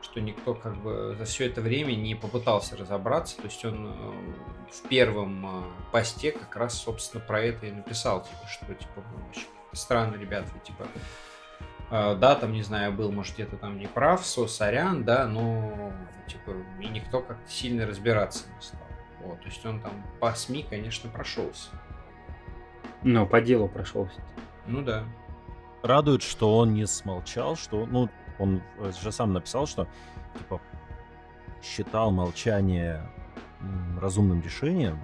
что 0.03 0.19
никто 0.21 0.55
как 0.55 0.77
бы 0.79 1.15
за 1.19 1.25
все 1.27 1.47
это 1.47 1.61
время 1.61 1.93
не 1.95 2.15
попытался 2.15 2.75
разобраться. 2.77 3.37
То 3.37 3.45
есть 3.45 3.63
он 3.67 3.87
э, 3.89 4.73
в 4.73 4.89
первом 4.89 5.45
э, 5.47 5.63
посте 5.93 6.33
как 6.33 6.57
раз, 6.57 6.75
собственно, 6.75 7.23
про 7.23 7.43
это 7.43 7.67
и 7.67 7.71
написал, 7.71 8.23
типа, 8.23 8.47
что 8.49 8.75
типа 8.75 9.03
странно, 9.73 10.17
ребята, 10.17 10.51
типа 10.65 10.87
э, 11.91 12.17
да, 12.17 12.35
там, 12.35 12.53
не 12.53 12.63
знаю, 12.63 12.93
был, 12.93 13.13
может, 13.13 13.35
где-то 13.35 13.57
там 13.57 13.79
не 13.79 13.87
прав, 13.87 14.25
со, 14.25 14.47
сорян, 14.47 15.05
да, 15.05 15.27
но, 15.27 15.93
типа, 16.27 16.53
и 16.81 16.89
никто 16.89 17.21
как-то 17.21 17.51
сильно 17.51 17.87
разбираться 17.87 18.45
не 18.55 18.61
стал. 18.61 18.81
Вот, 19.23 19.41
то 19.41 19.47
есть 19.47 19.65
он 19.67 19.81
там 19.81 19.93
по 20.19 20.33
СМИ, 20.33 20.67
конечно, 20.69 21.11
прошелся. 21.11 21.71
Но 23.03 23.27
по 23.27 23.41
делу 23.41 23.69
прошелся. 23.69 24.21
Ну 24.67 24.83
да. 24.83 25.05
Радует, 25.83 26.23
что 26.23 26.59
он 26.59 26.75
не 26.75 26.87
смолчал, 26.87 27.57
что, 27.57 27.87
ну, 27.87 28.09
он 28.39 28.63
же 29.03 29.13
сам 29.13 29.33
написал, 29.33 29.67
что, 29.67 29.87
типа, 30.39 30.61
считал 31.63 32.11
молчание 32.11 33.11
разумным 34.01 34.41
решением, 34.41 34.99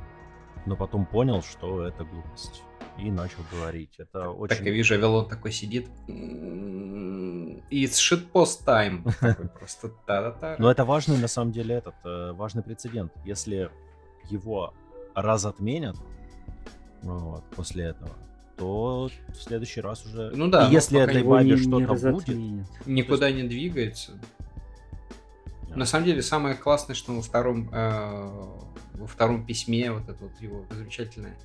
но 0.65 0.77
потом 0.77 1.07
понял, 1.07 1.43
что 1.43 1.83
это 1.83 2.05
глупость. 2.05 2.63
И 2.99 3.11
начал 3.11 3.39
говорить. 3.53 3.95
Это 3.99 4.31
очень... 4.31 4.57
Так 4.57 4.65
я 4.67 4.73
вижу, 4.73 4.95
Авилон 4.95 5.29
такой 5.29 5.53
сидит. 5.53 5.89
«М, 6.09 7.63
It's 7.71 7.99
shitpost 7.99 8.65
time. 8.65 9.03
Такой 9.21 9.49
просто 9.49 9.89
та-та-та. 10.07 10.57
Но 10.59 10.71
это 10.71 10.85
важный, 10.85 11.19
на 11.19 11.29
самом 11.29 11.53
деле, 11.53 11.75
этот, 11.75 11.95
э, 12.05 12.33
важный 12.33 12.63
прецедент. 12.63 13.13
Если 13.25 13.71
его 14.31 14.73
разотменят 15.15 15.97
вот, 17.03 17.45
после 17.57 17.87
этого, 17.87 18.13
то 18.57 19.11
в 19.29 19.37
следующий 19.37 19.81
раз 19.81 20.07
уже... 20.07 20.31
Ну 20.35 20.49
да, 20.49 20.69
И 20.69 20.73
если 20.73 21.01
этой 21.01 21.23
бабе 21.23 21.57
что-то 21.57 21.95
будет... 22.11 22.37
Никуда 22.87 23.31
не 23.31 23.43
двигается. 23.43 24.13
Да. 25.69 25.77
На 25.77 25.85
самом 25.85 26.07
деле, 26.07 26.23
самое 26.23 26.55
классное, 26.55 26.95
что 26.95 27.13
во 27.13 27.23
втором, 27.23 27.69
э, 27.73 28.45
во 28.97 29.07
втором 29.07 29.45
письме, 29.45 29.93
вот 29.93 30.09
это 30.09 30.25
вот 30.25 30.41
его 30.41 30.65
замечательное, 30.71 31.37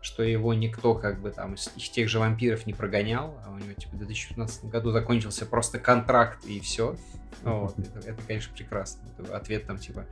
что 0.00 0.22
его 0.22 0.54
никто 0.54 0.94
как 0.94 1.20
бы 1.20 1.30
там 1.30 1.54
из, 1.54 1.70
из 1.76 1.88
тех 1.90 2.08
же 2.08 2.18
вампиров 2.18 2.66
не 2.66 2.74
прогонял, 2.74 3.38
а 3.44 3.50
у 3.50 3.58
него 3.58 3.72
типа 3.72 3.96
в 3.96 3.98
2015 3.98 4.66
году 4.66 4.90
закончился 4.90 5.46
просто 5.46 5.78
контракт 5.78 6.44
и 6.44 6.60
все. 6.60 6.96
Вот, 7.42 7.78
это, 7.78 7.98
это, 8.00 8.22
конечно, 8.26 8.54
прекрасно. 8.54 9.02
Это 9.18 9.36
ответ 9.36 9.66
там 9.66 9.78
типа, 9.78 10.06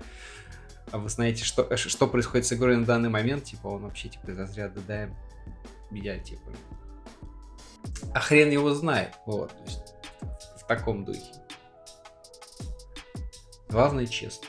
а 0.90 0.98
вы 0.98 1.08
знаете, 1.08 1.44
что, 1.44 1.66
э, 1.68 1.76
что 1.76 2.06
происходит 2.06 2.46
с 2.46 2.52
игрой 2.52 2.76
на 2.76 2.84
данный 2.84 3.10
момент? 3.10 3.44
Типа 3.44 3.68
он 3.68 3.82
вообще 3.82 4.08
типа 4.08 4.30
из 4.30 4.38
разряда, 4.38 4.80
да, 4.86 5.08
я 5.90 6.18
типа, 6.18 6.50
а 8.14 8.20
хрен 8.20 8.50
его 8.50 8.74
знает. 8.74 9.14
Вот, 9.26 9.50
то 9.50 9.62
есть 9.64 9.94
в 10.60 10.66
таком 10.66 11.04
духе. 11.04 11.32
Главное 13.68 14.06
честно. 14.06 14.48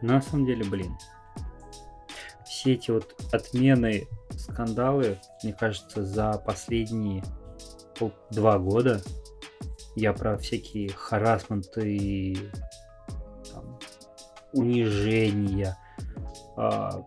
На 0.00 0.20
самом 0.20 0.46
деле, 0.46 0.64
блин, 0.64 0.96
все 2.62 2.74
эти 2.74 2.92
вот 2.92 3.16
отмены, 3.32 4.06
скандалы, 4.36 5.18
мне 5.42 5.52
кажется, 5.52 6.04
за 6.04 6.32
последние 6.46 7.24
пол- 7.98 8.12
два 8.30 8.56
года 8.60 9.00
я 9.96 10.12
про 10.12 10.38
всякие 10.38 10.88
харасменты 10.90 11.96
и 11.96 12.38
там, 13.52 13.78
унижения, 14.52 15.76
а, 16.56 17.04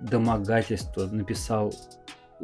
домогательства 0.00 1.06
написал 1.06 1.72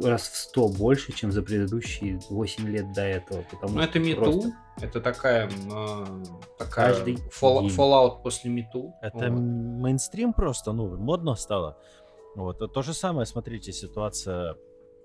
раз 0.01 0.21
в 0.29 0.35
100 0.37 0.69
больше, 0.69 1.11
чем 1.11 1.33
за 1.33 1.43
предыдущие 1.43 2.19
8 2.29 2.65
лет 2.67 2.93
до 2.93 3.01
этого. 3.01 3.43
Потому 3.51 3.75
Ну, 3.75 3.81
это 3.81 3.99
мету. 3.99 4.21
просто 4.21 4.51
Это 4.81 5.01
такая, 5.01 5.47
э, 5.49 6.05
такая 6.57 6.93
Каждый 6.93 7.17
фол- 7.29 7.61
день. 7.61 7.77
Fallout 7.77 8.23
после 8.23 8.49
мету. 8.49 8.95
Это 9.01 9.29
мейнстрим 9.29 10.33
просто, 10.33 10.71
ну, 10.71 10.97
модно 10.97 11.35
стало. 11.35 11.77
Вот. 12.35 12.61
а 12.61 12.67
То 12.67 12.81
же 12.81 12.93
самое, 12.93 13.25
смотрите, 13.25 13.71
ситуация 13.71 14.55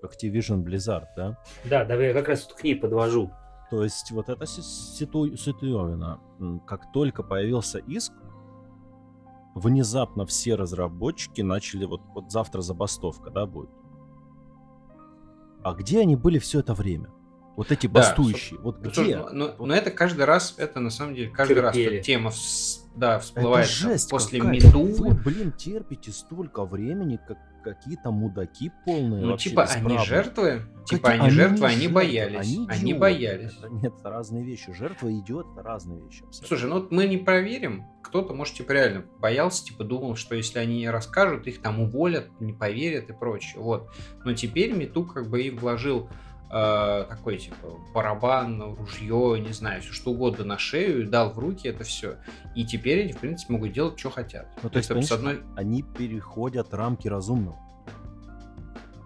Activision 0.03 0.63
Blizzard, 0.63 1.05
да? 1.15 1.37
Да, 1.65 1.85
давай 1.85 2.07
я 2.07 2.13
как 2.13 2.27
раз 2.29 2.45
к 2.45 2.63
ней 2.63 2.75
подвожу. 2.75 3.31
То 3.69 3.83
есть 3.83 4.11
вот 4.11 4.29
эта 4.29 4.45
си- 4.45 4.61
ситу- 4.61 5.35
ситуевина, 5.37 6.19
м, 6.39 6.59
как 6.61 6.91
только 6.91 7.21
появился 7.23 7.77
иск, 7.79 8.13
внезапно 9.55 10.25
все 10.25 10.55
разработчики 10.55 11.41
начали, 11.41 11.85
вот, 11.85 12.01
вот 12.15 12.31
завтра 12.31 12.61
забастовка, 12.61 13.29
да, 13.29 13.45
будет. 13.45 13.69
А 15.63 15.73
где 15.73 15.99
они 16.01 16.15
были 16.15 16.39
все 16.39 16.59
это 16.61 16.73
время? 16.73 17.09
Вот 17.59 17.71
эти 17.73 17.87
Да, 17.87 17.93
бастующие, 17.99 18.57
вот 18.59 18.81
Ну, 18.81 18.89
где? 18.89 19.17
ну, 19.33 19.47
Вот 19.57 19.67
но 19.67 19.73
это 19.75 19.91
каждый 19.91 20.23
раз, 20.23 20.55
это 20.57 20.79
на 20.79 20.89
самом 20.89 21.13
деле 21.15 21.29
каждый 21.29 21.59
раз 21.59 21.75
Терпели. 21.75 21.97
эта 21.97 22.05
тема 22.05 22.29
вс- 22.29 22.79
да, 22.95 23.15
Это 23.15 23.23
всплывает 23.25 23.67
там 23.67 23.91
жесть 23.91 24.09
после 24.09 24.39
какая-то. 24.39 24.65
мету. 24.67 24.81
Вы, 25.03 25.13
блин, 25.13 25.51
терпите 25.51 26.11
столько 26.11 26.63
времени, 26.65 27.19
как 27.27 27.37
какие-то 27.61 28.11
мудаки 28.11 28.71
полные 28.85 29.21
Ну, 29.25 29.35
типа, 29.35 29.63
они 29.65 29.97
жертвы, 30.05 30.61
типа, 30.85 31.09
Какие- 31.09 31.21
они 31.21 31.29
жертвы, 31.31 31.65
они 31.67 31.75
жертвы, 31.81 31.93
боялись. 31.93 32.39
Они, 32.47 32.65
Они 32.69 32.93
боялись. 32.93 33.51
Это, 33.59 33.67
нет, 33.69 33.93
это 33.99 34.09
разные 34.09 34.45
вещи. 34.45 34.73
Жертва 34.73 35.09
и 35.09 35.19
идиот 35.19 35.47
это 35.51 35.61
разные 35.61 35.99
вещи. 36.01 36.23
абсолютно. 36.23 36.47
Слушай, 36.47 36.69
ну 36.69 36.75
вот 36.75 36.91
мы 36.91 37.05
не 37.07 37.17
проверим. 37.17 37.83
Кто-то, 38.01 38.33
может, 38.33 38.53
типа 38.55 38.71
реально 38.71 39.03
боялся, 39.19 39.65
типа 39.65 39.83
думал, 39.83 40.15
что 40.15 40.35
если 40.35 40.57
они 40.59 40.77
не 40.77 40.89
расскажут, 40.89 41.45
их 41.47 41.61
там 41.61 41.81
уволят, 41.81 42.29
не 42.39 42.53
поверят 42.53 43.09
и 43.09 43.13
прочее. 43.13 43.61
Вот. 43.61 43.89
Но 44.23 44.33
теперь 44.33 44.71
Мету 44.73 45.03
как 45.05 45.29
бы 45.29 45.41
и 45.41 45.49
вложил 45.51 46.09
э, 46.51 47.05
такой, 47.09 47.37
типа, 47.37 47.55
барабан, 47.93 48.75
ружье, 48.75 49.39
не 49.39 49.53
знаю, 49.53 49.81
все 49.81 49.91
что 49.93 50.11
угодно 50.11 50.45
на 50.45 50.57
шею, 50.57 51.07
дал 51.07 51.31
в 51.31 51.39
руки 51.39 51.67
это 51.67 51.83
все. 51.83 52.17
И 52.55 52.65
теперь 52.65 53.03
они, 53.03 53.13
в 53.13 53.17
принципе, 53.19 53.53
могут 53.53 53.73
делать, 53.73 53.99
что 53.99 54.09
хотят. 54.09 54.47
Ну, 54.63 54.69
то 54.69 54.77
есть, 54.77 54.89
Это 54.89 55.01
с 55.01 55.11
одной... 55.11 55.41
они 55.55 55.83
переходят 55.83 56.73
рамки 56.73 57.07
разумного. 57.07 57.57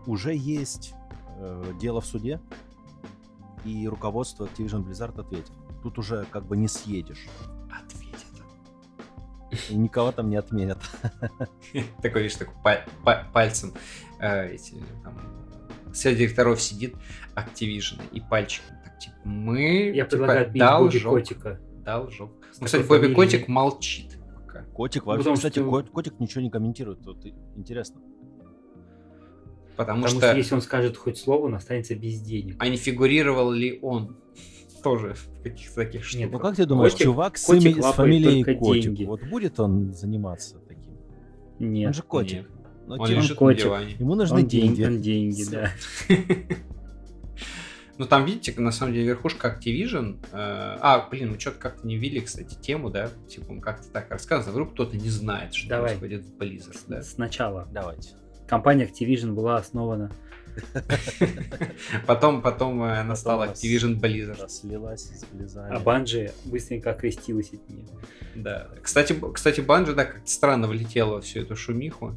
Уже 0.05 0.35
есть 0.35 0.93
э, 1.39 1.73
дело 1.79 2.01
в 2.01 2.05
суде, 2.05 2.39
и 3.65 3.87
руководство 3.87 4.45
Activision 4.45 4.83
Blizzard 4.85 5.19
ответит. 5.19 5.51
Тут 5.81 5.97
уже 5.97 6.25
как 6.31 6.45
бы 6.45 6.57
не 6.57 6.67
съедешь. 6.67 7.25
Ответит. 7.71 8.27
И 9.69 9.75
никого 9.75 10.11
там 10.11 10.29
не 10.29 10.35
отменят. 10.35 10.79
Такой, 12.01 12.23
видишь, 12.23 12.37
такой 12.37 12.53
па- 12.63 12.85
па- 13.03 13.27
пальцем 13.31 13.73
э, 14.19 14.49
эти, 14.49 14.75
там, 15.03 15.13
среди 15.93 16.19
директоров 16.19 16.61
сидит 16.61 16.95
Activision 17.35 18.01
и 18.11 18.19
пальчиком 18.21 18.75
так, 18.83 18.97
типа, 18.99 19.15
мы 19.23 19.61
Я 19.87 19.93
типа, 19.93 20.09
предлагаю 20.09 20.47
отменить 20.47 20.69
Бобби 20.79 20.99
Котика. 20.99 21.59
должок. 21.85 22.31
Ну, 22.31 22.45
такой 22.53 22.65
кстати, 22.65 22.83
Бобби. 22.87 23.13
Котик 23.13 23.47
молчит 23.47 24.17
пока. 24.35 24.63
Котик 24.73 25.03
Ну, 25.05 25.07
вообще, 25.11 25.19
потому 25.23 25.35
кстати, 25.37 25.53
что- 25.59 25.69
кот- 25.69 25.89
котик 25.89 26.19
ничего 26.19 26.41
не 26.41 26.49
комментирует. 26.49 27.05
Вот 27.05 27.25
интересно. 27.55 28.01
Потому, 29.75 30.03
Потому 30.03 30.19
что, 30.19 30.27
что 30.29 30.37
если 30.37 30.53
он 30.55 30.61
скажет 30.61 30.97
хоть 30.97 31.17
слово, 31.17 31.45
он 31.45 31.55
останется 31.55 31.95
без 31.95 32.21
денег. 32.21 32.55
а 32.59 32.67
не 32.67 32.77
фигурировал 32.77 33.51
ли 33.51 33.79
он 33.81 34.17
тоже 34.83 35.13
в 35.15 35.41
каких-то 35.41 35.75
таких 35.75 36.03
штуках. 36.03 36.31
Ну 36.31 36.39
как 36.39 36.55
ты 36.57 36.65
думаешь, 36.65 36.93
Котик- 36.93 37.03
чувак 37.05 37.37
с, 37.37 37.45
котик 37.45 37.81
с 37.83 37.91
фамилией 37.93 38.43
Котик, 38.55 38.83
деньги. 38.83 39.03
вот 39.05 39.23
будет 39.23 39.59
он 39.59 39.93
заниматься 39.93 40.59
таким? 40.67 40.93
Нет. 41.57 41.87
Он 41.87 41.93
же 41.93 42.03
котик. 42.03 42.33
Нет. 42.39 42.47
Ну, 42.87 42.95
Он 42.95 43.09
лежит 43.09 43.37
котик. 43.37 43.59
на 43.59 43.69
диване. 43.69 43.95
ему 43.99 44.15
нужны 44.15 44.41
Он 44.41 44.47
деньги. 44.47 44.75
деньги. 44.75 44.95
Он 44.95 45.01
деньги, 45.01 45.43
да. 45.49 45.71
Ну 47.99 48.07
там, 48.07 48.25
видите, 48.25 48.59
на 48.59 48.71
самом 48.71 48.93
деле 48.93 49.05
верхушка 49.05 49.55
Activision. 49.55 50.17
э, 50.31 50.77
а, 50.81 51.07
блин, 51.11 51.31
мы 51.31 51.39
что-то 51.39 51.59
как-то 51.59 51.85
не 51.85 51.95
ввели, 51.95 52.21
кстати, 52.21 52.55
тему, 52.55 52.89
да? 52.89 53.11
Типа, 53.29 53.51
он 53.51 53.61
как-то 53.61 53.87
так 53.89 54.09
рассказано. 54.09 54.51
Вдруг 54.51 54.73
кто-то 54.73 54.97
не 54.97 55.09
знает, 55.09 55.53
что 55.53 55.69
Давай. 55.69 55.89
происходит 55.95 56.25
в 56.25 56.35
Blizzard, 56.35 56.79
да? 56.87 57.03
Сначала. 57.03 57.67
Давайте. 57.71 58.09
Компания 58.47 58.89
Activision 58.89 59.33
была 59.33 59.57
основана 59.57 60.11
Потом, 62.05 62.41
потом 62.41 62.83
э, 62.83 62.99
она 62.99 63.15
стала 63.15 63.47
Activision 63.47 63.99
Blizzard. 63.99 64.49
Слилась 64.49 65.09
с 65.09 65.23
Blizzard. 65.31 65.69
А 65.69 65.79
Банжи 65.79 66.31
быстренько 66.45 66.91
окрестилась 66.91 67.53
от 67.53 67.69
нее. 67.69 67.85
Да. 68.35 68.69
Кстати, 68.81 69.15
кстати, 69.33 69.61
Банжи, 69.61 69.93
да, 69.93 70.05
как-то 70.05 70.29
странно 70.29 70.67
влетела 70.67 71.15
во 71.15 71.21
всю 71.21 71.41
эту 71.41 71.55
шумиху. 71.55 72.15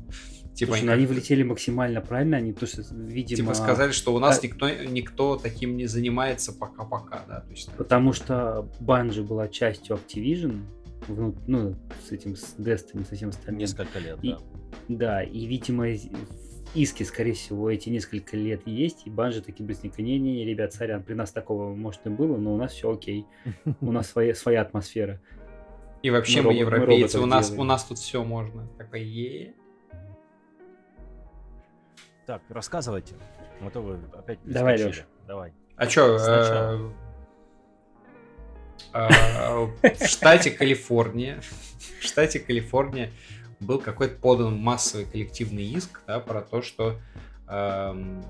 Типа, 0.56 0.70
Слушай, 0.72 0.80
они, 0.80 0.86
ну 0.88 0.92
они 0.94 1.06
влетели 1.06 1.42
максимально 1.42 2.00
правильно, 2.00 2.38
они 2.38 2.54
то, 2.54 2.66
что, 2.66 2.82
видимо... 2.94 3.36
типа 3.36 3.52
сказали, 3.52 3.92
что 3.92 4.14
у 4.14 4.18
нас 4.18 4.38
а- 4.38 4.46
никто, 4.46 4.70
никто 4.70 5.36
таким 5.36 5.76
не 5.76 5.84
занимается 5.84 6.50
пока-пока, 6.50 7.26
да. 7.28 7.40
То 7.40 7.50
есть, 7.50 7.70
Потому 7.76 8.14
что 8.14 8.66
Банжи 8.80 9.22
была 9.22 9.48
частью 9.48 9.96
Activision, 9.96 10.62
вну- 11.08 11.36
ну, 11.46 11.76
с 12.08 12.10
этим, 12.10 12.36
с 12.36 12.54
Destiny, 12.56 13.06
со 13.06 13.16
всем 13.16 13.28
остальным. 13.28 13.58
Несколько 13.58 13.98
лет, 13.98 14.18
И- 14.22 14.30
да. 14.30 14.38
Да, 14.88 15.22
и, 15.22 15.44
видимо, 15.44 15.88
иске, 16.74 17.04
скорее 17.04 17.34
всего, 17.34 17.70
эти 17.70 17.90
несколько 17.90 18.34
лет 18.38 18.62
есть, 18.66 19.06
и 19.06 19.10
Банжи 19.10 19.42
такие 19.42 19.66
быстренько, 19.66 20.00
не-не, 20.00 20.42
ребят, 20.46 20.72
сорян, 20.72 21.02
при 21.02 21.12
нас 21.12 21.32
такого, 21.32 21.74
может, 21.74 22.06
и 22.06 22.08
было, 22.08 22.38
но 22.38 22.54
у 22.54 22.56
нас 22.56 22.72
все 22.72 22.90
окей, 22.90 23.26
у 23.82 23.92
нас 23.92 24.08
своя, 24.08 24.34
своя 24.34 24.62
атмосфера. 24.62 25.20
И 26.02 26.08
вообще 26.08 26.40
мы 26.40 26.48
мы, 26.48 26.52
мы 26.54 26.58
европейцы, 26.60 27.18
роботов 27.18 27.22
у 27.22 27.26
нас, 27.26 27.46
делаем. 27.48 27.60
у 27.60 27.64
нас 27.64 27.84
тут 27.84 27.98
все 27.98 28.24
можно. 28.24 28.66
Такой, 28.78 29.02
е 29.02 29.54
Так, 32.26 32.42
рассказывайте. 32.48 33.14
А 33.60 33.70
то 33.70 33.80
вы 33.80 33.98
опять 34.12 34.38
Давай. 34.44 34.76
Лёш. 34.76 35.04
Давай. 35.26 35.52
А 35.76 35.86
чё, 35.86 36.18
э, 36.18 36.90
э, 38.92 39.66
в 39.94 40.06
штате 40.06 40.50
Калифорния, 40.50 41.40
в 42.00 42.04
штате 42.04 42.40
Калифорния 42.40 43.12
был 43.60 43.78
какой-то 43.78 44.16
подан 44.16 44.56
массовый 44.58 45.06
коллективный 45.06 45.64
иск, 45.64 46.00
да, 46.06 46.18
про 46.20 46.42
то, 46.42 46.62
что, 46.62 46.98
эм, 47.48 48.24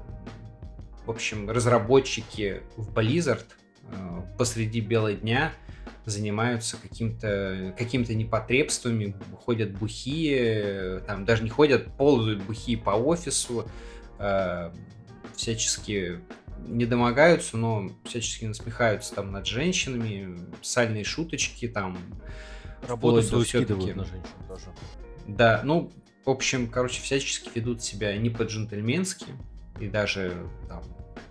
в 1.04 1.10
общем, 1.10 1.50
разработчики 1.50 2.62
в 2.76 2.92
Blizzard 2.92 3.46
э, 3.90 4.22
посреди 4.36 4.80
бела 4.80 5.12
дня 5.12 5.52
занимаются 6.06 6.76
каким-то 6.76 7.74
какими-то 7.76 8.14
непотребствами, 8.14 9.16
ходят 9.44 9.72
бухие, 9.76 11.00
там 11.06 11.24
даже 11.24 11.42
не 11.42 11.50
ходят, 11.50 11.96
ползают 11.96 12.42
бухие 12.42 12.78
по 12.78 12.90
офису, 12.90 13.68
э, 14.18 14.72
всячески 15.34 16.20
не 16.58 16.86
домогаются, 16.86 17.56
но 17.56 17.90
всячески 18.04 18.44
насмехаются 18.44 19.14
там 19.14 19.32
над 19.32 19.46
женщинами, 19.46 20.38
сальные 20.62 21.04
шуточки 21.04 21.68
там. 21.68 21.98
Работу 22.88 23.22
свою 23.22 23.44
скидывают 23.44 23.96
на 23.96 24.04
женщин 24.04 24.30
тоже. 24.48 24.66
Да, 25.26 25.60
ну, 25.64 25.92
в 26.24 26.30
общем, 26.30 26.68
короче, 26.68 27.02
всячески 27.02 27.50
ведут 27.54 27.82
себя 27.82 28.16
не 28.16 28.30
по-джентльменски 28.30 29.26
и 29.80 29.88
даже 29.88 30.34
там 30.68 30.82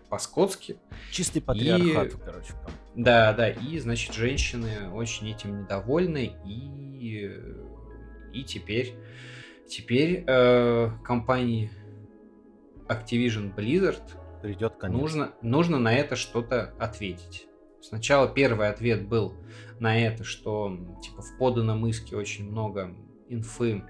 по-скотски. 0.10 0.78
Чистый 1.12 1.42
патриархат, 1.42 2.14
короче. 2.24 2.54
там. 2.64 2.72
Да, 2.96 3.34
да, 3.34 3.50
и, 3.50 3.78
значит, 3.80 4.14
женщины 4.14 4.90
очень 4.94 5.30
этим 5.30 5.62
недовольны, 5.62 6.34
и, 6.46 7.30
и 8.34 8.44
теперь, 8.44 8.96
теперь 9.68 10.24
э, 10.26 10.92
компании 11.04 11.70
Activision 12.88 13.54
Blizzard 13.54 14.04
Придет 14.42 14.76
конец. 14.78 14.98
нужно, 14.98 15.32
нужно 15.42 15.80
на 15.80 15.94
это 15.94 16.16
что-то 16.16 16.74
ответить. 16.80 17.48
Сначала 17.82 18.28
первый 18.28 18.70
ответ 18.70 19.08
был 19.08 19.36
на 19.80 20.00
это, 20.00 20.24
что 20.24 20.78
типа 21.04 21.22
в 21.22 21.38
поданном 21.38 21.86
иске 21.88 22.16
очень 22.16 22.50
много 22.50 22.96
инфы 23.28 23.84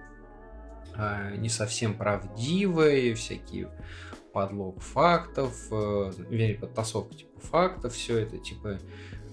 э, 0.96 1.36
не 1.38 1.50
совсем 1.50 1.94
правдивой, 1.94 3.14
всякие 3.14 3.70
подлог 4.36 4.82
фактов, 4.82 5.56
э, 5.72 6.12
вернее, 6.30 6.56
подтасовка 6.56 7.16
типа 7.16 7.40
фактов, 7.40 7.94
все 7.94 8.18
это 8.18 8.38
типа 8.38 8.80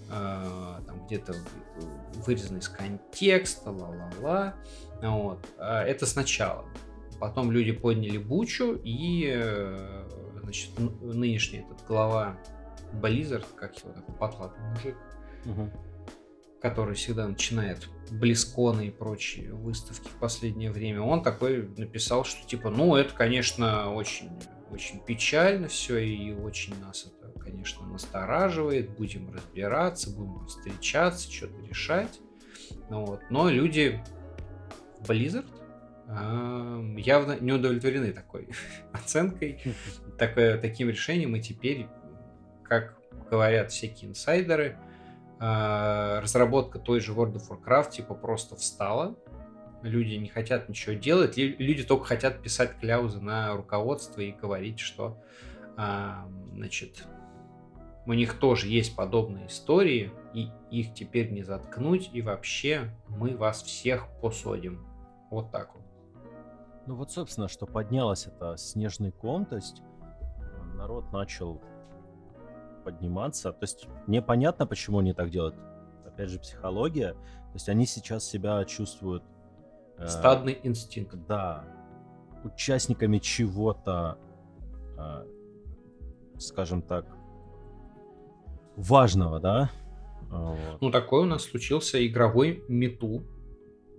э, 0.09 0.81
там 0.87 1.07
где-то 1.07 1.35
вырезано 2.25 2.59
из 2.59 2.69
контекста, 2.69 3.73
ла-ла-ла. 3.73 4.55
Вот. 5.03 5.45
А 5.59 5.83
Это 5.83 6.07
сначала. 6.07 6.65
Потом 7.19 7.51
люди 7.51 7.73
подняли 7.73 8.17
бучу, 8.17 8.79
и 8.85 9.29
э, 9.35 10.07
значит, 10.41 10.71
нынешний 11.01 11.59
этот 11.59 11.85
глава 11.89 12.39
Blizzard, 12.93 13.47
как 13.57 13.77
его 13.81 13.93
такой 13.93 14.15
потлатый 14.15 14.63
мужик, 14.71 14.97
Мгм. 15.45 15.73
который 16.61 16.95
всегда 16.95 17.27
начинает 17.27 17.89
Близконы 18.13 18.87
и 18.87 18.91
прочие 18.91 19.53
выставки 19.53 20.07
в 20.07 20.21
последнее 20.21 20.71
время, 20.71 21.01
он 21.03 21.25
такой 21.25 21.67
написал, 21.77 22.25
что 22.25 22.47
типа, 22.47 22.71
ну, 22.71 22.95
это, 22.95 23.13
конечно, 23.15 23.93
очень, 23.93 24.31
очень 24.73 25.01
печально 25.01 25.69
все, 25.69 25.99
и 25.99 26.33
очень 26.33 26.79
нас 26.81 27.07
это, 27.07 27.39
конечно, 27.39 27.87
настораживает, 27.87 28.91
будем 28.97 29.33
разбираться, 29.33 30.11
будем 30.11 30.47
встречаться, 30.47 31.31
что-то 31.31 31.61
решать. 31.67 32.21
Ну 32.89 33.05
Вот. 33.05 33.21
Но 33.31 33.49
люди 33.51 34.03
в 35.01 35.11
Blizzard 35.11 35.49
ам, 36.09 36.97
явно 36.97 37.39
не 37.39 37.53
удовлетворены 37.53 38.13
такой 38.13 38.49
оценкой, 38.93 39.61
такое, 40.19 40.59
таким 40.59 40.89
решением, 40.89 41.37
и 41.37 41.41
теперь, 41.41 41.87
как 42.65 42.97
говорят 43.31 43.71
всякие 43.71 44.11
инсайдеры, 44.11 44.79
а, 45.39 46.21
разработка 46.21 46.79
той 46.79 47.01
же 47.01 47.13
World 47.13 47.35
of 47.35 47.49
Warcraft 47.49 47.91
типа 47.91 48.15
просто 48.15 48.57
встала, 48.57 49.17
люди 49.83 50.15
не 50.15 50.29
хотят 50.29 50.69
ничего 50.69 50.95
делать, 50.95 51.37
лю- 51.37 51.57
люди 51.59 51.83
только 51.83 52.05
хотят 52.05 52.43
писать 52.43 52.79
кляузы 52.79 53.21
на 53.21 53.55
руководство 53.55 54.21
и 54.21 54.33
говорить, 54.33 54.79
что 54.79 55.19
а, 55.77 56.29
значит, 56.53 57.07
у 58.07 58.13
них 58.13 58.39
тоже 58.39 58.69
есть 58.69 58.97
подобные 58.97 59.47
истории, 59.47 60.11
и 60.35 60.49
их 60.71 60.95
теперь 60.95 61.31
не 61.31 61.43
заткнуть, 61.43 62.11
и 62.13 62.23
вообще 62.23 62.91
мы 63.09 63.37
вас 63.37 63.63
всех 63.63 64.09
посадим. 64.21 64.87
Вот 65.31 65.51
так 65.51 65.75
вот. 65.75 65.83
Ну 66.87 66.97
вот, 66.97 67.13
собственно, 67.13 67.49
что 67.49 67.67
поднялось 67.67 68.27
это 68.27 68.57
снежный 68.57 69.13
ком, 69.13 69.47
то 69.47 69.57
есть 69.57 69.81
э, 69.81 70.63
народ 70.75 71.13
начал 71.13 71.63
подниматься. 72.85 73.53
То 73.53 73.63
есть 73.63 73.87
мне 74.07 74.21
понятно, 74.21 74.67
почему 74.67 74.99
они 74.99 75.13
так 75.13 75.31
делают. 75.31 75.55
Опять 76.05 76.31
же, 76.31 76.41
психология. 76.41 77.13
То 77.13 77.55
есть 77.55 77.69
они 77.69 77.87
сейчас 77.87 78.25
себя 78.25 78.65
чувствуют... 78.65 79.23
э, 80.03 80.09
Стадный 80.09 80.59
инстинкт. 80.63 81.17
да, 81.27 81.65
участниками 82.45 83.19
чего-то, 83.19 84.19
а, 84.99 85.25
скажем 86.39 86.83
так, 86.83 87.07
важного, 88.77 89.41
да? 89.41 89.71
Вот, 90.29 90.81
Ну, 90.81 90.91
такой 90.91 91.23
у 91.23 91.27
нас 91.27 91.45
случился 91.45 92.05
игровой 92.07 92.65
мету. 92.69 93.23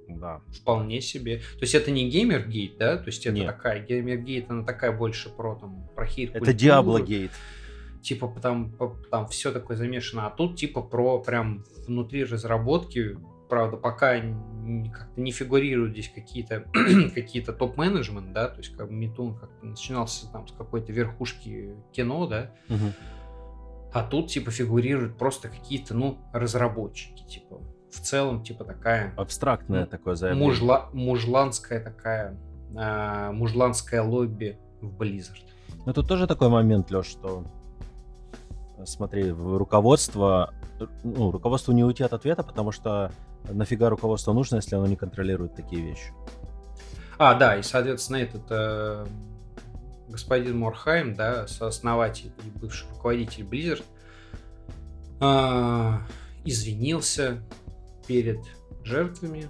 да. 0.09 0.41
Вполне 0.51 0.99
себе. 0.99 1.37
То 1.37 1.61
есть 1.61 1.75
это 1.75 1.89
не 1.91 2.09
геймергейт, 2.09 2.77
да? 2.77 2.97
То 2.97 3.05
есть 3.05 3.25
это 3.25 3.35
Нет. 3.35 3.47
такая 3.47 3.85
геймергейт, 3.85 4.49
она 4.49 4.65
такая 4.65 4.91
больше 4.91 5.29
про 5.29 5.55
там 5.55 5.87
про 5.95 6.05
хейт 6.05 6.35
Это 6.35 6.53
Диабло 6.53 6.99
Гейт. 6.99 7.31
Типа 8.01 8.33
там, 8.41 8.73
там 9.09 9.27
все 9.27 9.53
такое 9.53 9.77
замешано, 9.77 10.27
а 10.27 10.29
тут 10.29 10.57
типа 10.57 10.81
про 10.81 11.19
прям 11.19 11.63
внутри 11.87 12.25
разработки, 12.25 13.17
правда, 13.49 13.77
пока 13.77 14.19
как-то 14.19 15.21
не 15.21 15.31
фигурируют 15.31 15.93
здесь 15.93 16.09
какие-то 16.13 16.65
какие-то 17.15 17.53
топ-менеджмент, 17.53 18.33
да, 18.33 18.47
то 18.47 18.57
есть 18.59 18.75
как 18.75 18.87
бы 18.87 18.93
Митун 18.93 19.35
как-то 19.35 19.65
начинался 19.65 20.31
там 20.31 20.47
с 20.47 20.51
какой-то 20.51 20.91
верхушки 20.91 21.75
кино, 21.91 22.27
да, 22.27 22.51
а 23.93 24.03
тут 24.03 24.29
типа 24.29 24.49
фигурируют 24.51 25.17
просто 25.17 25.49
какие-то, 25.49 25.93
ну, 25.93 26.17
разработчики, 26.33 27.23
типа 27.25 27.61
в 27.91 27.99
целом 27.99 28.43
типа 28.43 28.63
такая 28.63 29.13
Абстрактное 29.15 29.81
Ну, 29.81 29.87
такое 29.87 30.15
заявление. 30.15 30.47
мужла, 30.47 30.89
мужланская 30.93 31.79
такая 31.79 32.35
а, 32.75 33.31
мужланское 33.31 34.01
лобби 34.01 34.57
в 34.81 34.99
Blizzard. 34.99 35.45
Ну, 35.85 35.93
тут 35.93 36.07
тоже 36.07 36.25
такой 36.25 36.49
момент, 36.49 36.89
Леш, 36.89 37.05
что 37.05 37.43
э, 38.77 38.85
смотри, 38.85 39.29
руководство, 39.31 40.53
э, 40.79 40.87
ну, 41.03 41.29
руководству 41.29 41.71
не 41.71 41.83
уйти 41.83 42.03
от 42.03 42.13
ответа, 42.13 42.43
потому 42.43 42.71
что 42.71 43.11
нафига 43.49 43.89
руководство 43.89 44.33
нужно, 44.33 44.57
если 44.57 44.75
оно 44.75 44.87
не 44.87 44.95
контролирует 44.95 45.55
такие 45.55 45.81
вещи. 45.81 46.13
А, 47.17 47.35
да, 47.35 47.57
и, 47.57 47.63
соответственно, 47.63 48.17
этот 48.17 48.43
э, 48.49 49.05
господин 50.09 50.57
Морхайм, 50.57 51.15
да, 51.15 51.47
сооснователь 51.47 52.31
и 52.43 52.59
бывший 52.59 52.89
руководитель 52.89 53.43
Blizzard, 53.43 53.83
а, 55.19 56.01
извинился 56.43 57.41
перед 58.07 58.39
жертвами 58.83 59.47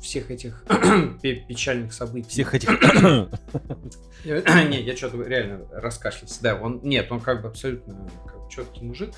всех 0.00 0.30
этих 0.30 0.64
пе- 1.22 1.44
печальных 1.48 1.92
событий. 1.92 2.30
Всех 2.30 2.54
этих... 2.54 2.68
Не, 4.24 4.80
я 4.82 4.96
что-то 4.96 5.22
реально 5.22 5.66
раскашлялся. 5.72 6.42
Да, 6.42 6.56
он 6.56 6.80
нет, 6.82 7.10
он 7.10 7.20
как 7.20 7.42
бы 7.42 7.48
абсолютно 7.48 8.08
четкий 8.48 8.84
мужик. 8.84 9.10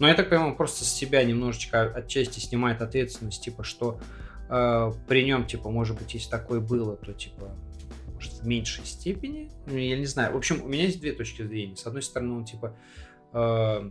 Но 0.00 0.08
я 0.08 0.14
так 0.14 0.30
понимаю, 0.30 0.52
он 0.52 0.56
просто 0.56 0.84
с 0.84 0.88
себя 0.88 1.22
немножечко 1.22 1.82
отчасти 1.82 2.40
снимает 2.40 2.80
ответственность, 2.80 3.42
типа, 3.42 3.64
что 3.64 4.00
э, 4.48 4.92
при 5.06 5.24
нем, 5.24 5.44
типа, 5.46 5.70
может 5.70 5.98
быть, 5.98 6.14
если 6.14 6.30
такое 6.30 6.60
было, 6.60 6.96
то 6.96 7.12
типа 7.12 7.50
может, 8.14 8.32
в 8.32 8.46
меньшей 8.46 8.84
степени. 8.86 9.50
Ну, 9.66 9.76
Я 9.76 9.98
не 9.98 10.06
знаю. 10.06 10.32
В 10.32 10.36
общем, 10.38 10.62
у 10.64 10.68
меня 10.68 10.84
есть 10.84 11.00
две 11.00 11.12
точки 11.12 11.42
зрения. 11.42 11.76
С 11.76 11.86
одной 11.86 12.02
стороны, 12.02 12.34
он 12.34 12.44
типа 12.46 12.74
э, 13.34 13.90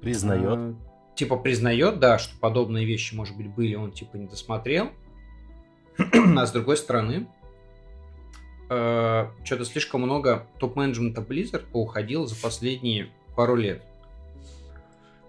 Признает. 0.00 0.58
э, 0.58 0.74
типа 1.14 1.36
признает, 1.36 2.00
да, 2.00 2.18
что 2.18 2.36
подобные 2.40 2.84
вещи, 2.84 3.14
может 3.14 3.36
быть, 3.36 3.46
были, 3.46 3.76
он 3.76 3.92
типа 3.92 4.16
не 4.16 4.26
досмотрел. 4.26 4.90
а 6.36 6.46
с 6.46 6.50
другой 6.50 6.76
стороны, 6.76 7.28
что-то 8.66 9.64
слишком 9.64 10.00
много 10.00 10.48
топ-менеджмента 10.58 11.20
Blizzard 11.20 11.64
поуходило 11.70 12.26
за 12.26 12.34
последние 12.34 13.10
пару 13.34 13.56
лет. 13.56 13.82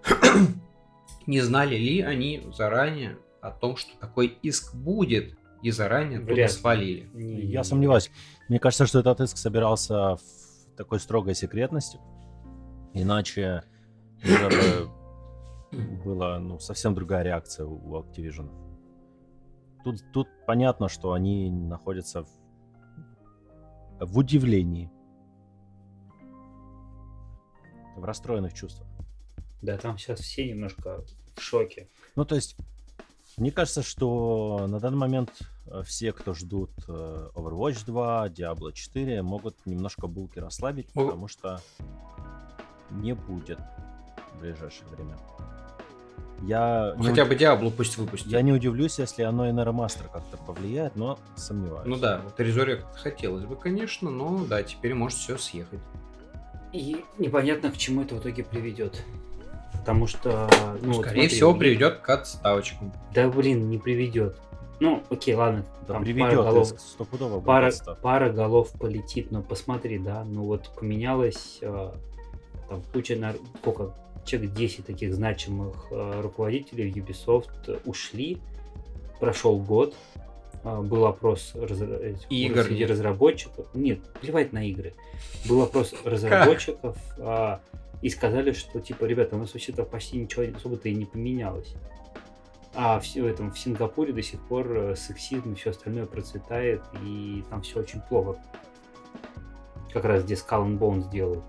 не 1.27 1.41
знали 1.41 1.75
ли 1.75 2.01
они 2.01 2.47
заранее 2.53 3.17
о 3.41 3.51
том, 3.51 3.75
что 3.77 3.97
такой 3.99 4.37
иск 4.41 4.75
будет, 4.75 5.37
и 5.61 5.71
заранее 5.71 6.19
туда 6.19 6.47
свалили? 6.47 7.09
Я 7.15 7.63
сомневаюсь. 7.63 8.11
Мне 8.49 8.59
кажется, 8.59 8.85
что 8.85 8.99
этот 8.99 9.21
иск 9.21 9.37
собирался 9.37 10.15
в 10.15 10.75
такой 10.77 10.99
строгой 10.99 11.33
секретности. 11.35 11.99
Иначе 12.93 13.63
уже 14.23 14.49
бы 14.49 14.89
была 16.05 16.39
ну, 16.39 16.59
совсем 16.59 16.93
другая 16.93 17.23
реакция 17.23 17.65
у 17.65 17.75
у 17.75 17.99
Activision. 17.99 18.49
Тут, 19.83 20.03
тут 20.11 20.27
понятно, 20.47 20.89
что 20.89 21.13
они 21.13 21.49
находятся 21.49 22.23
в, 22.23 22.29
в 23.99 24.17
удивлении. 24.17 24.91
В 27.95 28.03
расстроенных 28.03 28.53
чувствах. 28.53 28.87
Да, 29.61 29.77
там 29.77 29.97
сейчас 29.97 30.19
все 30.19 30.47
немножко 30.47 31.03
в 31.35 31.41
шоке. 31.41 31.87
Ну, 32.15 32.25
то 32.25 32.35
есть, 32.35 32.55
мне 33.37 33.51
кажется, 33.51 33.83
что 33.83 34.65
на 34.67 34.79
данный 34.79 34.97
момент 34.97 35.31
э, 35.67 35.81
все, 35.83 36.11
кто 36.13 36.33
ждут 36.33 36.71
э, 36.87 37.29
Overwatch 37.33 37.85
2, 37.85 38.27
Diablo 38.29 38.71
4, 38.73 39.21
могут 39.21 39.55
немножко 39.65 40.07
булки 40.07 40.39
расслабить, 40.39 40.89
О. 40.95 41.05
потому 41.05 41.27
что 41.27 41.61
не 42.91 43.13
будет 43.13 43.59
в 44.35 44.39
ближайшее 44.41 44.87
время. 44.89 45.17
Я 46.43 46.93
не, 46.97 47.03
Хотя 47.07 47.23
уд- 47.23 47.29
бы 47.29 47.35
Диаблу 47.35 47.71
пусть 47.71 47.97
выпустят. 47.97 48.27
я 48.27 48.41
не 48.41 48.51
удивлюсь, 48.51 48.99
если 48.99 49.23
оно 49.23 49.47
и 49.47 49.51
на 49.53 49.63
ремастер 49.63 50.09
как-то 50.09 50.35
повлияет, 50.37 50.95
но 50.97 51.17
сомневаюсь. 51.35 51.87
Ну 51.87 51.95
да, 51.97 52.19
вот 52.23 52.37
Resurrect 52.39 52.85
хотелось 52.95 53.45
бы, 53.45 53.55
конечно, 53.55 54.09
но 54.11 54.45
да, 54.45 54.61
теперь 54.61 54.93
может 54.93 55.17
все 55.17 55.37
съехать. 55.37 55.79
И 56.75 57.05
непонятно, 57.17 57.71
к 57.71 57.77
чему 57.77 58.01
это 58.01 58.15
в 58.15 58.19
итоге 58.19 58.43
приведет. 58.43 59.01
Потому 59.71 60.07
что, 60.07 60.49
ну, 60.81 60.93
вот 60.93 61.05
Скорее 61.05 61.21
смотри, 61.21 61.27
всего, 61.29 61.53
приведет 61.53 61.99
к 61.99 62.09
отставочкам. 62.09 62.91
Да, 63.13 63.29
блин, 63.29 63.69
не 63.69 63.77
приведет. 63.77 64.37
Ну, 64.81 65.01
окей, 65.09 65.35
ладно. 65.35 65.65
Да 65.87 65.93
там 65.93 66.03
приведет, 66.03 66.31
пара 66.31 66.43
голов, 66.43 66.67
стопудово 66.67 67.39
пара, 67.39 67.71
пара 68.01 68.29
голов 68.29 68.71
полетит, 68.71 69.31
но 69.31 69.41
посмотри, 69.41 69.99
да, 69.99 70.25
ну 70.25 70.43
вот 70.43 70.69
поменялось 70.77 71.59
э, 71.61 71.91
там 72.67 72.81
куча, 72.91 73.15
нар- 73.15 73.37
сколько, 73.61 73.93
человек 74.25 74.53
10 74.53 74.85
таких 74.85 75.13
значимых 75.13 75.85
э, 75.91 76.21
руководителей 76.21 76.91
Ubisoft 76.91 77.51
э, 77.67 77.77
ушли, 77.85 78.39
прошел 79.21 79.57
год, 79.59 79.95
был 80.65 81.05
опрос 81.05 81.53
И 82.29 82.45
игр 82.47 82.63
среди 82.63 82.85
разработчиков, 82.85 83.67
нет, 83.73 83.99
плевать 84.19 84.51
на 84.51 84.67
игры, 84.67 84.93
был 85.47 85.61
опрос 85.61 85.93
разработчиков, 86.03 86.97
а, 87.19 87.61
и 88.01 88.09
сказали, 88.09 88.51
что 88.51 88.79
типа, 88.79 89.05
ребята, 89.05 89.35
у 89.35 89.39
нас 89.39 89.53
вообще-то 89.53 89.83
почти 89.83 90.17
ничего 90.17 90.43
особо-то 90.57 90.89
и 90.89 90.95
не 90.95 91.05
поменялось. 91.05 91.73
А 92.73 92.99
в, 92.99 93.05
в 93.05 93.25
этом 93.25 93.51
в 93.51 93.59
Сингапуре 93.59 94.11
до 94.11 94.21
сих 94.21 94.39
пор 94.41 94.67
э, 94.75 94.95
сексизм 94.95 95.53
и 95.53 95.55
все 95.55 95.69
остальное 95.69 96.05
процветает, 96.05 96.81
и 97.03 97.43
там 97.49 97.61
все 97.61 97.79
очень 97.79 98.01
плохо. 98.01 98.37
Как 99.93 100.03
раз 100.03 100.23
где 100.23 100.33
Skull 100.33 100.65
and 100.65 100.77
Bones 100.77 101.09
делают. 101.09 101.43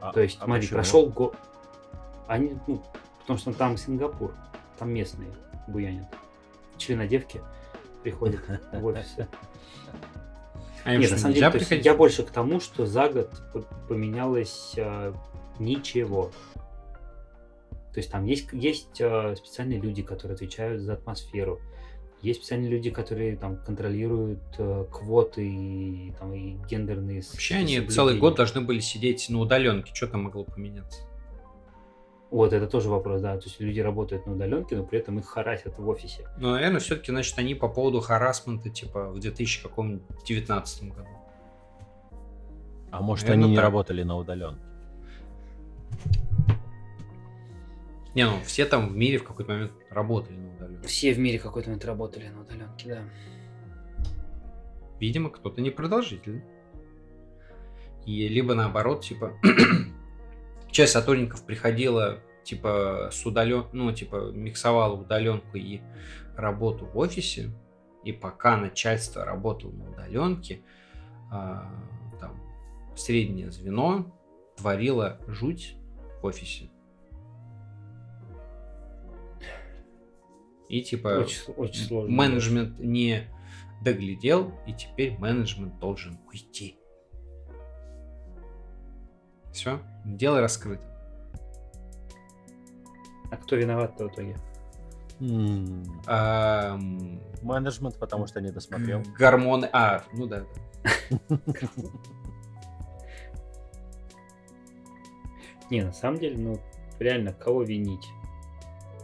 А- 0.00 0.12
То 0.12 0.20
есть, 0.20 0.38
а 0.40 0.46
смотри, 0.46 0.62
почему? 0.62 0.76
прошел 0.76 1.06
год. 1.06 1.36
Они, 2.26 2.58
ну, 2.66 2.82
потому 3.20 3.38
что 3.38 3.52
там 3.52 3.76
Сингапур, 3.76 4.34
там 4.78 4.90
местные 4.90 5.30
буянят. 5.68 6.08
Членодевки 6.76 7.40
приходят 8.04 8.40
в 8.72 8.84
офисы. 8.84 9.26
А 10.84 10.94
Нет, 10.96 11.10
на 11.10 11.18
самом 11.18 11.34
деле, 11.34 11.50
есть 11.54 11.70
я 11.84 11.94
больше 11.94 12.22
к 12.22 12.30
тому, 12.30 12.60
что 12.60 12.84
за 12.84 13.08
год 13.08 13.30
поменялось 13.88 14.74
э, 14.76 15.14
ничего. 15.58 16.30
То 17.94 18.00
есть 18.00 18.10
там 18.10 18.26
есть, 18.26 18.48
есть 18.52 19.00
э, 19.00 19.34
специальные 19.36 19.80
люди, 19.80 20.02
которые 20.02 20.34
отвечают 20.34 20.82
за 20.82 20.92
атмосферу. 20.92 21.58
Есть 22.20 22.40
специальные 22.40 22.70
люди, 22.70 22.90
которые 22.90 23.36
там 23.36 23.56
контролируют 23.56 24.42
э, 24.58 24.84
квоты 24.92 25.46
и, 25.46 26.12
там, 26.18 26.34
и 26.34 26.56
гендерные 26.68 27.22
Вообще 27.32 27.54
они 27.56 27.80
целый 27.80 28.18
год 28.18 28.36
должны 28.36 28.60
были 28.60 28.80
сидеть 28.80 29.30
на 29.30 29.40
удаленке. 29.40 29.94
Что 29.94 30.08
там 30.08 30.24
могло 30.24 30.44
поменяться? 30.44 31.00
Вот 32.34 32.52
это 32.52 32.66
тоже 32.66 32.90
вопрос, 32.90 33.20
да. 33.20 33.38
То 33.38 33.44
есть 33.44 33.60
люди 33.60 33.78
работают 33.78 34.26
на 34.26 34.32
удаленке, 34.32 34.74
но 34.74 34.82
при 34.82 34.98
этом 34.98 35.20
их 35.20 35.26
харасят 35.26 35.78
в 35.78 35.88
офисе. 35.88 36.26
Ну, 36.36 36.50
наверное, 36.50 36.80
все-таки, 36.80 37.12
значит, 37.12 37.38
они 37.38 37.54
по 37.54 37.68
поводу 37.68 38.00
харасмента, 38.00 38.70
типа, 38.70 39.12
в 39.12 39.20
2019 39.20 40.82
году. 40.88 41.06
А 42.90 43.00
может, 43.00 43.26
Наверно, 43.26 43.44
они 43.44 43.50
не 43.52 43.56
так. 43.56 43.62
работали 43.62 44.02
на 44.02 44.16
удаленке? 44.16 44.60
Не, 48.16 48.26
ну, 48.26 48.40
все 48.44 48.64
там 48.64 48.88
в 48.88 48.96
мире 48.96 49.18
в 49.18 49.22
какой-то 49.22 49.52
момент 49.52 49.72
работали 49.88 50.34
на 50.36 50.56
удаленке. 50.56 50.88
Все 50.88 51.14
в 51.14 51.20
мире 51.20 51.38
какой-то 51.38 51.68
момент 51.68 51.84
работали 51.84 52.26
на 52.30 52.40
удаленке, 52.40 52.88
да. 52.88 53.02
Видимо, 54.98 55.30
кто-то 55.30 55.60
непродолжительный. 55.60 56.42
И 58.06 58.26
либо 58.26 58.54
наоборот, 58.54 59.04
типа, 59.04 59.34
часть 60.74 60.92
сотрудников 60.92 61.46
приходила, 61.46 62.18
типа, 62.42 63.08
с 63.12 63.24
удален... 63.24 63.66
ну, 63.72 63.92
типа, 63.92 64.32
миксовала 64.32 64.94
удаленку 64.94 65.56
и 65.56 65.80
работу 66.36 66.84
в 66.86 66.98
офисе, 66.98 67.50
и 68.02 68.12
пока 68.12 68.56
начальство 68.56 69.24
работало 69.24 69.70
на 69.70 69.88
удаленке, 69.88 70.62
а, 71.30 71.72
там, 72.20 72.42
среднее 72.96 73.52
звено 73.52 74.12
творило 74.56 75.20
жуть 75.28 75.76
в 76.20 76.26
офисе. 76.26 76.70
И 80.68 80.82
типа 80.82 81.20
Очень, 81.20 81.52
очень 81.54 81.84
сложно. 81.84 82.16
менеджмент 82.16 82.80
не 82.80 83.28
доглядел, 83.80 84.52
и 84.66 84.72
теперь 84.72 85.16
менеджмент 85.18 85.78
должен 85.78 86.18
уйти. 86.26 86.78
Все, 89.54 89.80
дело 90.04 90.40
раскрыто. 90.40 90.82
А 93.30 93.36
кто 93.36 93.54
виноват-то 93.54 94.08
в 94.08 94.12
итоге? 94.12 94.36
Менеджмент, 97.40 97.96
потому 97.98 98.26
что 98.26 98.40
не 98.40 98.50
досмотрел. 98.50 99.04
Гормоны. 99.16 99.70
А, 99.72 100.02
ну 100.12 100.26
да. 100.26 100.44
Не, 105.70 105.82
на 105.82 105.92
самом 105.92 106.18
деле, 106.18 106.36
ну, 106.36 106.60
реально, 106.98 107.32
кого 107.32 107.62
винить? 107.62 108.06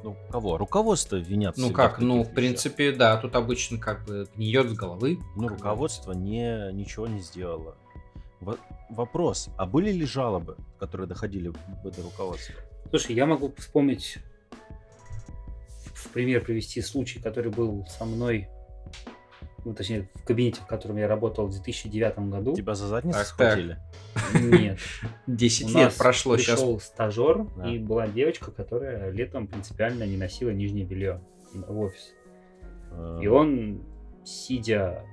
Ну, 0.02 0.16
кого? 0.30 0.58
Руководство 0.58 1.16
винят 1.16 1.56
Ну 1.56 1.70
как, 1.70 2.00
ну, 2.00 2.24
в 2.24 2.34
принципе, 2.34 2.92
да, 2.92 3.16
тут 3.16 3.36
обычно 3.36 3.78
как 3.78 4.04
бы 4.04 4.28
гниет 4.34 4.68
с 4.68 4.74
головы. 4.74 5.20
Ну, 5.36 5.46
руководство 5.48 6.12
не, 6.12 6.72
ничего 6.72 7.06
не 7.06 7.20
сделало. 7.20 7.76
Во- 8.40 8.58
вопрос, 8.88 9.48
а 9.58 9.66
были 9.66 9.90
ли 9.92 10.04
жалобы, 10.06 10.56
которые 10.78 11.06
доходили 11.06 11.48
в 11.82 11.86
это 11.86 12.02
руководство? 12.02 12.54
Слушай, 12.90 13.14
я 13.14 13.26
могу 13.26 13.52
вспомнить, 13.56 14.18
в 15.94 16.08
пример 16.08 16.42
привести 16.44 16.80
случай, 16.80 17.20
который 17.20 17.52
был 17.52 17.84
со 17.86 18.04
мной, 18.04 18.48
ну, 19.64 19.74
точнее, 19.74 20.08
в 20.14 20.24
кабинете, 20.24 20.60
в 20.62 20.66
котором 20.66 20.96
я 20.96 21.06
работал 21.06 21.46
в 21.46 21.50
2009 21.50 22.30
году. 22.30 22.54
Тебя 22.56 22.74
за 22.74 22.86
задницу 22.88 23.18
схватили? 23.20 23.78
Нет. 24.34 24.78
10 25.26 25.66
У 25.66 25.68
лет 25.68 25.76
нас 25.76 25.94
прошло 25.96 26.36
сейчас. 26.38 26.58
пришел 26.60 26.80
стажер, 26.80 27.46
Да. 27.56 27.70
и 27.70 27.78
была 27.78 28.08
девочка, 28.08 28.50
которая 28.50 29.10
летом 29.10 29.46
принципиально 29.46 30.04
не 30.04 30.16
носила 30.16 30.50
нижнее 30.50 30.86
белье 30.86 31.20
в 31.52 31.78
офис. 31.78 32.14
Э, 32.92 33.20
И 33.22 33.26
он, 33.26 33.82
сидя 34.24 35.04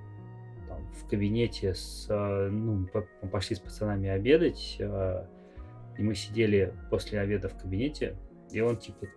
в 1.08 1.10
кабинете 1.10 1.74
с, 1.74 2.08
э, 2.10 2.50
ну, 2.50 2.86
пошли 3.32 3.56
с 3.56 3.60
пацанами 3.60 4.10
обедать, 4.10 4.76
э, 4.78 5.26
и 5.98 6.04
мы 6.04 6.16
сидели 6.16 6.74
после 6.90 7.22
обеда 7.22 7.48
в 7.48 7.58
кабинете, 7.58 8.18
и 8.52 8.60
он 8.60 8.78
типа 8.78 9.08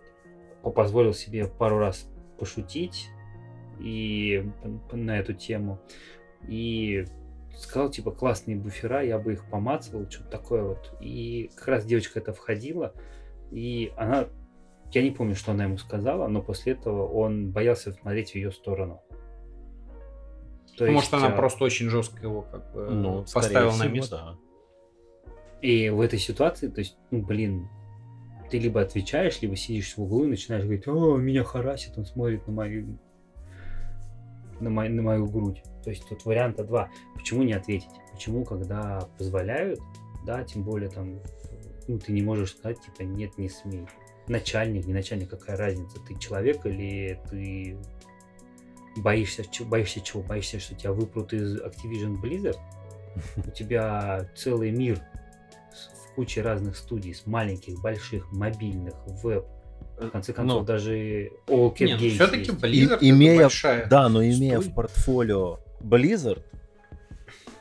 по- 0.61 0.71
позволил 0.71 1.13
себе 1.13 1.47
пару 1.47 1.79
раз 1.79 2.09
пошутить 2.39 3.09
и 3.79 4.49
на 4.93 5.19
эту 5.19 5.33
тему, 5.33 5.81
и 6.47 7.05
сказал 7.57 7.89
типа 7.89 8.11
классные 8.11 8.55
буфера, 8.55 9.03
я 9.03 9.19
бы 9.19 9.33
их 9.33 9.49
помацал, 9.49 10.09
что-то 10.09 10.29
такое 10.29 10.63
вот. 10.63 10.95
И 11.01 11.51
как 11.55 11.67
раз 11.67 11.85
девочка 11.85 12.19
это 12.19 12.31
входила, 12.31 12.93
и 13.51 13.91
она 13.97 14.29
я 14.93 15.03
не 15.03 15.11
помню, 15.11 15.35
что 15.35 15.51
она 15.51 15.65
ему 15.65 15.77
сказала, 15.77 16.27
но 16.27 16.41
после 16.41 16.73
этого 16.73 17.05
он 17.05 17.51
боялся 17.51 17.91
смотреть 17.91 18.31
в 18.31 18.35
ее 18.35 18.51
сторону. 18.51 19.01
То 20.81 20.87
Ну, 20.87 20.93
Может, 20.93 21.11
есть, 21.11 21.23
она 21.23 21.31
а, 21.31 21.37
просто 21.37 21.63
очень 21.63 21.89
жестко 21.89 22.23
его 22.23 22.41
как 22.41 22.73
бы 22.73 22.89
Ну, 22.89 23.23
поставила 23.31 23.69
на 23.69 23.83
всего, 23.83 23.93
место. 23.93 24.15
да. 24.17 25.31
И 25.61 25.89
в 25.89 26.01
этой 26.01 26.17
ситуации, 26.17 26.69
то 26.69 26.79
есть, 26.79 26.97
ну, 27.11 27.21
блин, 27.21 27.69
ты 28.49 28.57
либо 28.57 28.81
отвечаешь, 28.81 29.39
либо 29.43 29.55
сидишь 29.55 29.95
в 29.95 30.01
углу 30.01 30.23
и 30.23 30.27
начинаешь 30.29 30.63
говорить, 30.63 30.87
о, 30.87 31.17
меня 31.17 31.43
харасит, 31.43 31.99
он 31.99 32.05
смотрит 32.07 32.47
на 32.47 32.53
мою, 32.53 32.97
на, 34.59 34.71
мою, 34.71 34.91
на 34.95 35.03
мою 35.03 35.27
грудь. 35.27 35.61
То 35.83 35.91
есть 35.91 36.09
тут 36.09 36.25
варианта 36.25 36.63
два. 36.63 36.89
Почему 37.13 37.43
не 37.43 37.53
ответить? 37.53 37.91
Почему, 38.11 38.43
когда 38.43 39.07
позволяют, 39.19 39.79
да, 40.25 40.43
тем 40.43 40.63
более 40.63 40.89
там, 40.89 41.19
ну, 41.87 41.99
ты 41.99 42.11
не 42.11 42.23
можешь 42.23 42.55
сказать, 42.55 42.81
типа, 42.81 43.03
нет, 43.03 43.37
не 43.37 43.49
смей. 43.49 43.85
Начальник, 44.27 44.87
не 44.87 44.93
начальник, 44.93 45.29
какая 45.29 45.57
разница? 45.57 45.99
Ты 46.07 46.17
человек 46.17 46.65
или 46.65 47.19
ты 47.29 47.77
боишься, 48.97 49.43
боишься 49.65 50.01
чего? 50.01 50.21
Боишься, 50.21 50.59
что 50.59 50.75
тебя 50.75 50.91
выпрут 50.93 51.33
из 51.33 51.57
Activision 51.61 52.19
Blizzard? 52.21 52.57
У 53.45 53.49
тебя 53.55 54.27
целый 54.35 54.71
мир 54.71 54.99
в 56.11 56.15
куче 56.15 56.41
разных 56.41 56.75
студий, 56.75 57.13
с 57.13 57.25
маленьких, 57.25 57.79
больших, 57.81 58.31
мобильных, 58.31 58.93
веб. 59.23 59.45
В 59.99 60.09
конце 60.09 60.33
концов, 60.33 60.61
Ну, 60.61 60.65
даже 60.65 61.29
All 61.47 61.73
Cat 61.73 61.85
Не, 61.85 61.93
ну, 61.93 61.99
Games 61.99 62.09
все-таки 62.09 62.39
есть. 62.51 62.51
Blizzard 62.63 62.99
И- 63.01 63.09
имея- 63.11 63.33
это 63.33 63.41
большая. 63.43 63.85
Да, 63.87 64.09
но 64.09 64.23
имея 64.23 64.55
студия. 64.59 64.71
в 64.71 64.75
портфолио 64.75 65.59
Blizzard, 65.81 66.43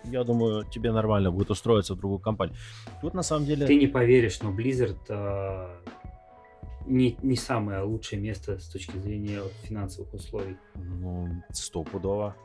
я 0.04 0.24
думаю, 0.24 0.64
тебе 0.64 0.90
нормально 0.92 1.30
будет 1.30 1.50
устроиться 1.50 1.94
в 1.94 1.98
другую 1.98 2.18
компанию. 2.18 2.56
Тут 3.02 3.12
на 3.14 3.22
самом 3.22 3.44
деле... 3.46 3.66
Ты 3.66 3.74
не 3.76 3.86
поверишь, 3.86 4.40
но 4.42 4.50
Blizzard 4.50 4.96
а, 5.10 5.80
не, 6.86 7.16
не 7.22 7.36
самое 7.36 7.82
лучшее 7.82 8.20
место 8.20 8.58
с 8.58 8.68
точки 8.68 8.96
зрения 8.98 9.42
вот 9.42 9.52
финансовых 9.62 10.12
условий. 10.14 10.56
Ну, 10.74 11.42
стопудово. 11.52 12.36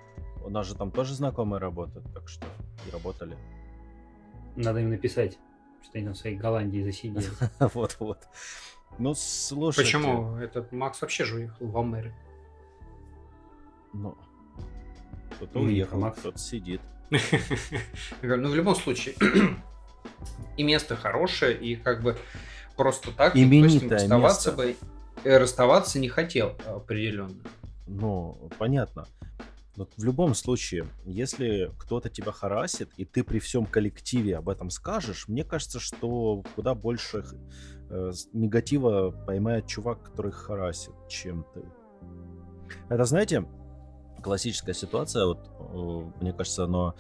У 0.44 0.50
нас 0.50 0.68
же 0.68 0.76
там 0.76 0.92
тоже 0.92 1.14
знакомые 1.16 1.60
работают, 1.60 2.06
так 2.14 2.28
что 2.28 2.46
и 2.88 2.92
работали. 2.92 3.38
Надо 4.56 4.80
им 4.80 4.90
написать, 4.90 5.38
что 5.84 5.98
они 5.98 6.06
там 6.06 6.14
в 6.14 6.18
своей 6.18 6.36
Голландии 6.36 6.84
засидели. 6.84 7.26
Вот-вот. 7.74 8.20
Ну, 9.00 9.14
слушай. 9.16 9.84
Почему? 9.84 10.38
Этот 10.38 10.72
Макс 10.72 11.02
вообще 11.02 11.26
же 11.26 11.36
уехал 11.36 11.68
в 11.68 11.78
Америку. 11.78 12.16
Ну, 13.94 14.16
кто-то 15.32 15.60
Ну, 15.60 15.66
уехал, 15.66 16.00
Макс. 16.00 16.20
кто-то 16.20 16.38
сидит. 16.38 16.82
Ну, 18.22 18.50
в 18.50 18.56
любом 18.56 18.76
случае, 18.76 19.16
и 20.58 20.64
место 20.64 20.96
хорошее, 20.96 21.58
и 21.58 21.76
как 21.76 22.02
бы 22.02 22.18
просто 22.76 23.12
так 23.12 23.36
Именитое 23.36 24.00
расставаться 24.00 24.52
место. 24.52 24.64
бы 24.64 24.76
э, 25.24 25.38
расставаться 25.38 26.00
не 26.00 26.10
хотел 26.10 26.56
определенно. 26.66 27.36
Ну, 27.88 28.50
понятно. 28.58 29.08
Но 29.76 29.88
в 29.98 30.04
любом 30.04 30.36
случае, 30.36 30.88
если 31.06 31.72
кто-то 31.78 32.10
тебя 32.10 32.32
харасит, 32.32 32.90
и 32.96 33.04
ты 33.04 33.24
при 33.24 33.40
всем 33.40 33.66
коллективе 33.66 34.38
об 34.38 34.48
этом 34.48 34.70
скажешь, 34.70 35.28
мне 35.28 35.44
кажется, 35.44 35.80
что 35.80 36.44
куда 36.56 36.74
больше 36.76 37.26
э, 37.90 38.12
негатива 38.32 39.12
поймает 39.12 39.68
чувак, 39.68 40.02
который 40.04 40.32
харасит, 40.32 40.94
чем 41.10 41.46
ты. 41.54 41.62
Это, 42.88 43.04
знаете, 43.04 43.46
классическая 44.24 44.74
ситуация, 44.74 45.26
вот, 45.26 45.50
э, 45.60 46.22
мне 46.22 46.32
кажется, 46.32 46.64
оно 46.64 46.96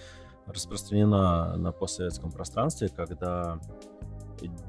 распространено 0.46 1.56
на 1.56 1.72
постсоветском 1.72 2.32
пространстве, 2.32 2.90
когда 2.90 3.60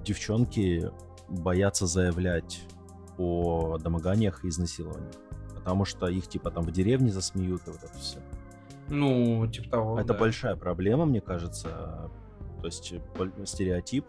девчонки 0.04 0.90
боятся 1.28 1.86
заявлять 1.86 2.62
о 3.18 3.78
домоганиях 3.78 4.44
и 4.44 4.48
изнасилованиях 4.48 5.12
потому 5.66 5.84
что 5.84 6.06
их 6.06 6.28
типа 6.28 6.52
там 6.52 6.62
в 6.62 6.70
деревне 6.70 7.10
засмеют 7.10 7.66
и 7.66 7.70
вот 7.72 7.82
это 7.82 7.98
все. 7.98 8.18
Ну, 8.88 9.44
типа 9.48 9.68
того. 9.68 9.98
это 9.98 10.12
да. 10.12 10.14
большая 10.20 10.54
проблема, 10.54 11.06
мне 11.06 11.20
кажется. 11.20 12.08
То 12.60 12.66
есть 12.66 12.94
стереотип, 13.44 14.06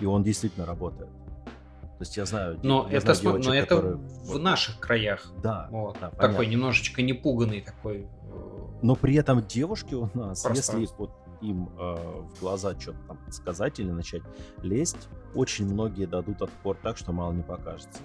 и 0.00 0.06
он 0.06 0.22
действительно 0.22 0.64
работает. 0.64 1.10
То 1.10 2.00
есть 2.00 2.16
я 2.16 2.24
знаю, 2.24 2.58
Но 2.62 2.88
я 2.90 2.96
это, 2.96 3.12
знаю 3.12 3.40
девочек, 3.42 3.46
но 3.48 3.54
это 3.54 3.76
которые- 3.76 3.96
в 4.24 4.38
наших 4.38 4.78
краях. 4.80 5.30
Да, 5.42 5.68
Вот. 5.70 5.98
да, 6.00 6.08
такой 6.08 6.28
понятно. 6.28 6.42
немножечко 6.50 7.02
непуганный 7.02 7.60
такой. 7.60 8.06
э, 8.06 8.66
Но 8.80 8.94
при 8.96 9.16
этом 9.16 9.42
девушки 9.46 9.92
у 9.92 10.08
нас, 10.14 10.46
если 10.48 10.88
вот 10.96 11.10
им 11.40 11.68
э, 11.78 11.94
в 12.22 12.40
глаза 12.40 12.78
что-то 12.78 12.98
там 13.08 13.18
сказать 13.30 13.78
или 13.80 13.90
начать 13.90 14.22
лезть, 14.62 15.08
очень 15.34 15.66
многие 15.66 16.06
дадут 16.06 16.42
отпор 16.42 16.76
так, 16.82 16.96
что 16.96 17.12
мало 17.12 17.32
не 17.32 17.42
покажется. 17.42 18.00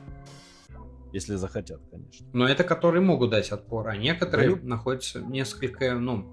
Если 1.13 1.35
захотят, 1.35 1.81
конечно. 1.91 2.25
Но 2.33 2.47
это 2.47 2.63
которые 2.63 3.01
могут 3.01 3.31
дать 3.31 3.51
отпор, 3.51 3.89
а 3.89 3.97
некоторые 3.97 4.55
Да, 4.55 4.61
находятся 4.65 5.19
несколько, 5.21 5.95
ну, 5.99 6.25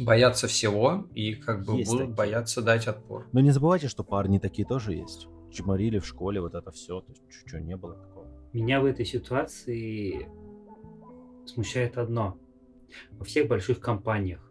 боятся 0.00 0.46
всего 0.46 1.06
и 1.14 1.34
как 1.34 1.64
бы 1.64 1.76
Есть 1.76 1.90
будут 1.90 2.06
такие. 2.08 2.16
бояться 2.16 2.62
дать 2.62 2.86
отпор. 2.86 3.26
Но 3.32 3.40
не 3.40 3.50
забывайте, 3.50 3.88
что 3.88 4.02
парни 4.04 4.38
такие 4.38 4.66
тоже 4.66 4.94
есть. 4.94 5.28
чморили 5.52 5.98
в 5.98 6.06
школе, 6.06 6.40
вот 6.40 6.54
это 6.54 6.70
все. 6.70 7.00
То 7.00 7.10
есть, 7.12 7.22
что, 7.46 7.60
не 7.60 7.76
было 7.76 7.94
такого. 7.96 8.26
Меня 8.52 8.80
в 8.80 8.84
этой 8.84 9.04
ситуации 9.04 10.28
смущает 11.44 11.98
одно. 11.98 12.38
Во 13.12 13.24
всех 13.24 13.48
больших 13.48 13.80
компаниях, 13.80 14.49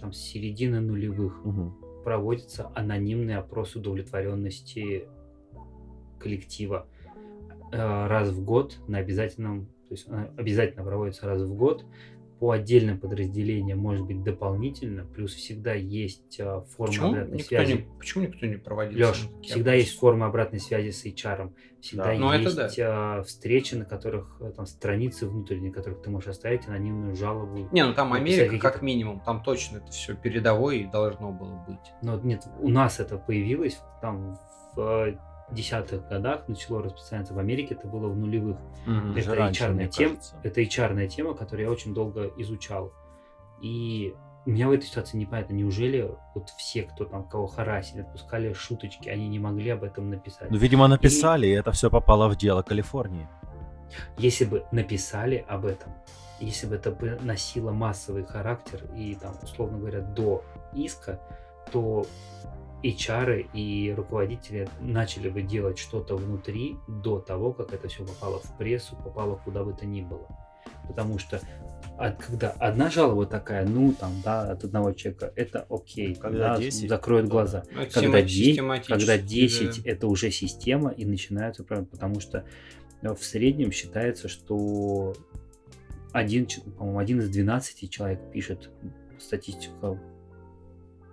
там 0.00 0.12
с 0.12 0.18
середины 0.18 0.80
нулевых, 0.80 1.44
Мгм. 1.44 1.74
проводится 2.04 2.70
анонимный 2.74 3.36
опрос 3.36 3.76
удовлетворенности 3.76 5.06
коллектива 6.18 6.86
э, 7.72 8.06
раз 8.06 8.30
в 8.30 8.44
год 8.44 8.78
на 8.88 8.98
обязательном, 8.98 9.66
то 9.88 9.94
есть 9.94 10.06
э, 10.08 10.30
обязательно 10.36 10.84
проводится 10.84 11.26
раз 11.26 11.42
в 11.42 11.54
год 11.54 11.84
по 12.40 12.52
отдельным 12.52 12.98
подразделениям, 12.98 13.78
может 13.78 14.06
быть 14.06 14.22
дополнительно, 14.22 15.04
плюс 15.04 15.34
всегда 15.34 15.74
есть 15.74 16.40
э, 16.40 16.62
форма 16.74 16.86
Почему 16.86 17.08
обратной 17.08 17.36
никто, 17.36 17.48
связи. 17.48 17.72
не, 17.72 17.78
почему 17.98 18.24
никто 18.24 18.46
не 18.46 18.56
проводит? 18.56 18.94
Леш, 18.94 19.28
всегда 19.42 19.74
есть 19.74 19.98
форма 19.98 20.24
обратной 20.24 20.58
связи 20.58 20.88
с 20.90 21.04
HR, 21.04 21.52
всегда 21.82 22.04
Да. 22.04 22.36
Это 22.36 22.62
есть 22.64 22.78
э, 22.78 23.22
встречи, 23.26 23.74
на 23.74 23.84
которых 23.84 24.38
э, 24.40 24.52
там 24.56 24.64
страницы 24.64 25.26
внутренние, 25.26 25.68
на 25.68 25.76
которых 25.76 26.00
ты 26.00 26.08
можешь 26.08 26.30
оставить 26.30 26.66
анонимную 26.66 27.14
жалобу. 27.14 27.68
Не, 27.72 27.84
ну 27.84 27.92
там 27.92 28.14
Америка 28.14 28.58
как 28.58 28.80
минимум, 28.80 29.20
там 29.20 29.42
точно 29.42 29.76
это 29.76 29.92
все 29.92 30.16
передовое 30.16 30.76
и 30.76 30.86
должно 30.86 31.32
было 31.32 31.62
быть. 31.68 31.92
Но 32.00 32.18
нет, 32.20 32.44
у 32.58 32.70
нас 32.70 33.00
это 33.00 33.18
появилось 33.18 33.78
там 34.00 34.38
в 34.74 34.80
э, 34.80 35.18
десятых 35.52 36.08
годах, 36.08 36.48
начало 36.48 36.82
распространяться 36.82 37.34
в 37.34 37.38
Америке, 37.38 37.74
это 37.74 37.86
было 37.86 38.08
в 38.08 38.16
нулевых. 38.16 38.58
Даже 38.86 39.30
Это 39.30 39.34
раньше, 39.34 39.64
HR-ная 39.64 39.88
тема, 39.88 40.16
это 40.42 40.60
HR-ная 40.62 41.08
тема, 41.08 41.34
которую 41.34 41.66
я 41.66 41.72
очень 41.72 41.94
долго 41.94 42.30
изучал. 42.36 42.92
И 43.60 44.14
у 44.46 44.50
меня 44.50 44.68
в 44.68 44.72
этой 44.72 44.86
ситуации 44.86 45.18
непонятно, 45.18 45.54
неужели 45.54 46.10
вот 46.34 46.48
все, 46.50 46.82
кто 46.82 47.04
там 47.04 47.28
кого 47.28 47.46
харасили, 47.46 48.00
отпускали 48.00 48.52
шуточки, 48.52 49.08
они 49.08 49.28
не 49.28 49.38
могли 49.38 49.70
об 49.70 49.84
этом 49.84 50.08
написать. 50.10 50.50
Ну, 50.50 50.56
видимо, 50.56 50.88
написали, 50.88 51.46
и 51.46 51.50
это 51.50 51.72
все 51.72 51.90
попало 51.90 52.28
в 52.28 52.36
дело 52.36 52.62
Калифорнии. 52.62 53.28
Если 54.16 54.44
бы 54.44 54.64
написали 54.72 55.44
об 55.48 55.66
этом, 55.66 55.92
если 56.38 56.66
бы 56.66 56.76
это 56.76 56.96
носило 57.22 57.72
массовый 57.72 58.24
характер 58.24 58.84
и 58.96 59.14
там, 59.14 59.34
условно 59.42 59.78
говоря, 59.78 60.00
до 60.00 60.42
иска, 60.72 61.20
то 61.70 62.06
HR 62.82 63.46
и 63.52 63.92
руководители 63.96 64.68
начали 64.80 65.28
бы 65.28 65.42
делать 65.42 65.78
что-то 65.78 66.16
внутри 66.16 66.76
до 66.88 67.18
того, 67.20 67.52
как 67.52 67.72
это 67.72 67.88
все 67.88 68.04
попало 68.04 68.38
в 68.40 68.56
прессу, 68.58 68.96
попало 68.96 69.40
куда 69.44 69.64
бы 69.64 69.72
то 69.74 69.86
ни 69.86 70.00
было. 70.02 70.26
Потому 70.88 71.18
что 71.18 71.40
от- 71.98 72.22
когда 72.24 72.50
одна 72.52 72.90
жалоба 72.90 73.26
такая, 73.26 73.66
ну 73.66 73.92
там, 73.92 74.12
да, 74.24 74.50
от 74.50 74.64
одного 74.64 74.92
человека, 74.92 75.32
это 75.36 75.66
окей, 75.68 76.14
Когда 76.14 76.54
да, 76.54 76.58
10, 76.58 76.88
закроют 76.88 77.26
да. 77.26 77.30
глаза. 77.30 77.64
Ну, 77.70 77.80
это 77.82 77.92
Когда, 78.00 78.18
система- 78.18 78.22
де- 78.22 78.44
систематически, 78.44 78.92
когда 78.92 79.16
да. 79.16 79.22
10 79.22 79.86
это 79.86 80.06
уже 80.08 80.30
система 80.30 80.90
и 80.90 81.04
начинаются 81.04 81.64
проблемы, 81.64 81.88
потому 81.90 82.20
что 82.20 82.44
э, 83.02 83.14
в 83.14 83.22
среднем 83.24 83.72
считается, 83.72 84.28
что 84.28 85.14
один, 86.12 86.46
по-моему, 86.78 86.98
один 86.98 87.20
из 87.20 87.28
12 87.28 87.88
человек 87.90 88.20
пишет 88.32 88.70
статистику. 89.18 89.98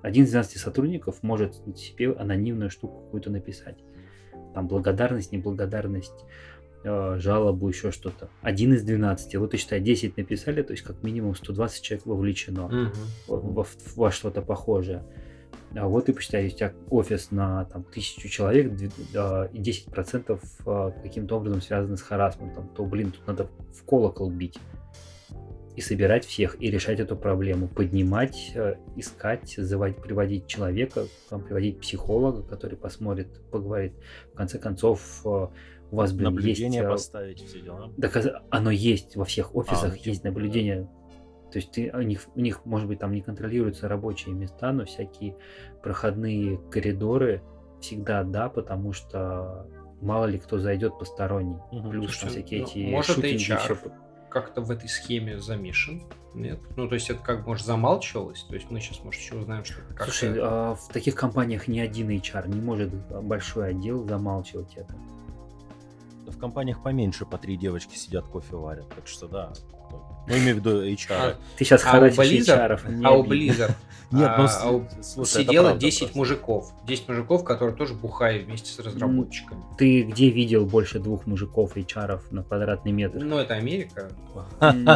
Один 0.02 0.24
из 0.26 0.30
12 0.32 0.58
сотрудников 0.60 1.24
может 1.24 1.56
себе 1.78 2.12
анонимную 2.14 2.70
штуку 2.70 3.02
какую-то 3.06 3.30
написать. 3.30 3.78
Там 4.54 4.68
благодарность, 4.68 5.32
неблагодарность, 5.32 6.24
э, 6.84 7.18
жалобу, 7.20 7.68
еще 7.68 7.92
что-то. 7.92 8.30
Один 8.42 8.74
из 8.74 8.84
12. 8.84 9.36
Вот 9.40 9.52
ты 9.52 9.58
считай, 9.58 9.80
10 9.80 10.18
написали, 10.18 10.62
то 10.62 10.72
есть 10.72 10.84
как 10.84 11.04
минимум 11.04 11.36
120 11.36 11.82
человек 11.82 12.06
вовлечено 12.06 12.68
Мгм. 12.68 12.92
во, 13.28 13.38
во- 13.38 13.66
во 13.96 14.12
что-то 14.12 14.42
похожее. 14.42 15.04
А 15.76 15.86
вот 15.88 16.08
и 16.08 16.14
посчитай, 16.14 16.48
у 16.48 16.50
тебя 16.50 16.74
офис 16.90 17.30
на 17.32 17.66
там, 17.66 17.84
тысячу 17.84 18.30
человек, 18.30 18.72
а, 19.16 19.46
и 19.52 19.60
10% 19.60 20.42
а, 20.66 20.92
каким-то 20.92 21.36
образом 21.38 21.62
связаны 21.62 21.98
с 21.98 22.02
харасментом, 22.02 22.70
то, 22.70 22.86
блин, 22.86 23.12
тут 23.12 23.28
надо 23.28 23.50
в 23.74 23.84
колокол 23.84 24.30
бить 24.32 24.58
и 25.78 25.82
собирать 25.82 26.26
всех, 26.26 26.60
и 26.60 26.72
решать 26.72 27.00
эту 27.00 27.16
проблему, 27.16 27.68
поднимать, 27.68 28.52
э, 28.56 28.78
искать, 28.96 29.54
зазывать, 29.56 29.98
приводить 29.98 30.48
человека, 30.48 31.06
приводить 31.30 31.80
психолога, 31.80 32.42
который 32.42 32.76
посмотрит, 32.80 33.28
поговорит. 33.52 33.94
В 34.34 34.36
конце 34.36 34.58
концов, 34.58 35.22
э, 35.24 35.28
у 35.92 35.96
вас, 35.96 36.14
блин, 36.14 36.32
Наблюдение 36.34 36.80
есть... 36.80 36.84
э, 36.84 36.90
поставить, 36.90 37.44
все 37.44 37.62
дела. 37.62 37.92
Доказ- 37.96 38.42
Оно 38.50 38.72
есть 38.72 39.16
во 39.16 39.24
всех 39.24 39.56
офисах, 39.56 39.94
ну, 39.94 40.02
есть 40.04 40.24
наблюдение. 40.24 40.90
То 41.52 41.60
есть 41.60 41.72
ты, 41.72 41.92
у, 41.94 42.02
них, 42.02 42.26
у 42.34 42.40
них, 42.40 42.66
может 42.66 42.88
быть, 42.88 42.98
там 42.98 43.12
не 43.12 43.22
контролируются 43.22 43.88
рабочие 43.88 44.34
места, 44.34 44.72
но 44.74 44.84
всякие 44.86 45.36
проходные 45.84 46.58
коридоры 46.72 47.44
всегда 47.82 48.24
да, 48.24 48.50
потому 48.50 48.94
что 48.94 49.68
мало 50.02 50.26
ли 50.26 50.40
кто 50.40 50.58
зайдет 50.58 50.98
посторонний. 50.98 51.60
Мгм. 51.72 51.92
Плюс 51.92 52.18
там 52.20 52.32
Слушайте, 52.32 52.64
всякие 52.64 52.84
ну, 52.84 52.88
эти 52.88 52.92
может, 52.96 53.16
шутинги 53.16 53.52
HR. 53.54 53.76
всё. 53.76 53.92
Как-то 54.30 54.62
в 54.62 54.72
этой 54.72 54.90
схеме 54.90 55.40
замешан? 55.40 56.04
Нет? 56.34 56.60
Ну, 56.76 56.88
то 56.88 56.96
есть 56.96 57.10
это 57.10 57.22
как, 57.24 57.48
может, 57.48 57.66
замалчивалось? 57.66 58.44
То 58.44 58.56
есть 58.56 58.70
мы 58.70 58.80
сейчас, 58.80 59.04
может, 59.04 59.20
еще 59.20 59.36
узнаем, 59.36 59.64
что 59.64 59.82
это 59.82 59.94
как-то... 59.94 60.04
Слушай, 60.06 60.38
а 60.40 60.76
в 60.76 60.90
таких 60.90 61.16
компаниях 61.16 61.68
ни 61.68 61.80
один 61.80 62.10
HR 62.10 62.48
не 62.48 62.62
может 62.62 62.94
большой 63.24 63.70
отдел 63.70 64.08
замалчивать 64.08 64.76
это. 64.76 64.94
В 66.28 66.38
компаниях 66.38 66.84
поменьше 66.84 67.26
по 67.26 67.38
три 67.38 67.58
девочки 67.58 67.96
сидят, 67.96 68.26
кофе 68.28 68.56
варят. 68.56 68.88
Так 68.90 69.08
что 69.08 69.28
да. 69.28 69.54
Ну, 70.28 70.34
имею 70.38 70.56
в 70.56 70.60
виду 70.60 70.84
HR. 70.86 71.36
Ты 71.58 71.66
сейчас 71.66 71.84
А 71.86 71.88
у 71.88 71.92
харасишь 71.92 72.20
Blizzard, 72.48 72.86
HR. 72.86 73.02
а 73.06 73.12
у. 73.14 73.24
Blizzard 73.24 73.72
Нет, 74.12 74.32
ну, 74.38 74.44
а, 74.46 74.60
а 74.64 74.72
у- 74.72 74.86
слушай, 75.02 75.44
сидело 75.44 75.66
правда 75.66 75.80
10 75.82 76.00
просто. 76.00 76.18
мужиков. 76.18 76.72
10 76.86 77.08
мужиков, 77.10 77.44
которые 77.44 77.76
тоже 77.76 77.94
бухали 77.94 78.40
вместе 78.40 78.72
с 78.72 78.80
разработчиками. 78.80 79.62
Ты 79.78 80.04
где 80.04 80.30
видел 80.30 80.66
больше 80.66 81.00
двух 81.00 81.26
мужиков 81.28 81.76
HR 81.76 82.22
на 82.32 82.44
квадратный 82.44 82.92
метр? 82.94 83.20
Ну, 83.20 83.38
это 83.38 83.56
Америка. 83.56 84.10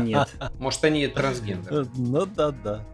Нет. 0.02 0.30
Может, 0.60 0.84
они 0.86 1.08
трансгендеры. 1.08 1.84
Э, 1.84 1.86
Ну 1.98 2.26
да, 2.26 2.52
да. 2.52 2.86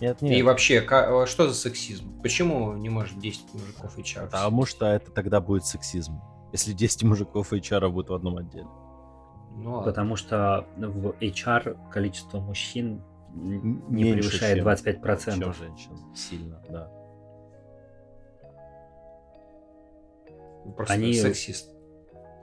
Нет, 0.00 0.18
И 0.22 0.26
нет. 0.26 0.44
вообще, 0.44 0.82
ка- 0.82 1.22
а 1.22 1.26
что 1.26 1.48
за 1.48 1.54
сексизм? 1.54 2.20
Почему 2.22 2.74
не 2.74 2.90
может 2.90 3.18
10 3.18 3.40
мужиков 3.54 3.96
HR? 3.98 4.26
Потому 4.26 4.66
что 4.66 4.86
это 4.86 5.10
тогда 5.10 5.40
будет 5.40 5.64
сексизм. 5.64 6.20
Если 6.52 6.72
10 6.74 7.02
мужиков 7.04 7.52
и 7.54 7.56
HR 7.56 7.88
будут 7.88 8.10
в 8.10 8.14
одном 8.14 8.36
отделе. 8.36 8.66
Ну, 9.56 9.72
ладно. 9.72 9.90
Потому 9.90 10.16
что 10.16 10.66
в 10.76 11.14
HR 11.20 11.90
количество 11.90 12.40
мужчин 12.40 13.02
не 13.34 14.04
Меньше, 14.04 14.28
превышает 14.28 14.56
чем- 14.58 14.66
25%. 14.66 15.38
Чем 15.38 15.52
женщин. 15.54 16.14
Сильно, 16.14 16.62
да. 16.68 16.90
Просто 20.76 20.94
они- 20.94 21.14
сексист. 21.14 21.70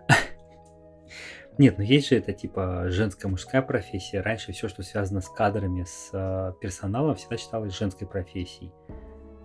Нет, 1.58 1.78
ну 1.78 1.84
есть 1.84 2.10
же 2.10 2.16
это 2.16 2.34
типа 2.34 2.86
женская 2.88 3.28
мужская 3.28 3.62
профессия. 3.62 4.22
Раньше 4.22 4.54
все, 4.54 4.68
что 4.68 4.82
связано 4.82 5.22
с 5.22 5.30
кадрами, 5.30 5.84
с 5.84 6.10
э, 6.14 6.54
персоналом, 6.62 7.16
всегда 7.16 7.38
считалось 7.38 7.78
женской 7.78 8.08
профессией. 8.08 8.72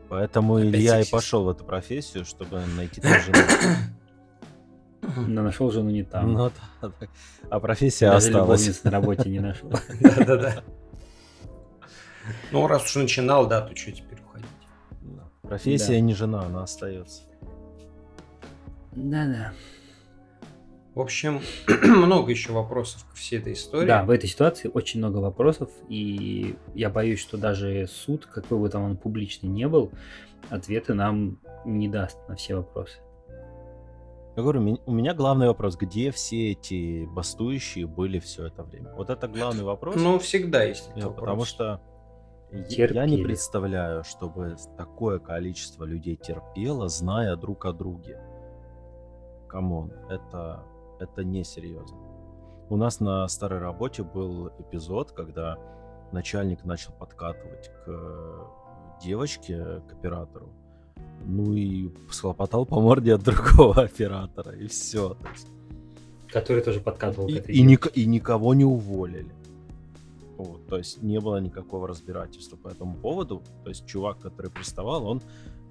Поэтому 0.09 0.55
Опять 0.57 0.75
Илья 0.75 1.01
и 1.01 1.11
пошел 1.11 1.45
в 1.45 1.51
эту 1.51 1.65
профессию, 1.65 2.25
чтобы 2.25 2.63
найти 2.77 3.01
тоже. 3.01 3.33
Но 5.03 5.43
нашел 5.43 5.71
жену 5.71 5.91
не 5.91 6.03
там. 6.03 6.33
Ну 6.33 6.51
да, 6.81 6.89
да. 6.89 7.07
А 7.51 7.61
профессия 7.61 8.07
Даже 8.07 8.29
осталась. 8.29 8.63
любовниц 8.63 8.85
на 8.85 8.91
работе 8.91 9.31
не 9.31 9.41
нашел. 9.41 9.71
Да-да-да. 10.01 10.65
Ну, 12.53 12.67
раз 12.67 12.85
уж 12.85 12.97
начинал, 12.97 13.47
да, 13.47 13.61
то 13.63 13.75
что 13.77 13.93
теперь 13.93 14.19
уходить? 14.21 14.49
Профессия 15.43 16.01
не 16.01 16.15
жена, 16.15 16.43
она 16.43 16.63
остается. 16.65 17.23
Да-да. 18.93 19.53
В 20.95 21.01
общем, 21.01 21.41
много 21.85 22.33
еще 22.33 22.53
вопросов 22.53 23.05
ко 23.09 23.15
всей 23.15 23.39
этой 23.39 23.53
истории. 23.53 23.87
Да, 23.87 24.03
в 24.03 24.11
этой 24.11 24.29
ситуации 24.29 24.69
очень 24.73 24.99
много 24.99 25.19
вопросов, 25.19 25.71
и 25.89 26.57
я 26.75 26.91
боюсь, 26.91 27.21
что 27.21 27.37
даже 27.39 27.87
суд, 27.87 28.27
какой 28.27 28.59
бы 28.59 28.69
там 28.69 28.83
он 28.83 28.97
публичный 28.97 29.49
не 29.49 29.69
был, 29.69 29.93
ответы 30.51 30.95
нам 30.95 31.39
не 31.65 31.89
даст 31.89 32.19
на 32.29 32.35
все 32.35 32.57
вопросы. 32.57 32.99
Я 34.39 34.43
говорю, 34.45 34.79
у 34.87 34.93
меня 34.93 35.15
главный 35.15 35.49
вопрос, 35.49 35.77
где 35.77 36.13
все 36.13 36.53
эти 36.53 37.07
бастующие 37.07 37.89
были 37.89 38.21
все 38.21 38.47
это 38.47 38.63
время? 38.63 38.95
Вот 38.95 39.11
это 39.11 39.27
главный 39.27 39.65
вопрос. 39.65 39.97
Ну, 39.99 40.21
всегда 40.21 40.63
есть 40.63 40.85
этот 40.91 40.97
Я- 40.97 41.07
вопрос. 41.09 41.21
потому 41.25 41.45
что 41.45 41.81
я- 42.53 42.59
я 42.59 42.65
Терпели. 42.69 43.11
не 43.17 43.25
представляю, 43.25 44.05
чтобы 44.05 44.55
такое 44.77 45.19
количество 45.19 45.83
людей 45.83 46.15
терпело, 46.15 46.89
зная 46.89 47.35
друг 47.35 47.65
о 47.65 47.73
друге. 47.73 48.21
Come 49.49 49.73
on, 49.73 49.91
это, 50.09 50.63
это 51.01 51.25
несерьезно. 51.25 51.99
У 52.71 52.77
нас 52.77 53.01
на 53.01 53.27
старой 53.27 53.59
работе 53.59 54.05
был 54.05 54.53
эпизод, 54.61 55.11
когда 55.11 55.59
начальник 56.13 56.65
начал 56.65 56.93
подкатывать 56.93 57.71
к 57.85 57.89
э, 57.89 58.45
девочке, 59.03 59.81
к 59.89 59.93
оператору, 59.95 60.53
ну 61.27 61.55
и 61.55 61.91
схлопотал 62.11 62.67
по 62.67 62.81
морде 62.81 63.15
от 63.15 63.23
другого 63.23 63.83
оператора, 63.83 64.53
и 64.53 64.67
все. 64.67 65.17
Который 66.29 66.63
тоже 66.63 66.81
подкатывал 66.81 67.27
к 67.27 67.31
И, 67.31 67.35
этой 67.35 67.55
и 67.55 67.63
ник- 67.63 67.93
и 67.95 68.07
никого 68.07 68.55
не 68.55 68.65
уволили. 68.65 69.31
Вот, 70.37 70.67
то 70.69 70.79
есть 70.79 71.03
не 71.03 71.19
было 71.19 71.41
никакого 71.41 71.89
разбирательства 71.89 72.57
по 72.57 72.69
этому 72.69 72.95
поводу. 72.95 73.43
То 73.65 73.71
есть 73.71 73.87
чувак, 73.87 74.19
который 74.21 74.51
приставал, 74.51 75.07
он 75.07 75.21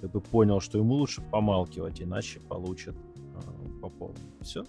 как 0.01 0.11
бы 0.11 0.19
понял, 0.19 0.59
что 0.59 0.77
ему 0.77 0.95
лучше 0.95 1.21
помалкивать, 1.31 2.01
иначе 2.01 2.39
получит 2.39 2.95
э, 2.95 3.79
по 3.81 3.89
полу. 3.89 4.13
Все. 4.41 4.63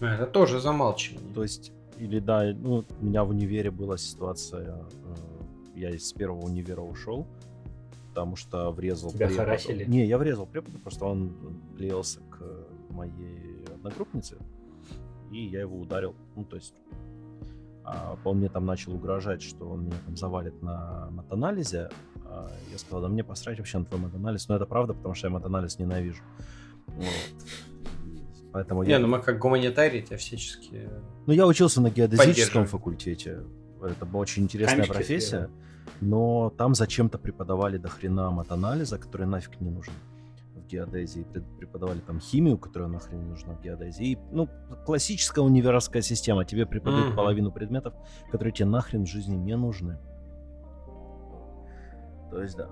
Ну, 0.00 0.06
это 0.08 0.26
тоже 0.26 0.60
замалчивание. 0.60 1.32
То 1.34 1.42
есть, 1.44 1.72
или 1.98 2.18
да, 2.18 2.52
ну, 2.52 2.84
у 3.00 3.04
меня 3.04 3.22
в 3.22 3.30
универе 3.30 3.70
была 3.70 3.96
ситуация, 3.96 4.74
э, 4.74 4.84
я 5.76 5.90
из 5.90 6.12
первого 6.12 6.44
универа 6.46 6.80
ушел, 6.80 7.26
потому 8.12 8.36
что 8.36 8.70
врезал 8.72 9.10
Тебя 9.10 9.28
преподу. 9.28 9.46
харасили? 9.46 9.84
Не, 9.84 10.04
я 10.04 10.18
врезал 10.18 10.46
преподу, 10.46 10.78
просто 10.78 11.06
он 11.06 11.32
клеился 11.76 12.20
к 12.30 12.42
моей 12.90 13.64
одногруппнице, 13.74 14.36
и 15.30 15.46
я 15.46 15.60
его 15.60 15.78
ударил. 15.78 16.14
Ну, 16.36 16.44
то 16.44 16.56
есть, 16.56 16.74
а, 17.84 18.18
он 18.22 18.38
мне 18.38 18.50
там 18.50 18.66
начал 18.66 18.92
угрожать, 18.92 19.40
что 19.40 19.66
он 19.66 19.86
меня 19.86 19.96
там 20.04 20.14
завалит 20.14 20.60
на 20.62 21.08
матанализе. 21.10 21.88
А 22.26 22.52
я 22.70 22.76
сказал, 22.76 23.00
да 23.00 23.08
мне 23.08 23.24
посрать 23.24 23.56
вообще 23.58 23.78
на 23.78 23.86
твой 23.86 24.00
матанализ. 24.02 24.46
Но 24.48 24.56
это 24.56 24.66
правда, 24.66 24.92
потому 24.92 25.14
что 25.14 25.28
я 25.28 25.32
матанализ 25.32 25.78
ненавижу. 25.78 26.22
Вот. 26.88 27.06
Поэтому 28.52 28.82
Не, 28.82 28.90
я... 28.90 28.98
ну 28.98 29.08
мы 29.08 29.20
как 29.20 29.38
гуманитарии 29.38 30.02
тебя 30.02 30.18
всячески... 30.18 30.90
Ну, 31.26 31.32
я 31.32 31.46
учился 31.46 31.80
на 31.80 31.88
геодезическом 31.88 32.66
факультете. 32.66 33.40
Это 33.82 34.04
была 34.04 34.20
очень 34.20 34.42
интересная 34.42 34.76
Камешки 34.76 34.92
профессия. 34.92 35.50
Но 36.04 36.50
там 36.50 36.74
зачем-то 36.74 37.16
преподавали 37.16 37.78
до 37.78 37.88
хрена 37.88 38.30
матанализа, 38.30 38.98
который 38.98 39.24
нафиг 39.24 39.60
не 39.60 39.70
нужен 39.70 39.94
в 40.56 40.66
геодезии. 40.66 41.24
Преподавали 41.58 42.00
там 42.00 42.18
химию, 42.18 42.58
которая 42.58 42.88
нахрен 42.88 43.20
не 43.20 43.30
нужна 43.30 43.54
в 43.54 43.62
геодезии. 43.62 44.06
И, 44.12 44.18
ну, 44.32 44.48
классическая 44.84 45.42
универская 45.42 46.02
система. 46.02 46.44
Тебе 46.44 46.66
преподают 46.66 47.08
Мгм. 47.08 47.16
половину 47.16 47.52
предметов, 47.52 47.94
которые 48.32 48.52
тебе 48.52 48.68
нахрен 48.68 49.04
в 49.04 49.08
жизни 49.08 49.36
не 49.36 49.56
нужны. 49.56 49.96
То 52.32 52.42
есть, 52.42 52.56
да. 52.56 52.68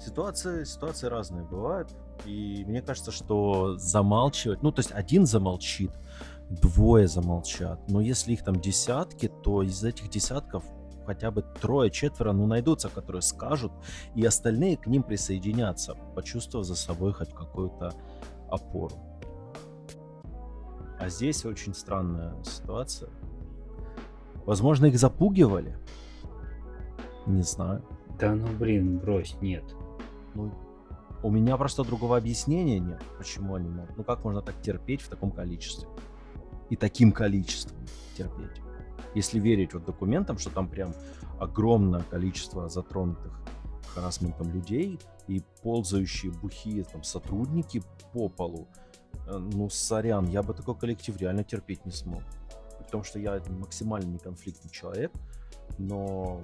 Ситуации, 0.00 0.64
ситуации 0.64 1.06
разные 1.06 1.44
бывают. 1.44 1.94
И 2.26 2.64
мне 2.66 2.82
кажется, 2.82 3.12
что 3.12 3.76
замалчивать... 3.76 4.60
Ну, 4.64 4.72
то 4.72 4.80
есть 4.80 4.90
один 4.90 5.24
замолчит, 5.24 5.92
двое 6.50 7.06
замолчат. 7.06 7.78
Но 7.88 8.00
если 8.00 8.32
их 8.32 8.42
там 8.42 8.56
десятки, 8.60 9.28
то 9.44 9.62
из 9.62 9.84
этих 9.84 10.08
десятков 10.10 10.64
хотя 11.08 11.30
бы 11.30 11.42
трое-четверо, 11.62 12.32
ну, 12.32 12.46
найдутся, 12.46 12.90
которые 12.90 13.22
скажут, 13.22 13.72
и 14.14 14.26
остальные 14.26 14.76
к 14.76 14.86
ним 14.86 15.02
присоединятся, 15.02 15.94
почувствовав 16.14 16.66
за 16.66 16.76
собой 16.76 17.14
хоть 17.14 17.32
какую-то 17.32 17.94
опору. 18.50 18.94
А 21.00 21.08
здесь 21.08 21.46
очень 21.46 21.72
странная 21.72 22.34
ситуация. 22.44 23.08
Возможно, 24.44 24.84
их 24.86 24.98
запугивали. 24.98 25.78
Не 27.26 27.42
знаю. 27.42 27.82
Да 28.20 28.34
ну 28.34 28.48
блин, 28.58 28.98
брось, 28.98 29.34
нет. 29.40 29.64
Ну, 30.34 30.52
у 31.22 31.30
меня 31.30 31.56
просто 31.56 31.84
другого 31.84 32.18
объяснения 32.18 32.80
нет, 32.80 33.00
почему 33.16 33.54
они 33.54 33.70
могут. 33.70 33.96
Ну, 33.96 34.04
как 34.04 34.24
можно 34.24 34.42
так 34.42 34.60
терпеть 34.60 35.00
в 35.00 35.08
таком 35.08 35.30
количестве? 35.30 35.88
И 36.68 36.76
таким 36.76 37.12
количеством 37.12 37.78
терпеть. 38.14 38.60
Если 39.14 39.38
верить 39.38 39.74
вот 39.74 39.84
документам, 39.84 40.38
что 40.38 40.50
там 40.50 40.68
прям 40.68 40.94
огромное 41.38 42.02
количество 42.02 42.68
затронутых 42.68 43.40
харасментом 43.94 44.52
людей 44.52 44.98
и 45.26 45.42
ползающие 45.62 46.30
бухие 46.30 46.84
там 46.84 47.02
сотрудники 47.02 47.82
по 48.12 48.28
полу, 48.28 48.68
э, 49.26 49.36
ну, 49.36 49.68
сорян, 49.70 50.26
я 50.26 50.42
бы 50.42 50.54
такой 50.54 50.74
коллектив 50.76 51.16
реально 51.18 51.44
терпеть 51.44 51.84
не 51.84 51.92
смог. 51.92 52.22
Потому 52.78 53.04
что 53.04 53.18
я 53.18 53.40
максимально 53.48 54.10
неконфликтный 54.12 54.70
человек, 54.70 55.12
но 55.78 56.40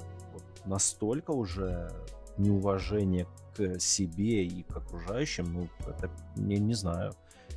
настолько 0.66 1.30
уже 1.30 1.90
неуважение 2.36 3.26
к 3.56 3.78
себе 3.78 4.44
и 4.44 4.62
к 4.62 4.76
окружающим, 4.76 5.52
ну, 5.52 5.68
это, 5.86 6.10
не, 6.36 6.58
не 6.58 6.74
знаю, 6.74 7.12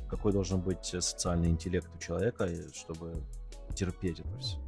какой 0.08 0.32
должен 0.32 0.60
быть 0.60 0.84
социальный 0.84 1.48
интеллект 1.48 1.88
у 1.94 1.98
человека, 1.98 2.48
чтобы 2.72 3.12
терпеть 3.74 4.20
это 4.20 4.38
все. 4.38 4.58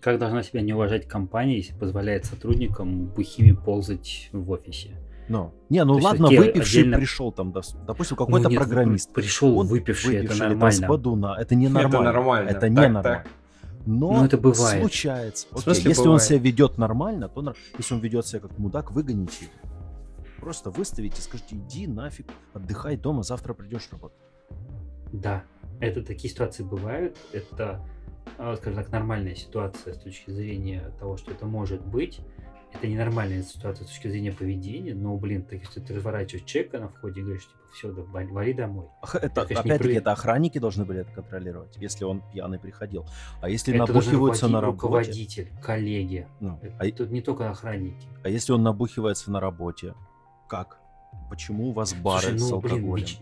Как 0.00 0.18
должна 0.18 0.42
себя 0.42 0.62
не 0.62 0.72
уважать 0.72 1.06
компания, 1.06 1.56
если 1.56 1.74
позволяет 1.74 2.24
сотрудникам 2.24 3.06
бухими 3.06 3.52
ползать 3.52 4.30
в 4.32 4.50
офисе? 4.50 4.96
Но, 5.28 5.52
не, 5.68 5.84
ну 5.84 5.98
То 5.98 6.04
ладно, 6.06 6.28
выпивший 6.28 6.82
отдельно- 6.82 6.96
пришел 6.96 7.30
там, 7.30 7.52
допустим, 7.52 8.16
какой-то 8.16 8.48
Ну, 8.48 8.50
нет, 8.50 8.58
программист. 8.58 9.12
Пришел 9.12 9.58
Он 9.58 9.66
выпивший, 9.66 10.14
это 10.16 10.22
выпивший 10.22 10.36
с 10.36 10.48
нормально. 10.48 10.88
бадуна, 10.88 11.36
это 11.38 11.54
не 11.54 11.66
Это 11.66 11.74
нормально. 11.74 12.12
нормально. 12.12 12.48
Это 12.48 12.60
Так, 12.60 12.70
не 12.70 12.76
так. 12.76 12.92
нормально. 12.92 13.24
Но 13.86 14.12
Ну, 14.12 14.24
это 14.24 14.36
бывает. 14.38 14.80
случается. 14.80 15.46
Окей, 15.52 15.62
смысле 15.62 15.88
если 15.90 16.00
он 16.00 16.06
бывает? 16.06 16.22
себя 16.22 16.38
ведет 16.38 16.78
нормально, 16.78 17.28
то 17.28 17.42
нар- 17.42 17.56
если 17.78 17.94
он 17.94 18.00
ведет 18.00 18.26
себя 18.26 18.40
как 18.40 18.58
мудак, 18.58 18.90
выгоните 18.90 19.44
его. 19.44 19.52
Просто 20.40 20.70
выставите, 20.70 21.20
скажите, 21.22 21.56
иди 21.56 21.86
нафиг, 21.86 22.26
отдыхай 22.54 22.96
дома, 22.96 23.22
завтра 23.22 23.54
придешь 23.54 23.88
работать. 23.92 24.18
Да, 25.12 25.44
это 25.80 26.02
такие 26.02 26.30
ситуации 26.32 26.62
бывают. 26.62 27.16
Это, 27.32 27.80
скажем 28.36 28.74
так, 28.74 28.90
нормальная 28.90 29.34
ситуация 29.34 29.94
с 29.94 29.98
точки 29.98 30.30
зрения 30.30 30.92
того, 30.98 31.16
что 31.16 31.30
это 31.32 31.46
может 31.46 31.84
быть. 31.84 32.20
Это 32.72 32.86
ненормальная 32.86 33.42
ситуация 33.42 33.84
с 33.84 33.88
точки 33.88 34.06
зрения 34.06 34.30
поведения, 34.30 34.94
но, 34.94 35.16
блин, 35.16 35.42
так 35.42 35.58
если 35.60 35.80
ты 35.80 35.92
разворачиваешь 35.92 36.46
человека 36.46 36.78
на 36.78 36.88
входе 36.88 37.20
и 37.20 37.24
говоришь, 37.24 37.42
типа, 37.42 37.58
все, 37.74 37.92
да, 37.92 38.02
вали, 38.02 38.52
домой. 38.52 38.86
Это, 39.14 39.42
опять-таки, 39.42 39.94
это 39.94 40.12
охранники 40.12 40.58
должны 40.58 40.84
были 40.84 41.00
это 41.00 41.10
контролировать, 41.12 41.76
если 41.78 42.04
он 42.04 42.22
пьяный 42.32 42.60
приходил. 42.60 43.06
А 43.42 43.48
если 43.48 43.74
это 43.74 43.86
набухиваются 43.92 44.46
на 44.46 44.60
работе... 44.60 44.82
руководитель, 44.82 45.50
коллеги. 45.60 46.28
ну, 46.38 46.60
Это- 46.62 46.76
а, 46.78 46.90
Тут 46.92 47.10
не 47.10 47.22
только 47.22 47.50
охранники. 47.50 48.06
а 48.22 48.28
если 48.28 48.52
он 48.52 48.62
набухивается 48.62 49.32
на 49.32 49.40
работе, 49.40 49.94
как? 50.48 50.78
Почему 51.28 51.70
у 51.70 51.72
вас 51.72 51.92
бары 51.92 52.22
Слушай, 52.22 52.38
с 52.38 52.50
ну, 52.50 52.60
блин, 52.60 52.74
алкоголем? 52.74 53.04
веч- 53.04 53.18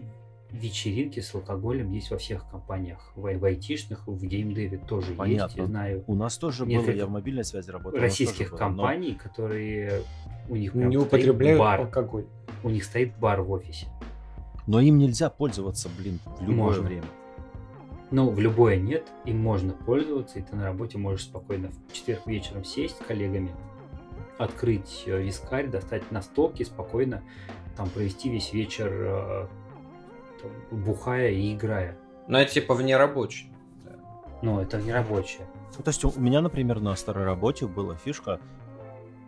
вечеринки 0.51 1.21
с 1.21 1.35
алкоголем 1.35 1.93
есть 1.93 2.11
во 2.11 2.19
всех 2.19 2.49
компаниях. 2.51 3.13
В, 3.15 3.23
в 3.39 3.45
айтишных, 3.45 4.07
в 4.07 4.25
геймдеве 4.25 4.79
тоже 4.79 5.09
есть, 5.09 5.19
Понятно. 5.19 5.61
я 5.61 5.67
знаю. 5.67 6.05
У 6.07 6.15
нас 6.15 6.39
тоже 6.39 6.65
было, 6.65 6.71
Несколько 6.73 6.93
я 6.99 7.07
в 7.07 7.11
мобильной 7.11 7.45
связи 7.45 7.71
работал. 7.71 8.01
российских 8.01 8.51
тоже 8.51 8.51
было, 8.51 8.59
но- 8.59 8.67
компаний, 8.83 9.15
которые 9.15 10.03
у 10.49 10.57
них 10.57 10.75
Не 10.75 10.85
стоит 10.91 11.07
употребляют 11.07 11.59
бар, 11.59 11.81
алкоголь. 11.81 12.27
у 12.65 12.71
них 12.71 12.85
стоит 12.85 13.17
бар 13.19 13.43
в 13.43 13.51
офисе. 13.51 13.87
Но 14.67 14.81
им 14.81 14.99
нельзя 14.99 15.31
пользоваться, 15.31 15.89
блин, 15.99 16.19
в 16.39 16.43
любое 16.43 16.57
Можно. 16.57 16.83
время. 16.85 17.05
Ну, 18.11 18.31
в 18.31 18.41
любое 18.41 18.77
нет, 18.77 19.07
им 19.27 19.39
можно 19.39 19.75
пользоваться, 19.75 20.39
и 20.39 20.43
ты 20.43 20.57
на 20.57 20.65
работе 20.65 20.97
можешь 20.97 21.25
спокойно 21.25 21.71
в 21.89 21.93
четверг 21.93 22.27
вечером 22.27 22.65
сесть 22.65 22.97
с 22.97 23.05
коллегами, 23.05 23.51
открыть 24.39 25.03
э, 25.07 25.21
вискарь, 25.23 25.67
достать 25.69 26.11
настолки, 26.11 26.63
спокойно 26.63 27.23
там 27.77 27.91
провести 27.91 28.31
весь 28.31 28.53
вечер 28.55 28.89
э, 28.91 29.47
бухая 30.71 31.31
и 31.31 31.55
играя. 31.55 31.97
Ну, 32.29 32.39
это 32.39 32.53
типа 32.53 32.75
вне 32.75 32.97
рабочий. 32.97 33.51
Но 34.43 34.63
это 34.63 34.81
не 34.81 34.93
рабочее. 34.93 35.47
Ну, 35.77 35.83
то 35.83 35.89
есть 35.89 36.05
у 36.05 36.13
меня, 36.21 36.41
например, 36.41 36.81
на 36.81 36.95
старой 36.95 37.25
работе 37.25 37.67
была 37.67 37.97
фишка. 37.97 38.41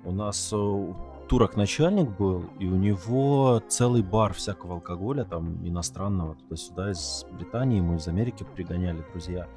У 0.05 0.13
нас 0.13 0.53
э, 0.53 0.95
турок 1.29 1.57
начальник 1.57 2.09
был, 2.11 2.45
и 2.59 2.67
у 2.67 2.77
него 2.77 3.63
целый 3.69 4.03
бар 4.03 4.33
всякого 4.35 4.75
алкоголя, 4.75 5.25
там, 5.25 5.67
иностранного, 5.67 6.37
туда-сюда, 6.37 6.93
из 6.93 7.27
Британии, 7.33 7.79
ему 7.79 7.97
из 7.97 8.07
Америки 8.09 8.47
пригоняли 8.55 9.05
друзья. 9.13 9.49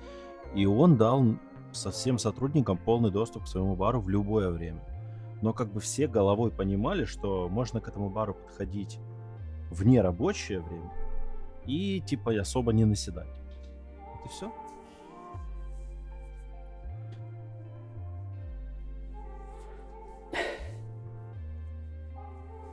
И 0.55 0.65
он 0.65 0.97
дал 0.97 1.23
со 1.71 1.91
всем 1.91 2.17
сотрудникам 2.17 2.77
полный 2.77 3.11
доступ 3.11 3.43
к 3.43 3.47
своему 3.47 3.75
бару 3.75 4.01
в 4.01 4.09
любое 4.09 4.49
время. 4.49 4.83
Но 5.41 5.53
как 5.53 5.71
бы 5.71 5.79
все 5.79 6.07
головой 6.07 6.51
понимали, 6.51 7.05
что 7.05 7.49
можно 7.49 7.81
к 7.81 7.87
этому 7.87 8.09
бару 8.09 8.33
подходить 8.33 8.99
в 9.69 9.85
нерабочее 9.85 10.61
время 10.61 10.91
и 11.65 12.01
типа 12.01 12.31
особо 12.39 12.73
не 12.73 12.85
наседать. 12.85 13.27
И 14.25 14.29
все. 14.29 14.51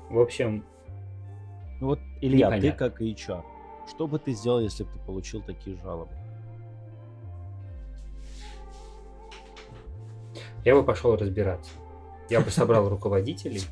В 0.08 0.18
общем, 0.18 0.64
Ну 1.80 1.88
Вот, 1.88 2.00
Илья, 2.20 2.50
ты 2.50 2.56
Непонятно. 2.56 2.90
как 2.90 3.00
HR, 3.00 3.44
что 3.88 4.06
бы 4.08 4.18
ты 4.18 4.32
сделал, 4.32 4.60
если 4.60 4.82
бы 4.84 4.90
ты 4.90 4.98
получил 4.98 5.40
такие 5.42 5.76
жалобы? 5.76 6.12
я 10.64 10.74
бы 10.74 10.84
пошел 10.84 11.16
разбираться. 11.16 11.72
Я 12.28 12.40
бы 12.40 12.50
собрал 12.50 12.88
руководителей 12.90 13.62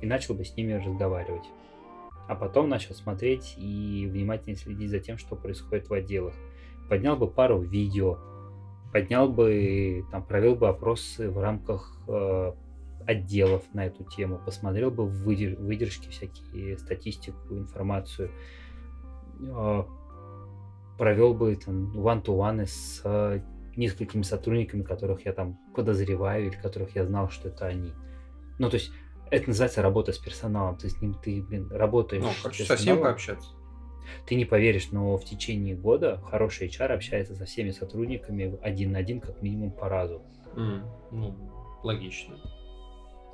и 0.00 0.06
начал 0.06 0.34
бы 0.34 0.44
с 0.44 0.56
ними 0.56 0.72
разговаривать. 0.72 1.44
А 2.30 2.36
потом 2.36 2.68
начал 2.68 2.94
смотреть 2.94 3.56
и 3.58 4.06
внимательно 4.08 4.54
следить 4.54 4.88
за 4.90 5.00
тем, 5.00 5.18
что 5.18 5.34
происходит 5.34 5.88
в 5.88 5.92
отделах. 5.92 6.32
Поднял 6.88 7.16
бы 7.16 7.26
пару 7.26 7.60
видео, 7.60 8.18
поднял 8.92 9.28
бы, 9.28 10.04
там, 10.12 10.24
провел 10.24 10.54
бы 10.54 10.68
опросы 10.68 11.28
в 11.28 11.40
рамках 11.40 12.00
э, 12.06 12.52
отделов 13.04 13.64
на 13.74 13.86
эту 13.86 14.04
тему, 14.04 14.38
посмотрел 14.38 14.92
бы 14.92 15.08
выдер- 15.08 15.60
выдержки 15.60 16.08
всякие, 16.08 16.78
статистику, 16.78 17.56
информацию, 17.58 18.30
э, 19.40 19.82
провел 20.98 21.34
бы 21.34 21.56
там 21.56 21.90
one-to-one 21.96 22.64
с 22.64 23.00
э, 23.02 23.40
несколькими 23.74 24.22
сотрудниками, 24.22 24.82
которых 24.82 25.26
я 25.26 25.32
там 25.32 25.58
подозреваю 25.74 26.46
или 26.46 26.54
которых 26.54 26.94
я 26.94 27.04
знал, 27.04 27.28
что 27.28 27.48
это 27.48 27.66
они. 27.66 27.92
Ну, 28.60 28.70
то 28.70 28.76
есть, 28.76 28.92
это 29.30 29.48
называется 29.48 29.82
работа 29.82 30.12
с 30.12 30.18
персоналом. 30.18 30.76
Ты 30.76 30.88
с 30.90 31.00
ним, 31.00 31.14
ты, 31.14 31.42
блин, 31.42 31.68
работаешь 31.70 32.22
Ну, 32.22 32.30
с 32.30 32.42
короче, 32.42 32.64
со 32.64 32.76
всеми 32.76 32.86
персоналом. 32.96 33.02
пообщаться. 33.02 33.48
Ты 34.26 34.34
не 34.34 34.44
поверишь, 34.44 34.90
но 34.90 35.16
в 35.16 35.24
течение 35.24 35.74
года 35.76 36.20
хороший 36.30 36.68
HR 36.68 36.92
общается 36.94 37.34
со 37.36 37.44
всеми 37.44 37.70
сотрудниками 37.70 38.58
один 38.62 38.92
на 38.92 38.98
один, 38.98 39.20
как 39.20 39.40
минимум 39.42 39.70
по 39.70 39.88
разу. 39.88 40.22
М, 40.56 40.84
Ну, 41.12 41.34
логично. 41.82 42.34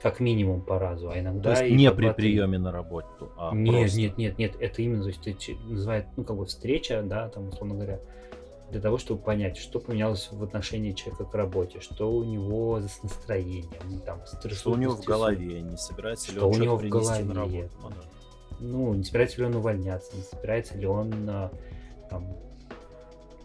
Как 0.02 0.20
минимум 0.20 0.60
по 0.60 0.78
разу, 0.78 1.08
а 1.08 1.14
То 1.14 1.20
иногда 1.20 1.50
есть 1.62 1.72
и 1.72 1.74
не 1.74 1.90
при 1.90 2.10
приеме 2.10 2.58
на 2.58 2.70
работу, 2.70 3.32
а 3.38 3.54
Нет, 3.54 3.74
просто. 3.84 3.98
нет, 3.98 4.18
нет, 4.18 4.38
нет, 4.38 4.56
это 4.60 4.82
именно, 4.82 5.02
то 5.02 5.08
есть 5.08 5.22
ты 5.22 5.56
называет, 5.66 6.06
ну, 6.18 6.24
как 6.24 6.36
бы 6.36 6.44
встреча, 6.44 7.02
да, 7.02 7.30
там, 7.30 7.48
условно 7.48 7.74
говоря, 7.76 8.00
для 8.70 8.80
того, 8.80 8.98
чтобы 8.98 9.22
понять, 9.22 9.56
что 9.56 9.78
поменялось 9.78 10.28
в 10.32 10.42
отношении 10.42 10.92
человека 10.92 11.24
к 11.24 11.34
работе, 11.34 11.80
что 11.80 12.10
у 12.12 12.24
него 12.24 12.80
за 12.80 12.88
с 12.88 13.02
настроением, 13.02 13.70
ну, 13.88 14.00
там, 14.00 14.20
Что 14.52 14.70
у 14.72 14.76
него 14.76 14.94
в 14.94 15.04
голове, 15.04 15.60
не 15.62 15.76
собирается 15.76 16.32
ли 16.32 16.38
Что 16.38 16.48
он 16.50 16.56
у 16.56 16.62
него 16.62 16.76
в 16.76 16.80
принести 16.80 17.22
на 17.22 17.34
голове. 17.34 17.62
работу. 17.62 17.74
Ну 17.82 17.88
да. 17.90 18.56
ну, 18.60 18.94
не 18.94 19.04
собирается 19.04 19.38
ли 19.38 19.44
он 19.46 19.54
увольняться, 19.54 20.16
не 20.16 20.22
собирается 20.22 20.76
ли 20.76 20.86
он 20.86 21.12
а, 21.30 21.50
там 22.10 22.36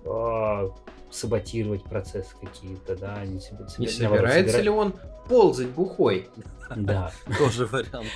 а, 0.05 0.69
саботировать 1.11 1.84
процессы 1.84 2.34
какие-то, 2.41 2.95
да, 2.95 3.24
не, 3.26 3.39
себе- 3.39 3.65
Не 3.78 3.88
себе- 3.88 4.07
наоборот, 4.09 4.32
собирается 4.32 4.57
собира- 4.57 4.63
ли 4.63 4.69
он 4.69 4.93
ползать 5.30 5.69
бухой? 5.69 6.30
Да, 6.76 7.11
Тоже 7.38 7.65
вариант. 7.67 8.07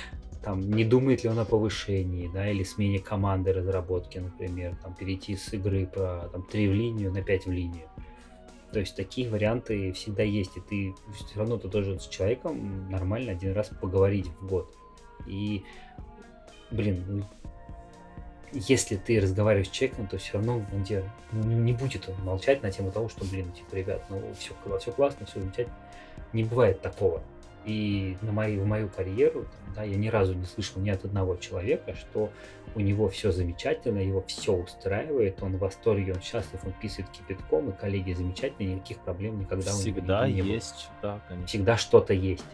Там, 0.46 0.60
не 0.70 0.84
думает 0.84 1.24
ли 1.24 1.28
он 1.28 1.40
о 1.40 1.44
повышении, 1.44 2.30
да, 2.32 2.48
или 2.48 2.62
смене 2.62 3.00
команды 3.00 3.52
разработки, 3.52 4.18
например, 4.18 4.76
там, 4.80 4.94
перейти 4.94 5.34
с 5.34 5.52
игры 5.52 5.86
про 5.86 6.28
там, 6.32 6.44
3 6.44 6.68
в 6.68 6.72
линию 6.72 7.12
на 7.12 7.20
5 7.20 7.46
в 7.46 7.50
линию. 7.50 7.88
То 8.70 8.78
есть 8.78 8.94
такие 8.94 9.28
варианты 9.28 9.90
всегда 9.90 10.22
есть, 10.22 10.56
и 10.56 10.60
ты 10.60 10.94
все 11.12 11.40
равно 11.40 11.58
ты 11.58 11.66
должен 11.66 11.98
с 11.98 12.06
человеком 12.06 12.88
нормально 12.88 13.32
один 13.32 13.54
раз 13.54 13.70
поговорить 13.80 14.28
в 14.40 14.46
год. 14.46 14.72
И, 15.26 15.64
блин, 16.70 17.02
ну, 17.08 17.24
если 18.52 18.94
ты 18.94 19.20
разговариваешь 19.20 19.66
с 19.66 19.72
человеком, 19.72 20.06
то 20.06 20.16
все 20.16 20.34
равно 20.34 20.64
он 20.72 20.84
тебе 20.84 21.10
ну, 21.32 21.42
не 21.42 21.72
будет 21.72 22.08
молчать 22.20 22.62
на 22.62 22.70
тему 22.70 22.92
того, 22.92 23.08
что, 23.08 23.24
блин, 23.24 23.50
типа, 23.50 23.74
ребят, 23.74 24.04
ну 24.10 24.22
все, 24.38 24.54
все 24.78 24.92
классно, 24.92 25.26
все 25.26 25.40
замечательно. 25.40 25.76
Не 26.32 26.44
бывает 26.44 26.80
такого. 26.82 27.20
И 27.66 28.16
на 28.22 28.30
мою, 28.30 28.62
в 28.62 28.66
мою 28.66 28.88
карьеру, 28.88 29.40
там, 29.42 29.74
да, 29.74 29.82
я 29.82 29.96
ни 29.96 30.06
разу 30.06 30.34
не 30.34 30.44
слышал 30.44 30.80
ни 30.80 30.88
от 30.88 31.04
одного 31.04 31.34
человека, 31.36 31.96
что 31.96 32.30
у 32.76 32.80
него 32.80 33.08
все 33.08 33.32
замечательно, 33.32 33.98
его 33.98 34.22
все 34.28 34.52
устраивает, 34.52 35.42
он 35.42 35.56
в 35.56 35.58
восторге, 35.58 36.12
он 36.14 36.20
счастлив, 36.22 36.60
он 36.64 36.72
писает 36.80 37.08
кипятком, 37.10 37.70
и 37.70 37.72
коллеги 37.72 38.12
замечательные, 38.12 38.76
никаких 38.76 38.98
проблем 39.00 39.40
никогда 39.40 39.70
у 39.72 39.74
него 39.74 39.82
Всегда 39.82 40.28
не 40.28 40.42
было. 40.42 40.48
есть, 40.52 40.90
да, 41.02 41.20
конечно. 41.26 41.46
Всегда 41.48 41.76
что-то 41.76 42.14
есть. 42.14 42.44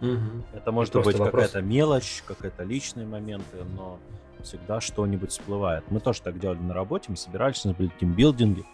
А 0.00 0.06
Это 0.52 0.72
может 0.72 0.92
просто 0.92 1.10
быть 1.12 1.18
вопрос- 1.20 1.46
какая-то 1.46 1.62
мелочь, 1.62 2.22
какие-то 2.26 2.64
личные 2.64 3.06
моменты, 3.06 3.58
но 3.76 3.98
всегда 4.42 4.80
что-нибудь 4.80 5.30
всплывает. 5.30 5.84
Мы 5.90 6.00
тоже 6.00 6.22
так 6.22 6.38
делали 6.40 6.58
на 6.58 6.74
работе, 6.74 7.06
мы 7.08 7.16
собирались, 7.16 7.64
у 7.64 7.68
нас 7.68 7.76
были 7.76 7.90
тимбилдинги, 8.00 8.64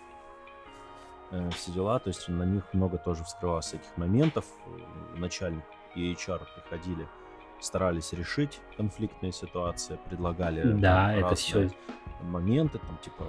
э, 1.32 1.51
все 1.51 1.70
дела, 1.72 1.99
то 1.99 2.09
есть 2.09 2.28
на 2.28 2.45
них 2.45 2.64
много 2.72 2.99
тоже 2.99 3.24
вскрывалось 3.24 3.74
этих 3.74 3.97
моментов. 3.97 4.47
Э, 4.66 5.18
Начальник 5.18 5.62
и 5.95 6.12
HR 6.12 6.40
приходили, 6.55 7.09
старались 7.61 8.12
решить 8.12 8.61
конфликтные 8.76 9.32
ситуации, 9.32 9.99
предлагали 10.09 10.72
Да, 10.72 11.14
это 11.14 11.34
всё. 11.34 11.68
моменты, 12.22 12.78
там 12.78 12.99
типа 13.03 13.24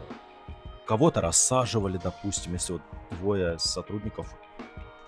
кого-то 0.85 1.21
рассаживали, 1.21 1.97
допустим, 1.97 2.53
если 2.53 2.73
вот 2.73 2.81
двое 3.11 3.57
сотрудников 3.59 4.27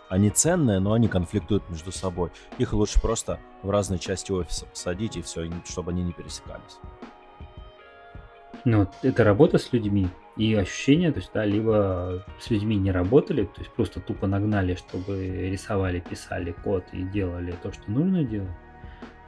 они 0.08 0.30
ценные, 0.30 0.80
но 0.80 0.94
они 0.94 1.08
конфликтуют 1.08 1.68
между 1.70 1.92
собой. 1.92 2.32
Их 2.60 2.74
лучше 2.74 3.02
просто 3.02 3.40
в 3.64 3.70
разные 3.70 4.00
части 4.00 4.32
офиса 4.32 4.68
посадить, 4.68 5.18
и 5.18 5.22
все, 5.22 5.50
чтобы 5.66 5.92
они 5.92 6.04
не 6.04 6.14
пересекались. 6.14 6.80
Ну, 8.64 8.88
это 9.04 9.24
работа 9.24 9.58
с 9.58 9.74
людьми 9.74 10.08
и 10.38 10.54
ощущение, 10.54 11.12
то 11.12 11.20
есть, 11.20 11.32
да, 11.34 11.46
либо 11.46 12.26
с 12.40 12.50
людьми 12.50 12.76
не 12.76 12.92
работали, 12.92 13.46
то 13.46 13.62
есть 13.62 13.72
просто 13.72 14.00
тупо 14.00 14.28
нагнали, 14.28 14.76
чтобы 14.76 15.50
рисовали, 15.50 16.00
писали 16.00 16.52
код 16.52 16.84
и 16.92 17.04
делали 17.04 17.56
то, 17.62 17.72
что 17.72 17.90
нужно 17.92 18.24
делать, 18.24 18.50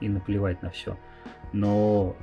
и 0.01 0.09
наплевать 0.09 0.61
на 0.61 0.69
все. 0.69 0.97
Но 1.53 2.15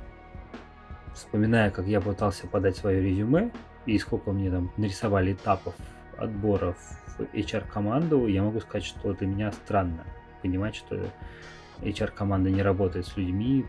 вспоминая, 1.13 1.71
как 1.71 1.87
я 1.87 1.99
пытался 2.01 2.47
подать 2.47 2.77
свое 2.77 3.01
резюме, 3.01 3.51
и 3.85 3.97
сколько 3.97 4.31
мне 4.31 4.51
там 4.51 4.71
нарисовали 4.77 5.33
этапов 5.33 5.75
отбора 6.17 6.73
в 6.73 7.19
HR-команду, 7.33 8.27
я 8.27 8.43
могу 8.43 8.59
сказать, 8.59 8.85
что 8.85 9.13
для 9.13 9.27
меня 9.27 9.51
странно 9.51 10.05
понимать, 10.41 10.75
что 10.75 11.07
HR-команда 11.81 12.49
не 12.49 12.61
работает 12.61 13.07
с 13.07 13.17
людьми, 13.17 13.65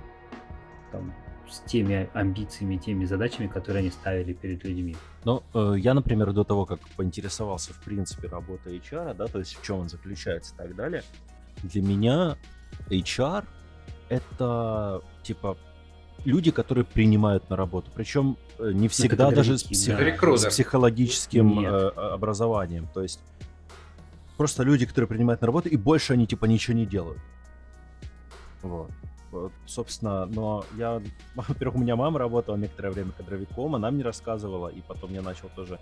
там, 0.92 1.14
с 1.50 1.60
теми 1.60 2.08
амбициями, 2.14 2.76
теми 2.76 3.04
задачами, 3.04 3.46
которые 3.46 3.80
они 3.80 3.90
ставили 3.90 4.32
перед 4.32 4.64
людьми. 4.64 4.96
Ну, 5.24 5.42
э, 5.54 5.74
я, 5.78 5.94
например, 5.94 6.32
до 6.32 6.44
того, 6.44 6.66
как 6.66 6.80
поинтересовался, 6.96 7.72
в 7.72 7.80
принципе, 7.80 8.28
работой 8.28 8.78
HR, 8.78 9.14
да, 9.14 9.26
то 9.26 9.38
есть 9.38 9.56
в 9.56 9.62
чем 9.62 9.80
он 9.80 9.88
заключается 9.88 10.54
и 10.54 10.58
так 10.58 10.74
далее, 10.74 11.02
для 11.62 11.82
меня 11.82 12.36
HR— 12.90 13.44
это, 14.08 15.02
типа, 15.22 15.56
люди, 16.24 16.50
которые 16.50 16.84
принимают 16.84 17.48
на 17.50 17.56
работу. 17.56 17.90
Причем 17.94 18.36
э, 18.58 18.72
не 18.72 18.88
всегда 18.88 19.30
даже 19.30 19.58
с, 19.58 19.64
псих- 19.64 19.96
да. 19.96 20.36
С 20.36 20.46
психологическим 20.46 21.60
Нет. 21.60 21.72
э, 21.72 21.88
образованием. 21.88 22.88
То 22.92 23.02
есть 23.02 23.20
просто 24.36 24.62
люди, 24.62 24.86
которые 24.86 25.08
принимают 25.08 25.40
на 25.40 25.46
работу, 25.46 25.68
и 25.68 25.76
больше 25.76 26.12
они, 26.12 26.26
типа, 26.26 26.46
ничего 26.46 26.76
не 26.76 26.86
делают. 26.86 27.20
Вот. 28.62 28.90
Вот, 29.36 29.52
собственно, 29.66 30.26
но 30.26 30.64
я, 30.76 31.02
во-первых, 31.34 31.76
у 31.76 31.78
меня 31.78 31.94
мама 31.96 32.18
работала 32.18 32.56
некоторое 32.56 32.90
время 32.90 33.12
кадровиком, 33.12 33.74
она 33.74 33.90
мне 33.90 34.02
рассказывала, 34.02 34.68
и 34.68 34.80
потом 34.80 35.12
я 35.12 35.22
начал 35.22 35.50
тоже 35.54 35.78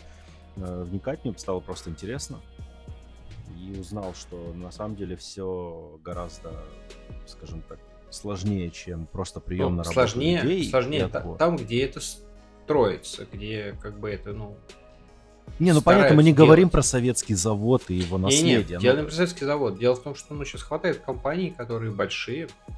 э, 0.57 0.83
вникать, 0.85 1.25
мне 1.25 1.33
стало 1.37 1.61
просто 1.61 1.91
интересно. 1.91 2.41
И 3.59 3.79
узнал, 3.79 4.15
что 4.15 4.53
на 4.55 4.71
самом 4.71 4.97
деле 4.97 5.17
все 5.17 5.99
гораздо, 6.05 6.53
скажем 7.27 7.63
так, 7.63 7.79
сложнее, 8.11 8.71
чем 8.71 9.07
просто 9.07 9.41
прием 9.41 9.71
Ну, 9.71 9.77
на 9.77 9.83
работу 9.85 9.95
сложнее, 9.95 10.41
людей 10.43 10.69
сложнее 10.71 11.09
та- 11.09 11.21
там, 11.37 11.57
где 11.57 11.85
это 11.85 12.01
строится, 12.01 13.27
где 13.33 13.77
как 13.81 13.99
бы 13.99 14.11
это, 14.11 14.33
ну... 14.33 14.57
Не, 15.59 15.73
ну 15.73 15.83
понятно, 15.83 16.17
мы 16.17 16.23
не 16.23 16.31
стараются 16.33 16.37
говорим 16.45 16.63
делать. 16.65 16.73
про 16.73 16.83
советский 16.83 17.35
завод 17.35 17.83
и 17.89 17.95
его 17.95 18.17
Не, 18.19 18.25
наследие. 18.25 18.57
нет, 18.59 18.71
ну, 18.73 18.81
дело 18.81 18.97
не 18.99 19.03
про 19.05 19.13
советский 19.13 19.45
завод. 19.45 19.79
Дело 19.79 19.95
в 19.95 20.03
том, 20.03 20.15
что 20.15 20.35
ну, 20.35 20.45
сейчас 20.45 20.63
хватает 20.63 20.99
компаний, 21.01 21.51
которые 21.57 21.93
большие, 21.93 22.49
э, 22.69 22.73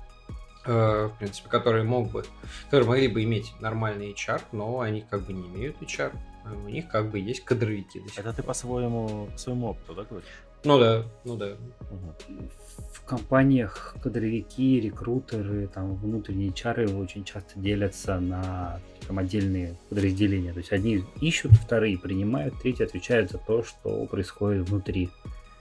в 0.66 1.12
принципе, 1.18 1.48
которые 1.48 1.84
мог 1.84 2.10
бы, 2.10 2.24
которые 2.64 2.88
могли 2.88 3.08
бы 3.08 3.22
иметь 3.24 3.52
нормальный 3.60 4.12
HR, 4.12 4.42
но 4.52 4.80
они 4.80 5.02
как 5.02 5.22
бы 5.26 5.32
не 5.32 5.46
имеют 5.46 5.80
HR. 5.80 6.12
а 6.44 6.52
У 6.52 6.68
них 6.68 6.88
как 6.88 7.10
бы 7.10 7.18
есть 7.18 7.44
кадровики. 7.44 8.02
Это 8.16 8.32
ты 8.32 8.42
по 8.42 8.54
своему, 8.54 9.28
по 9.32 9.38
своему 9.38 9.68
опыту, 9.68 9.94
да, 9.94 10.04
говоришь? 10.04 10.28
Ну 10.64 10.80
да, 10.80 11.04
ну 11.24 11.36
да. 11.36 11.56
Мгм. 11.90 12.48
В 12.92 13.04
компаниях 13.04 13.94
кадровики, 14.02 14.80
рекрутеры, 14.80 15.68
там 15.68 15.94
внутренние 15.94 16.52
чары 16.52 16.88
очень 16.88 17.24
часто 17.24 17.58
делятся 17.60 18.18
на 18.18 18.80
там, 19.06 19.18
отдельные 19.18 19.76
подразделения. 19.88 20.52
То 20.52 20.58
есть 20.58 20.72
одни 20.72 21.04
ищут, 21.20 21.52
вторые 21.52 21.98
принимают, 21.98 22.60
третьи 22.60 22.82
отвечают 22.82 23.30
за 23.30 23.38
то, 23.38 23.62
что 23.62 24.06
происходит 24.06 24.68
внутри. 24.68 25.10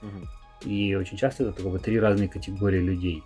Мгм. 0.02 0.28
И 0.64 0.96
очень 0.96 1.18
часто 1.18 1.44
это 1.44 1.54
как 1.54 1.72
бы 1.72 1.78
три 1.78 2.00
разные 2.00 2.28
категории 2.28 2.80
людей. 2.80 3.24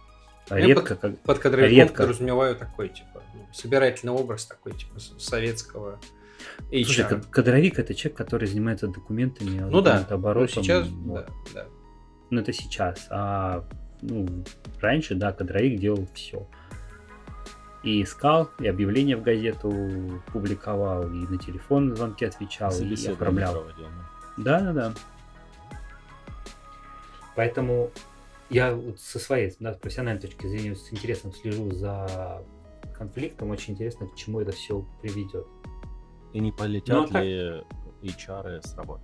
А 0.49 0.59
Редко, 0.59 0.95
как, 0.95 1.19
Под 1.19 1.39
кадровиком 1.39 1.77
Редко. 1.77 2.03
подразумеваю 2.03 2.55
такой, 2.55 2.89
типа, 2.89 3.21
ну, 3.33 3.47
собирательный 3.53 4.13
образ 4.13 4.45
такой, 4.45 4.73
типа, 4.73 4.99
советского 4.99 5.99
HR. 6.71 6.83
Слушай, 6.85 7.05
кад- 7.07 7.25
кадровик 7.27 7.79
это 7.79 7.93
человек, 7.93 8.17
который 8.17 8.47
занимается 8.47 8.87
документами, 8.87 9.59
ну 9.59 9.69
да, 9.69 9.69
ну, 9.69 9.81
документооборотом. 9.81 10.63
сейчас, 10.63 10.87
вот. 10.87 11.25
да, 11.25 11.33
да. 11.53 11.65
Ну, 12.31 12.41
это 12.41 12.53
сейчас. 12.53 13.07
А 13.09 13.65
ну, 14.01 14.27
раньше, 14.79 15.15
да, 15.15 15.31
кадровик 15.31 15.79
делал 15.79 16.07
все. 16.13 16.47
И 17.83 18.03
искал, 18.03 18.49
и 18.59 18.67
объявления 18.67 19.15
в 19.15 19.21
газету 19.21 20.21
публиковал, 20.33 21.03
и 21.03 21.27
на 21.27 21.37
телефон 21.37 21.95
звонки 21.95 22.25
отвечал, 22.25 22.71
и 22.71 23.07
оформлял. 23.07 23.65
ну. 23.77 24.43
Да, 24.43 24.59
да, 24.59 24.73
да. 24.73 24.93
Поэтому 27.35 27.91
я 28.49 28.73
вот 28.75 28.99
со 28.99 29.19
своей 29.19 29.53
да, 29.59 29.73
профессиональной 29.73 30.21
точки 30.21 30.47
зрения 30.47 30.75
с 30.75 30.91
интересом 30.91 31.33
слежу 31.33 31.71
за 31.71 32.43
конфликтом. 32.97 33.51
Очень 33.51 33.73
интересно, 33.73 34.07
к 34.07 34.15
чему 34.15 34.41
это 34.41 34.51
все 34.51 34.85
приведет. 35.01 35.45
И 36.33 36.39
не 36.39 36.51
Ну, 36.51 36.57
полетят 36.57 37.09
а 37.09 37.13
как- 37.13 37.23
ли 37.23 37.63
HR 38.01 38.61
с 38.61 38.75
работы? 38.75 39.03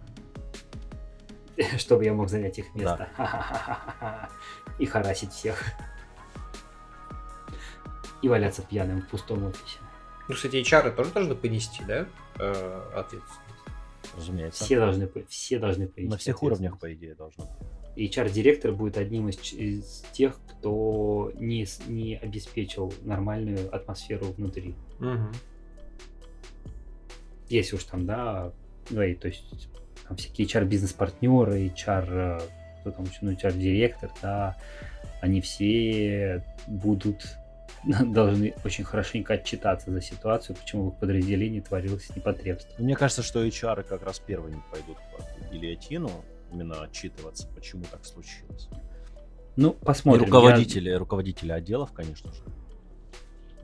Чтобы 1.78 2.06
я 2.06 2.14
мог 2.14 2.30
занять 2.30 2.60
их 2.60 2.74
место. 2.76 3.08
И 4.80 4.86
харасить 4.86 5.32
всех. 5.32 5.64
И 8.22 8.28
валяться 8.30 8.62
пьяным 8.62 9.02
в 9.02 9.08
пустом 9.08 9.46
офисе. 9.46 9.80
Ну, 10.28 10.34
кстати, 10.36 10.56
HR 10.58 10.92
тоже 10.96 11.12
должны 11.12 11.36
понести, 11.36 11.84
да, 11.86 12.08
э, 12.40 12.90
ответственность? 12.96 13.42
Разумеется. 14.18 14.64
Все 14.66 14.80
должны, 14.80 15.10
все 15.30 15.60
должны 15.60 15.88
понести 15.88 16.12
На 16.12 16.18
всех 16.18 16.42
уровнях, 16.44 16.80
по 16.80 16.92
идее, 16.94 17.14
должно 17.16 17.46
быть. 17.46 17.68
HR-директор 17.96 18.72
будет 18.72 18.98
одним 18.98 19.30
из, 19.30 19.54
из 19.54 20.04
тех, 20.12 20.40
кто 20.48 21.32
не, 21.36 21.66
не 21.88 22.18
обеспечил 22.18 22.94
нормальную 23.04 23.74
атмосферу 23.74 24.28
внутри. 24.38 24.76
Мгм. 25.00 25.32
Если 27.50 27.76
уж 27.76 27.84
там, 27.86 28.06
да, 28.06 28.52
говорить, 28.90 29.20
то 29.20 29.28
есть 29.28 29.70
там 30.08 30.18
всякие 30.18 30.48
HR-бизнес-партнеры, 30.48 31.68
HR, 31.68 32.08
э, 32.10 32.40
кто 32.82 32.92
там 32.92 33.06
еще, 33.06 33.20
ну, 33.22 33.32
HR-директор, 33.32 34.12
да, 34.22 34.58
они 35.22 35.42
все 35.42 36.44
будут 36.68 37.38
должны 37.86 38.54
очень 38.64 38.84
хорошенько 38.84 39.36
отчитаться 39.36 39.92
за 39.92 40.02
ситуацию, 40.02 40.56
почему 40.56 40.90
в 40.90 40.94
их 40.94 41.00
подразделении 41.00 41.60
творилось 41.60 42.10
непотребство. 42.16 42.82
Мне 42.82 42.96
кажется, 42.96 43.22
что 43.22 43.46
HR 43.46 43.84
как 43.84 44.04
раз 44.04 44.20
первыми 44.20 44.62
пойдут 44.72 44.98
по 45.12 45.54
гильотину, 45.54 46.12
именно 46.52 46.82
отчитываться, 46.84 47.48
почему 47.56 47.84
так 47.92 48.06
случилось. 48.06 48.70
Ну, 49.56 49.72
И 49.72 49.86
посмотрим. 49.86 50.22
Я 50.24 50.28
руководители, 50.28 50.92
руководители 50.92 51.52
отделов, 51.52 51.92
конечно 51.94 52.32
же. 52.34 52.42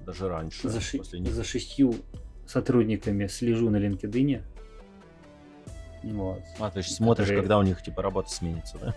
Даже 0.06 0.28
раньше. 0.30 0.68
за, 0.70 0.80
ши- 0.82 0.98
после 0.98 1.20
них. 1.20 1.34
за 1.34 1.44
шестью 1.44 1.96
сотрудниками 2.48 3.28
слежу 3.28 3.70
на 3.70 3.78
LinkedIn. 3.78 4.42
Вот. 6.04 6.42
А, 6.60 6.72
то 6.72 6.78
есть 6.80 6.96
смотришь, 6.96 7.28
которые- 7.28 7.42
когда 7.42 7.60
у 7.60 7.64
них 7.64 7.82
типа 7.84 8.02
работа 8.02 8.30
сменится, 8.32 8.78
да? 8.80 8.96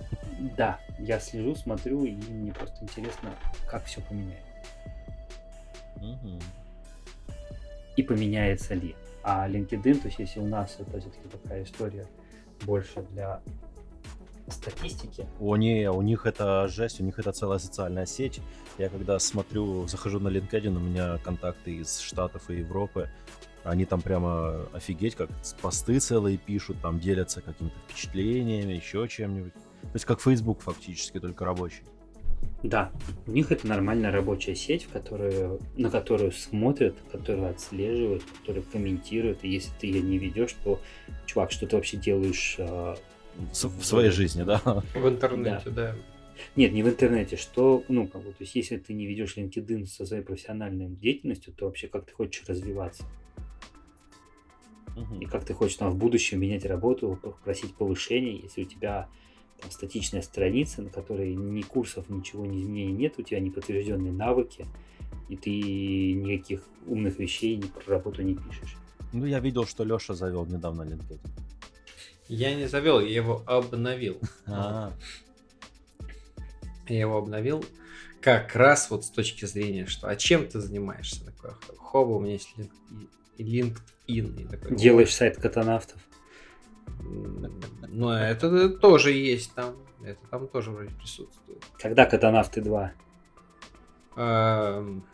Да, 0.57 0.81
я 0.99 1.21
слежу, 1.21 1.55
смотрю, 1.55 2.05
и 2.05 2.13
мне 2.13 2.53
просто 2.53 2.83
интересно, 2.83 3.35
как 3.69 3.85
все 3.85 4.01
поменяется. 4.01 4.47
Мгм. 5.97 6.41
И 7.97 8.03
поменяется 8.03 8.75
ли. 8.75 8.95
А 9.23 9.49
LinkedIn, 9.49 10.01
то 10.01 10.07
есть 10.09 10.19
если 10.19 10.41
у 10.41 10.47
нас 10.47 10.77
это 10.79 10.99
все-таки 11.01 11.29
такая 11.29 11.65
история 11.65 12.07
больше 12.63 13.03
для 13.11 13.41
статистики, 14.49 15.27
О, 15.41 15.57
не, 15.57 15.91
у 15.91 16.03
них 16.03 16.27
это 16.27 16.69
жесть, 16.69 17.01
у 17.01 17.05
них 17.05 17.19
это 17.19 17.33
целая 17.33 17.59
социальная 17.59 18.07
сеть. 18.07 18.41
Я 18.79 18.89
когда 18.89 19.19
смотрю, 19.19 19.87
захожу 19.87 20.21
на 20.21 20.29
LinkedIn, 20.29 20.77
у 20.77 20.81
меня 20.81 21.19
контакты 21.19 21.77
из 21.77 21.99
Штатов 22.01 22.51
и 22.51 22.57
Европы. 22.57 23.11
Они 23.63 23.87
там 23.87 24.03
прямо 24.03 24.67
офигеть, 24.75 25.15
как 25.15 25.31
посты 25.63 25.99
целые 25.99 26.37
пишут, 26.37 26.77
там 26.83 27.01
делятся 27.01 27.41
какими-то 27.41 27.75
впечатлениями, 27.89 28.75
еще 28.75 29.09
чем-нибудь. 29.09 29.55
То 29.55 29.95
есть 29.95 30.05
как 30.05 30.21
Facebook 30.21 30.61
фактически, 30.61 31.19
только 31.19 31.45
рабочий. 31.45 31.83
Да, 32.63 32.93
у 33.27 33.31
них 33.31 33.53
это 33.53 33.67
нормальная 33.67 34.11
рабочая 34.11 34.55
сеть, 34.55 34.85
в 34.85 34.91
которую, 34.91 35.61
на 35.77 35.91
которую 35.91 36.33
смотрят, 36.33 36.95
которую 37.11 37.49
отслеживают, 37.49 38.23
которую 38.41 38.65
комментируют. 38.65 39.45
И 39.45 39.49
если 39.49 39.71
ты 39.79 39.87
ее 39.87 40.03
не 40.03 40.19
ведешь, 40.19 40.55
то, 40.63 40.79
чувак, 41.25 41.51
что 41.51 41.67
ты 41.67 41.77
вообще 41.77 41.97
делаешь? 41.97 42.57
а, 42.59 42.97
В, 43.53 43.85
своей 43.85 44.11
жизни, 44.11 44.43
да. 44.43 44.61
В 44.95 45.09
интернете, 45.09 45.71
да. 45.71 45.95
Нет, 46.57 46.73
не 46.73 46.83
в 46.83 46.89
интернете. 46.89 47.37
Что, 47.37 47.85
ну, 47.89 48.07
как 48.07 48.23
бы, 48.23 48.31
то 48.31 48.39
есть, 48.41 48.55
если 48.55 48.77
ты 48.77 48.93
не 48.95 49.07
ведешь 49.07 49.37
LinkedIn 49.37 49.87
со 49.87 50.07
своей 50.07 50.23
профессиональной 50.23 50.89
деятельностью, 50.89 51.53
то 51.53 51.67
вообще 51.67 51.89
как 51.89 52.07
ты 52.07 52.13
хочешь 52.13 52.45
развиваться? 52.47 53.05
Мгм. 54.97 55.21
И 55.21 55.27
как 55.27 55.45
ты 55.45 55.55
хочешь 55.55 55.77
там 55.77 55.91
в 55.91 55.97
будущем 55.97 56.41
менять 56.41 56.65
работу, 56.65 57.19
просить 57.45 57.75
повышения, 57.75 58.37
если 58.37 58.63
у 58.63 58.67
тебя 58.67 59.09
там 59.61 59.71
статичная 59.71 60.23
страница, 60.23 60.83
на 60.83 60.91
которой 60.91 61.35
ни 61.35 61.63
курсов, 61.63 62.09
ничего, 62.09 62.47
ни 62.47 62.63
изменений 62.63 62.93
нет, 62.93 63.15
у 63.19 63.23
тебя 63.23 63.41
неподтвержденные 63.41 64.13
навыки, 64.13 64.67
и 65.29 65.37
ты 65.37 65.51
никаких 66.13 66.63
умных 66.87 67.19
вещей 67.19 67.57
ни 67.57 67.67
про 67.67 67.95
работу 67.95 68.23
не 68.23 68.35
пишешь. 68.35 68.77
Ну, 69.13 69.27
я 69.27 69.41
видел, 69.41 69.65
что 69.65 69.85
Леша 69.85 70.15
завел 70.15 70.47
недавно 70.47 70.83
LinkedIn. 70.83 71.19
Я 72.29 72.55
не 72.55 72.67
завел, 72.67 73.01
я 73.01 73.15
его 73.15 73.43
обновил. 73.47 74.19
А, 74.47 74.93
Я 76.89 77.01
его 77.01 77.17
обновил 77.19 77.65
как 78.21 78.55
раз 78.57 78.91
вот 78.91 79.05
с 79.05 79.11
точки 79.11 79.45
зрения, 79.45 79.87
что 79.87 80.09
а 80.09 80.17
чем 80.17 80.47
ты 80.49 80.59
занимаешься? 80.61 81.25
Такой, 81.27 81.51
хоба, 81.77 82.13
у 82.13 82.21
меня 82.21 82.33
есть 82.35 82.55
LinkedIn. 83.39 84.49
Такой, 84.49 84.77
Делаешь 84.77 85.15
сайт 85.15 85.37
катанавтов. 85.37 86.01
«М, 87.01 87.61
Ну, 87.89 88.11
это 88.11 88.71
тоже 88.71 89.13
есть 89.13 89.53
там. 89.55 89.77
Это 90.03 90.19
там 90.31 90.49
тоже 90.49 90.71
вроде 90.71 90.91
присутствует. 90.95 91.63
Когда 91.79 92.07
катанавты 92.07 92.61
2? 92.63 92.93
Эм, 94.17 95.05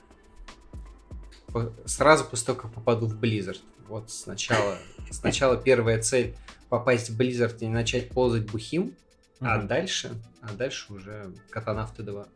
Сразу 1.85 2.25
после 2.25 2.47
того, 2.47 2.61
как 2.61 2.73
попаду 2.73 3.07
в 3.07 3.19
Blizzard. 3.21 3.59
Вот 3.89 4.09
сначала, 4.11 4.79
сначала 5.11 5.57
первая 5.57 6.01
цель 6.01 6.37
попасть 6.71 7.11
в 7.11 7.21
Blizzard 7.21 7.57
и 7.61 7.67
начать 7.69 8.09
ползать 8.09 8.51
бухим, 8.51 8.95
а 9.41 9.59
Мгм. 9.59 9.67
дальше, 9.69 10.11
а 10.41 10.55
дальше 10.55 10.93
уже 10.93 11.33
Катанавты 11.51 12.03
2. 12.03 12.27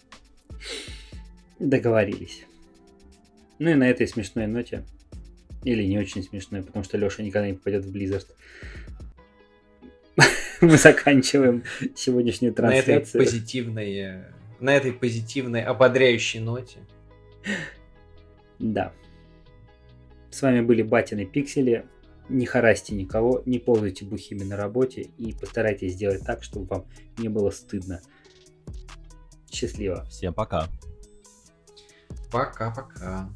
Договорились. 1.58 2.44
Ну 3.58 3.70
и 3.70 3.74
на 3.74 3.88
этой 3.88 4.06
смешной 4.08 4.46
ноте, 4.46 4.84
или 5.62 5.84
не 5.84 5.98
очень 5.98 6.22
смешной, 6.22 6.62
потому 6.62 6.84
что 6.84 6.98
Леша 6.98 7.22
никогда 7.22 7.46
не 7.48 7.54
попадет 7.54 7.84
в 7.84 7.94
Blizzard, 7.94 8.26
мы 10.60 10.76
заканчиваем 10.76 11.62
сегодняшнюю 11.94 12.52
На 12.58 12.74
этой 12.74 12.82
трансляцию. 12.84 13.24
позитивной, 13.24 14.24
на 14.60 14.74
этой 14.76 14.92
позитивной, 14.92 15.62
ободряющей 15.62 16.40
ноте. 16.40 16.78
Да. 18.58 18.92
С 20.30 20.42
вами 20.42 20.60
были 20.60 20.82
Батины 20.82 21.24
Пиксели. 21.26 21.86
Не 22.28 22.46
харасьте 22.46 22.94
никого, 22.94 23.42
не 23.44 23.58
ползайте 23.58 24.04
бухими 24.04 24.44
на 24.44 24.56
работе 24.56 25.02
и 25.18 25.32
постарайтесь 25.32 25.92
сделать 25.92 26.24
так, 26.24 26.42
чтобы 26.42 26.66
вам 26.66 26.86
не 27.18 27.28
было 27.28 27.50
стыдно. 27.50 28.00
Счастливо. 29.50 30.04
Всем 30.06 30.32
пока. 30.32 30.68
Пока-пока. 32.32 33.28